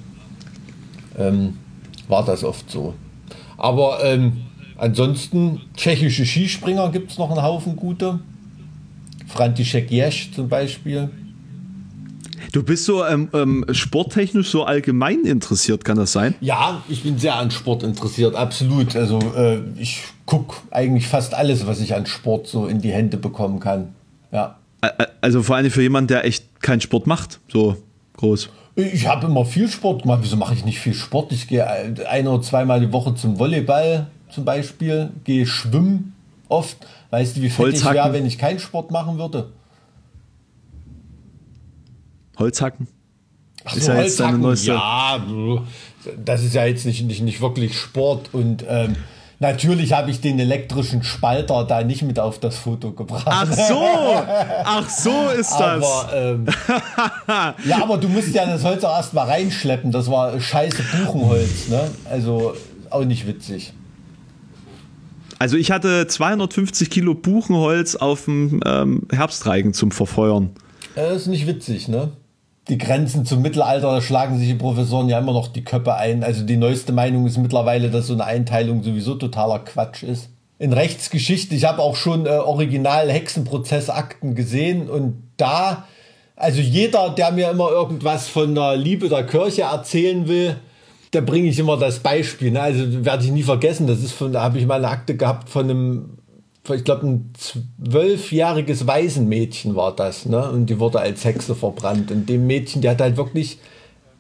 [1.19, 1.57] Ähm,
[2.09, 2.95] war das oft so.
[3.57, 4.45] Aber ähm,
[4.77, 8.21] ansonsten, tschechische Skispringer gibt es noch einen Haufen gute.
[9.27, 11.11] František Jesch zum Beispiel.
[12.53, 16.35] Du bist so ähm, ähm, sporttechnisch so allgemein interessiert, kann das sein?
[16.41, 18.97] Ja, ich bin sehr an Sport interessiert, absolut.
[18.97, 23.17] Also äh, ich gucke eigentlich fast alles, was ich an Sport so in die Hände
[23.17, 23.95] bekommen kann.
[24.33, 24.57] Ja.
[25.21, 27.77] Also vor allem für jemanden, der echt keinen Sport macht, so
[28.17, 28.51] groß.
[28.77, 30.21] Ich habe immer viel Sport gemacht.
[30.23, 31.33] Wieso mache ich nicht viel Sport?
[31.33, 36.15] Ich gehe ein oder zweimal die Woche zum Volleyball zum Beispiel, gehe schwimmen
[36.49, 36.77] oft.
[37.11, 39.49] Weißt du, wie fett ich wäre, wenn ich keinen Sport machen würde?
[42.39, 42.89] Holzhacken?
[43.65, 45.63] Ach so, ist ja Holzhacken, ja,
[46.25, 48.97] das ist ja jetzt nicht, nicht, nicht wirklich Sport und ähm,
[49.41, 53.27] Natürlich habe ich den elektrischen Spalter da nicht mit auf das Foto gebracht.
[53.27, 53.85] Ach so,
[54.65, 55.61] ach so ist das.
[55.61, 56.47] Aber, ähm,
[57.65, 59.93] ja, aber du musst ja das Holz auch erst mal reinschleppen.
[59.93, 61.89] Das war scheiße Buchenholz, ne?
[62.11, 62.55] Also
[62.91, 63.73] auch nicht witzig.
[65.39, 70.51] Also ich hatte 250 Kilo Buchenholz auf dem ähm, Herbstreigen zum Verfeuern.
[70.97, 72.11] Das ist nicht witzig, ne?
[72.69, 76.23] Die Grenzen zum Mittelalter, da schlagen sich die Professoren ja immer noch die Köpfe ein.
[76.23, 80.29] Also die neueste Meinung ist mittlerweile, dass so eine Einteilung sowieso totaler Quatsch ist.
[80.59, 85.87] In Rechtsgeschichte, ich habe auch schon äh, original Hexenprozessakten gesehen und da,
[86.37, 90.57] also jeder, der mir immer irgendwas von der Liebe der Kirche erzählen will,
[91.13, 92.51] da bringe ich immer das Beispiel.
[92.51, 92.61] Ne?
[92.61, 95.49] Also werde ich nie vergessen, das ist von, da habe ich mal eine Akte gehabt
[95.49, 96.18] von einem
[96.77, 100.51] ich glaube, ein zwölfjähriges Waisenmädchen war das, ne?
[100.51, 102.11] Und die wurde als Hexe verbrannt.
[102.11, 103.59] Und dem Mädchen, die hat halt wirklich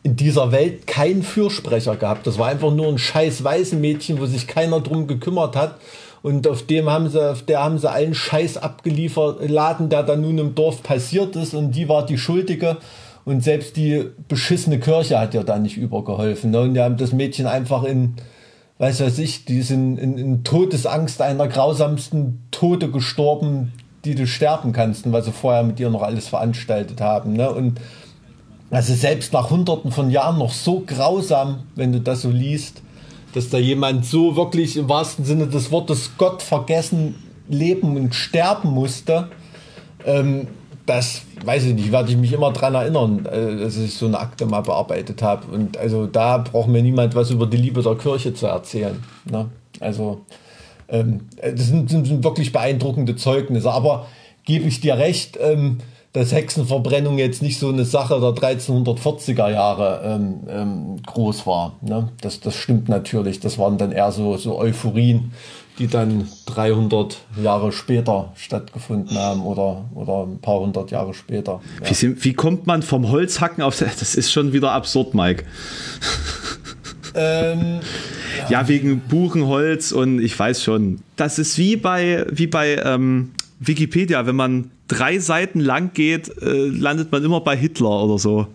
[0.02, 2.26] in dieser Welt keinen Fürsprecher gehabt.
[2.26, 5.76] Das war einfach nur ein scheiß Waisenmädchen, wo sich keiner drum gekümmert hat.
[6.22, 10.16] Und auf dem haben sie, auf der haben sie allen Scheiß abgeliefert, Laden, der da
[10.16, 11.54] nun im Dorf passiert ist.
[11.54, 12.78] Und die war die Schuldige.
[13.24, 16.50] Und selbst die beschissene Kirche hat ja da nicht übergeholfen.
[16.50, 16.62] Ne?
[16.62, 18.14] Und die haben das Mädchen einfach in,
[18.78, 23.72] weiß was ich, die sind in, in Todesangst einer grausamsten Tote gestorben,
[24.04, 27.32] die du sterben kannst und was sie vorher mit dir noch alles veranstaltet haben.
[27.32, 27.50] Ne?
[27.50, 27.80] Und
[28.70, 32.82] also selbst nach hunderten von Jahren noch so grausam, wenn du das so liest,
[33.34, 37.16] dass da jemand so wirklich im wahrsten Sinne des Wortes Gott vergessen
[37.48, 39.28] leben und sterben musste.
[40.04, 40.48] Ähm,
[40.88, 44.18] das weiß ich nicht, werde ich mich immer daran erinnern, äh, dass ich so eine
[44.18, 45.46] Akte mal bearbeitet habe.
[45.52, 49.02] Und also da braucht mir niemand was über die Liebe der Kirche zu erzählen.
[49.30, 49.50] Ne?
[49.80, 50.22] Also
[50.88, 53.70] ähm, das sind, sind, wirklich beeindruckende Zeugnisse.
[53.70, 54.06] Aber
[54.44, 55.78] gebe ich dir recht, ähm,
[56.14, 61.76] dass Hexenverbrennung jetzt nicht so eine Sache der 1340er Jahre ähm, ähm, groß war.
[61.82, 62.08] Ne?
[62.22, 63.40] Das, das stimmt natürlich.
[63.40, 65.32] Das waren dann eher so, so Euphorien
[65.78, 71.60] die dann 300 Jahre später stattgefunden haben oder, oder ein paar hundert Jahre später.
[71.82, 71.90] Ja.
[71.90, 73.78] Wie, wie, kommt man vom Holzhacken auf.
[73.98, 75.44] Das ist schon wieder absurd, Mike.
[77.14, 77.80] Ähm,
[78.38, 78.50] ja.
[78.50, 78.68] ja.
[78.68, 81.00] wegen Buchenholz und ich weiß schon.
[81.16, 84.26] Das ist wie bei, wie bei ähm, Wikipedia.
[84.26, 88.46] Wenn man drei Seiten lang geht, äh, landet man immer bei Hitler oder so.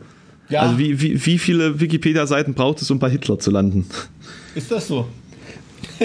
[0.49, 0.61] Ja.
[0.61, 3.86] Also wie, wie, wie viele Wikipedia-Seiten braucht es, um bei Hitler zu landen?
[4.55, 5.07] Ist das so?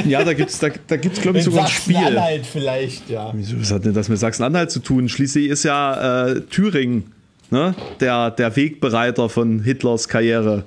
[0.07, 1.95] Ja, da gibt es, da, da gibt's, glaube ich, sogar ein Spiel.
[1.95, 3.33] Sachsen-Anhalt vielleicht, ja.
[3.35, 5.09] Was hat denn das mit Sachsen-Anhalt zu tun?
[5.09, 7.13] Schließlich ist ja äh, Thüringen
[7.51, 7.75] ne?
[8.01, 10.65] der, der Wegbereiter von Hitlers Karriere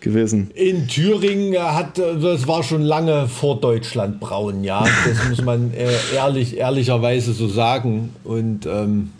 [0.00, 0.50] gewesen.
[0.54, 4.84] In Thüringen hat, das war schon lange vor Deutschland braun, ja.
[5.06, 8.10] Das muss man äh, ehrlich, ehrlicherweise so sagen.
[8.24, 9.10] Und ähm,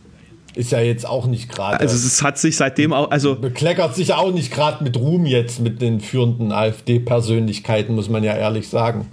[0.55, 1.79] ist ja jetzt auch nicht gerade.
[1.79, 5.61] Also es hat sich seitdem auch, also bekleckert sich auch nicht gerade mit Ruhm jetzt
[5.61, 9.07] mit den führenden AfD-Persönlichkeiten, muss man ja ehrlich sagen.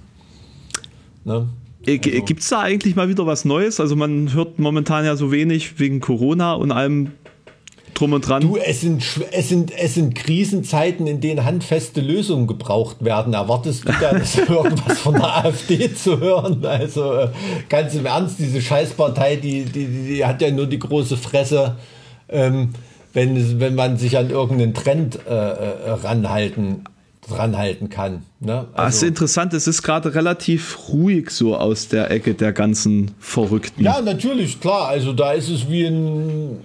[1.25, 1.49] Ne?
[1.85, 2.23] Äh, also.
[2.23, 3.79] Gibt es da eigentlich mal wieder was Neues?
[3.79, 7.11] Also man hört momentan ja so wenig wegen Corona und allem
[7.93, 8.41] drum und dran.
[8.41, 13.33] Du, es sind, es sind, es sind Krisenzeiten, in denen handfeste Lösungen gebraucht werden.
[13.33, 14.11] Erwartest du da
[14.53, 16.63] irgendwas von der AfD zu hören?
[16.65, 17.29] Also äh,
[17.69, 21.77] ganz im Ernst, diese Scheißpartei, die, die, die hat ja nur die große Fresse,
[22.29, 22.69] ähm,
[23.13, 26.83] wenn, wenn man sich an irgendeinen Trend äh, äh ranhalten
[27.27, 28.23] dranhalten kann.
[28.39, 28.67] Ne?
[28.73, 33.11] Also, das ist interessant, es ist gerade relativ ruhig so aus der Ecke der ganzen
[33.19, 33.83] Verrückten.
[33.83, 34.87] Ja, natürlich, klar.
[34.87, 36.59] Also da ist es wie in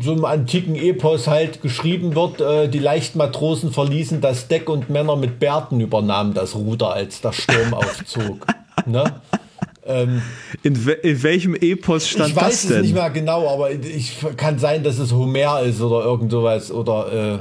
[0.00, 5.16] so einem antiken Epos halt geschrieben wird, äh, die Leichtmatrosen verließen das Deck und Männer
[5.16, 8.46] mit Bärten übernahmen das Ruder, als der Sturm aufzog.
[8.86, 9.04] Ne?
[9.86, 10.22] Ähm,
[10.62, 12.38] in, we in, welchem Epos stand das denn?
[12.38, 16.04] Ich weiß es nicht mehr genau, aber ich kann sein, dass es Homer ist oder
[16.04, 17.38] irgend sowas oder äh,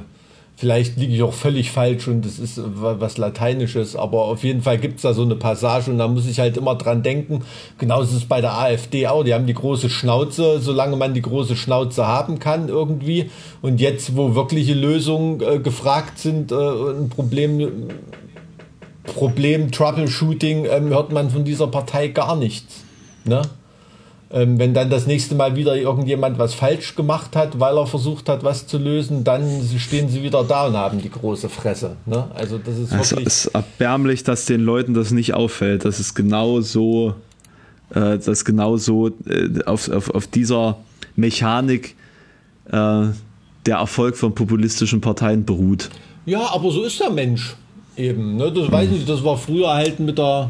[0.56, 4.78] Vielleicht liege ich auch völlig falsch und das ist was Lateinisches, aber auf jeden Fall
[4.78, 7.42] gibt es da so eine Passage und da muss ich halt immer dran denken.
[7.80, 9.24] Genauso ist es bei der AfD auch.
[9.24, 13.32] Die haben die große Schnauze, solange man die große Schnauze haben kann irgendwie.
[13.64, 17.90] Und jetzt, wo wirkliche Lösungen äh, gefragt sind, äh, ein Problem,
[19.04, 22.84] Problem Troubleshooting, äh, hört man von dieser Partei gar nichts.
[23.26, 23.42] Ne?
[24.34, 28.30] Ähm, wenn dann das nächste Mal wieder irgendjemand was falsch gemacht hat, weil er versucht
[28.30, 29.44] hat, was zu lösen, dann
[29.78, 31.98] stehen sie wieder da und haben die große Fresse.
[32.08, 32.26] Ne?
[32.34, 33.28] Also das ist also wirklich.
[33.28, 35.86] Es ist erbärmlich, dass den Leuten das nicht auffällt.
[35.86, 37.14] Das ist genau so,
[37.94, 40.78] äh, dass genau so äh, auf, auf, auf dieser
[41.16, 41.96] Mechanik
[42.72, 43.06] äh,
[43.68, 45.92] der Erfolg von populistischen Parteien beruht.
[46.26, 47.56] Ja, aber so ist der Mensch
[47.98, 48.38] eben.
[48.38, 48.52] Ne?
[48.52, 50.50] Das weiß ich, das war früher halt mit der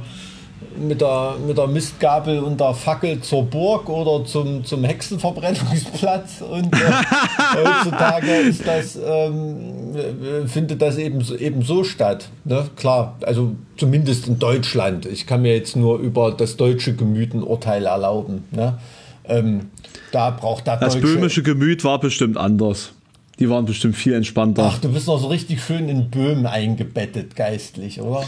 [0.78, 6.42] mit der, mit der Mistgabel und der Fackel zur Burg oder zum, zum Hexenverbrennungsplatz.
[6.42, 6.78] Und äh,
[7.56, 12.30] heutzutage ist das, ähm, findet das eben, eben so statt.
[12.46, 12.66] Ne?
[12.76, 15.06] Klar, also zumindest in Deutschland.
[15.06, 18.46] Ich kann mir jetzt nur über das deutsche Gemüt ein Urteil erlauben.
[18.52, 18.78] Ne?
[19.26, 19.70] Ähm,
[20.12, 22.94] da braucht der Das böhmische Gemüt war bestimmt anders.
[23.40, 24.72] Die waren bestimmt viel entspannter.
[24.72, 28.24] Ach, du bist noch so richtig schön in Böhmen eingebettet, geistlich, oder?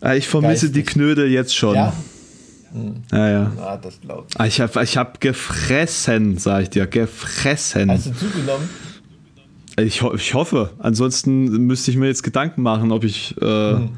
[0.00, 0.72] Ah, ich vermisse Geistig.
[0.72, 1.74] die Knödel jetzt schon.
[1.74, 1.92] Ja.
[2.72, 3.02] Hm.
[3.10, 3.52] Ja, ja.
[3.58, 4.40] Ah, das glaub ich.
[4.40, 6.86] Ah, ich habe ich hab gefressen, sag ich dir.
[6.86, 7.90] Gefressen.
[7.90, 8.68] Hast du zugenommen?
[9.78, 10.70] Ich, ich hoffe.
[10.78, 13.34] Ansonsten müsste ich mir jetzt Gedanken machen, ob ich.
[13.40, 13.90] Äh, hm.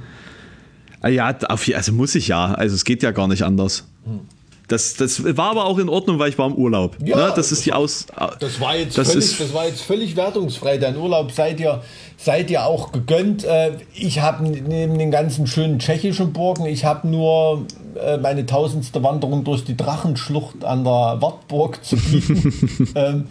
[1.07, 2.55] Ja, auf, also muss ich ja.
[2.55, 3.89] Also es geht ja gar nicht anders.
[4.05, 4.21] Hm.
[4.69, 6.97] Das, das war aber auch in Ordnung, weil ich war im Urlaub.
[7.03, 7.33] Ja, ne?
[7.35, 8.07] das ist die Aus.
[8.39, 10.77] Das war jetzt, das völlig, das war jetzt völlig wertungsfrei.
[10.77, 11.83] Dein Urlaub seid ihr,
[12.19, 13.45] seid ihr auch gegönnt.
[13.45, 17.65] Äh, ich habe neben den ganzen schönen tschechischen Burgen, ich habe nur
[17.95, 22.93] äh, meine tausendste Wanderung durch die Drachenschlucht an der Wartburg zu bieten.
[22.95, 23.29] ähm,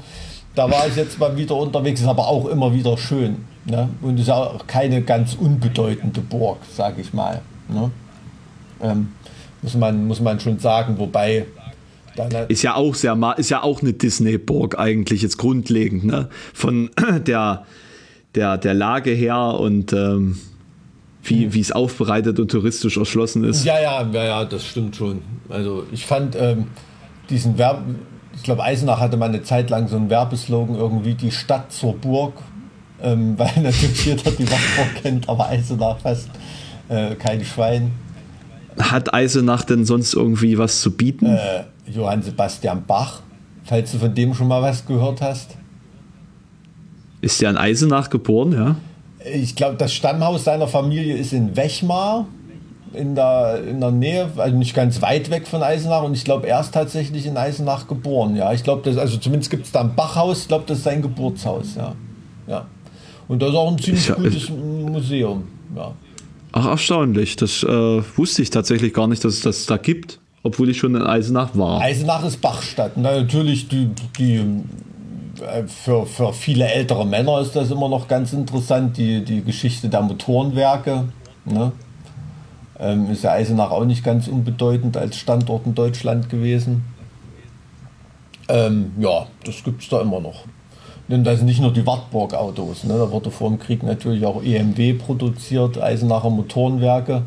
[0.56, 3.46] da war ich jetzt mal wieder unterwegs, ist aber auch immer wieder schön.
[3.66, 3.90] Ne?
[4.02, 7.42] Und ist auch keine ganz unbedeutende Burg, sage ich mal.
[7.70, 7.92] Ne?
[8.82, 9.10] Ähm,
[9.68, 11.46] muss man, muss man schon sagen, wobei.
[12.48, 16.30] Ist ja auch sehr ist ja auch eine Disney-Burg eigentlich jetzt grundlegend, ne?
[16.54, 16.90] Von
[17.28, 17.66] der,
[18.34, 20.38] der, der Lage her und ähm,
[21.22, 21.54] wie, mhm.
[21.54, 23.66] wie es aufbereitet und touristisch erschlossen ist.
[23.66, 25.22] Ja, ja, ja, ja, das stimmt schon.
[25.50, 26.68] Also ich fand ähm,
[27.30, 27.84] diesen Werb,
[28.34, 31.94] ich glaube, Eisenach hatte mal eine Zeit lang so einen Werbeslogan irgendwie die Stadt zur
[31.98, 32.34] Burg,
[33.04, 36.30] ähm, weil natürlich jeder die Wartburg kennt, aber Eisenach fast
[36.90, 37.92] äh, kein Schwein.
[38.80, 41.26] Hat Eisenach denn sonst irgendwie was zu bieten?
[41.26, 43.22] Äh, Johann Sebastian Bach,
[43.64, 45.58] falls du von dem schon mal was gehört hast.
[47.22, 48.76] Ist der in Eisenach geboren, ja?
[49.34, 52.28] Ich glaube, das Stammhaus seiner Familie ist in Wechmar,
[52.94, 56.04] in der, in der Nähe, also nicht ganz weit weg von Eisenach.
[56.04, 58.36] Und ich glaube, er ist tatsächlich in Eisenach geboren.
[58.36, 60.42] Ja, ich glaube, also zumindest gibt es da ein Bachhaus.
[60.42, 61.76] Ich glaube, das ist sein Geburtshaus.
[61.76, 61.96] Ja,
[62.48, 62.66] ja.
[63.28, 65.44] Und das ist auch ein ziemlich ich, gutes Museum.
[65.76, 65.92] Ja.
[66.52, 67.36] Ach, erstaunlich.
[67.36, 70.96] Das äh, wusste ich tatsächlich gar nicht, dass es das da gibt, obwohl ich schon
[70.96, 71.82] in Eisenach war.
[71.82, 72.94] Eisenach ist Bachstadt.
[72.96, 74.38] Na, natürlich, die, die,
[75.42, 79.90] äh, für, für viele ältere Männer ist das immer noch ganz interessant, die, die Geschichte
[79.90, 81.06] der Motorenwerke.
[81.46, 81.72] Ne?
[82.80, 86.86] Ähm, ist ja Eisenach auch nicht ganz unbedeutend als Standort in Deutschland gewesen.
[88.50, 90.46] Ähm, ja, das gibt es da immer noch.
[91.10, 92.84] Denn das sind nicht nur die Wartburg-Autos.
[92.84, 92.98] Ne?
[92.98, 97.24] Da wurde vor dem Krieg natürlich auch EMW produziert, Eisenacher Motorenwerke.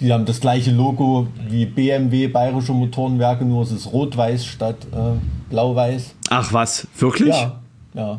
[0.00, 5.18] Die haben das gleiche Logo wie BMW, Bayerische Motorenwerke, nur es ist rot-weiß statt äh,
[5.50, 6.14] blau-weiß.
[6.30, 7.34] Ach was, wirklich?
[7.34, 7.60] Ja,
[7.94, 8.18] ja.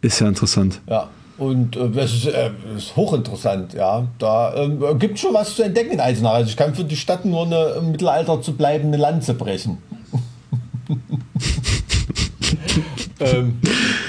[0.00, 0.80] Ist ja interessant.
[0.88, 1.08] Ja.
[1.36, 4.06] Und äh, das ist, äh, ist, hochinteressant, ja.
[4.18, 6.32] Da ähm, gibt es schon was zu entdecken in Eisenach.
[6.32, 9.78] Also ich kann für die Stadt nur eine im Mittelalter zu bleibende Lanze brechen.
[13.20, 13.58] ähm,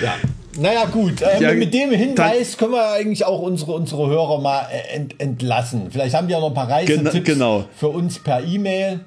[0.02, 0.16] ja.
[0.60, 1.22] Naja, gut.
[1.22, 5.16] Ähm, ja, mit dem Hinweis können wir eigentlich auch unsere, unsere Hörer mal äh, ent,
[5.20, 5.88] entlassen.
[5.92, 7.66] Vielleicht haben die ja noch ein paar Reisetipps genau.
[7.76, 9.02] für uns per E-Mail.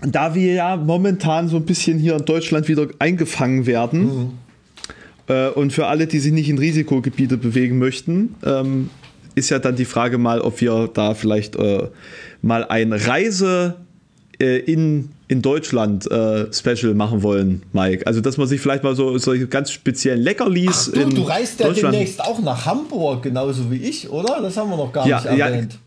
[0.00, 4.30] Da wir ja momentan so ein bisschen hier in Deutschland wieder eingefangen werden mhm.
[5.28, 8.90] äh, und für alle, die sich nicht in Risikogebiete bewegen möchten, ähm,
[9.34, 11.88] ist ja dann die Frage mal, ob wir da vielleicht äh,
[12.42, 13.76] mal eine Reise
[14.40, 18.06] äh, in in Deutschland äh, Special machen wollen, Mike.
[18.06, 20.90] Also, dass man sich vielleicht mal so, so ganz speziellen Leckerlis.
[20.90, 24.40] Ach, du, in du reist ja demnächst auch nach Hamburg, genauso wie ich, oder?
[24.40, 25.78] Das haben wir noch gar ja, nicht ja, erwähnt.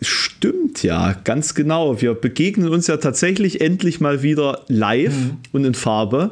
[0.00, 2.00] Stimmt, ja, ganz genau.
[2.00, 5.36] Wir begegnen uns ja tatsächlich endlich mal wieder live Mhm.
[5.52, 6.30] und in Farbe.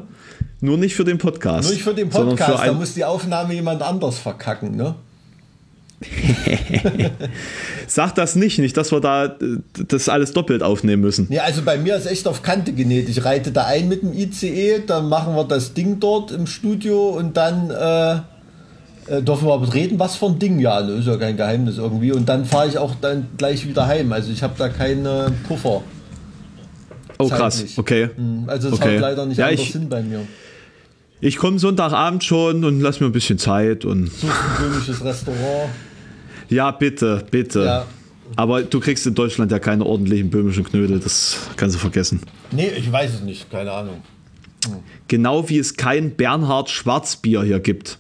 [0.61, 1.65] Nur nicht für den Podcast.
[1.65, 4.95] Nur nicht für den Podcast, für da muss die Aufnahme jemand anders verkacken, ne?
[7.87, 9.31] Sag das nicht, nicht, dass wir da äh,
[9.89, 11.27] das alles doppelt aufnehmen müssen.
[11.31, 13.09] Ja, also bei mir ist echt auf Kante genäht.
[13.09, 17.11] Ich reite da ein mit dem ICE, dann machen wir das Ding dort im Studio
[17.11, 18.13] und dann äh,
[19.17, 20.59] äh, dürfen wir aber reden, was für ein Ding.
[20.59, 22.13] Ja, das ist ja kein Geheimnis irgendwie.
[22.13, 24.13] Und dann fahre ich auch dann gleich wieder heim.
[24.13, 25.83] Also ich habe da keine Puffer.
[27.19, 27.79] Oh, krass, zeitlich.
[27.79, 28.09] okay.
[28.17, 28.95] Mhm, Also es Okay.
[28.97, 30.21] haut leider nicht Ja, anders ich- hin bei mir.
[31.25, 35.71] Ich komme Sonntagabend schon und lass mir ein bisschen Zeit und Such ein böhmisches Restaurant.
[36.53, 37.65] Ja, bitte, bitte.
[37.65, 37.87] Ja.
[38.37, 42.21] Aber du kriegst in Deutschland ja keine ordentlichen böhmischen Knödel, das kannst du vergessen.
[42.51, 44.03] Nee, ich weiß es nicht, keine Ahnung.
[45.09, 47.99] Genau wie es kein Bernhard Schwarzbier hier gibt.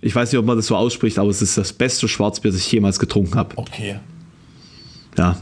[0.00, 2.60] Ich weiß nicht, ob man das so ausspricht, aber es ist das beste Schwarzbier, das
[2.60, 3.56] ich jemals getrunken habe.
[3.56, 4.00] Okay.
[5.16, 5.36] Ja.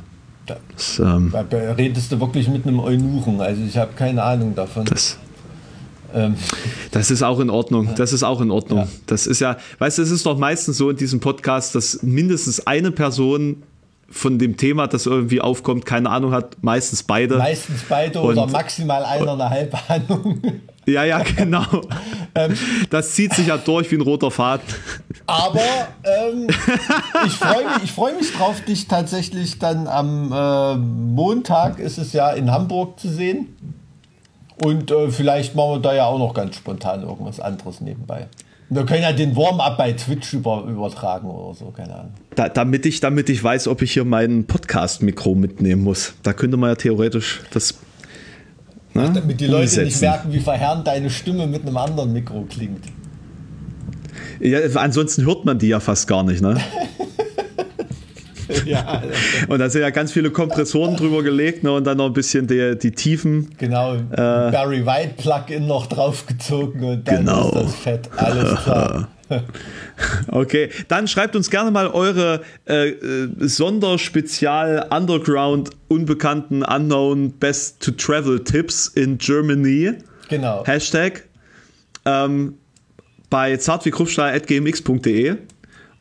[0.47, 3.41] Da, Das, ähm, da redest du wirklich mit einem Eunuchen.
[3.41, 4.85] Also ich habe keine Ahnung davon.
[4.85, 5.19] das,
[6.91, 7.95] das ist auch in Ordnung.
[7.97, 8.81] Das ist auch in Ordnung.
[8.81, 8.89] Ja.
[9.07, 12.67] Das ist ja, weißt du, es ist doch meistens so in diesem Podcast, dass mindestens
[12.67, 13.63] eine Person
[14.11, 17.39] von dem Thema, das irgendwie aufkommt, keine Ahnung hat, meistens beide.
[17.39, 20.41] meistens beide Und- oder maximal einer eine halbe Ahnung.
[20.87, 21.65] Ja, ja, genau.
[22.35, 22.55] Ähm.
[22.89, 24.67] das zieht sich ja durch wie ein roter Faden.
[25.27, 25.61] Aber
[26.03, 26.49] ähm,
[27.27, 32.13] ich freue mich, ich freu mich drauf, dich tatsächlich dann am äh, Montag ist es
[32.15, 33.55] ja in Hamburg zu sehen.
[34.63, 38.29] Und äh, vielleicht machen wir da ja auch noch ganz spontan irgendwas anderes nebenbei.
[38.69, 42.13] Wir können ja den Warm-up bei Twitch über, übertragen oder so, keine Ahnung.
[42.37, 46.13] Da, damit, ich, damit ich weiß, ob ich hier mein Podcast-Mikro mitnehmen muss.
[46.23, 47.75] Da könnte man ja theoretisch das.
[48.95, 52.85] Ne, Damit die Leute nicht merken, wie verheerend deine Stimme mit einem anderen Mikro klingt.
[54.41, 56.61] Ja, ansonsten hört man die ja fast gar nicht, ne?
[58.67, 59.03] ja,
[59.49, 61.73] Und da sind ja ganz viele Kompressoren drüber gelegt, ne?
[61.73, 63.51] Und dann noch ein bisschen die, die Tiefen.
[63.59, 63.97] genau.
[64.15, 67.49] Barry White Plugin noch draufgezogen und dann Genau.
[67.49, 68.11] ist das fett.
[68.17, 69.09] Alles klar.
[70.29, 77.93] Okay, dann schreibt uns gerne mal eure äh, äh, Sonderspezial Underground Unbekannten Unknown Best to
[77.93, 79.93] Travel Tipps in Germany.
[80.29, 80.65] Genau.
[80.67, 81.25] Hashtag
[82.07, 82.55] ähm,
[83.29, 85.37] bei zartwiekruppstahl.gmx.de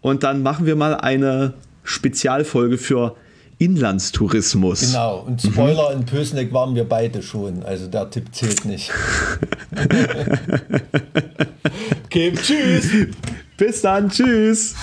[0.02, 3.16] und dann machen wir mal eine Spezialfolge für
[3.60, 4.82] Inlandstourismus.
[4.82, 8.90] Genau, und Spoiler, in Pösneck waren wir beide schon, also der Tipp zählt nicht.
[12.06, 13.08] okay, tschüss.
[13.58, 14.76] Bis dann, tschüss.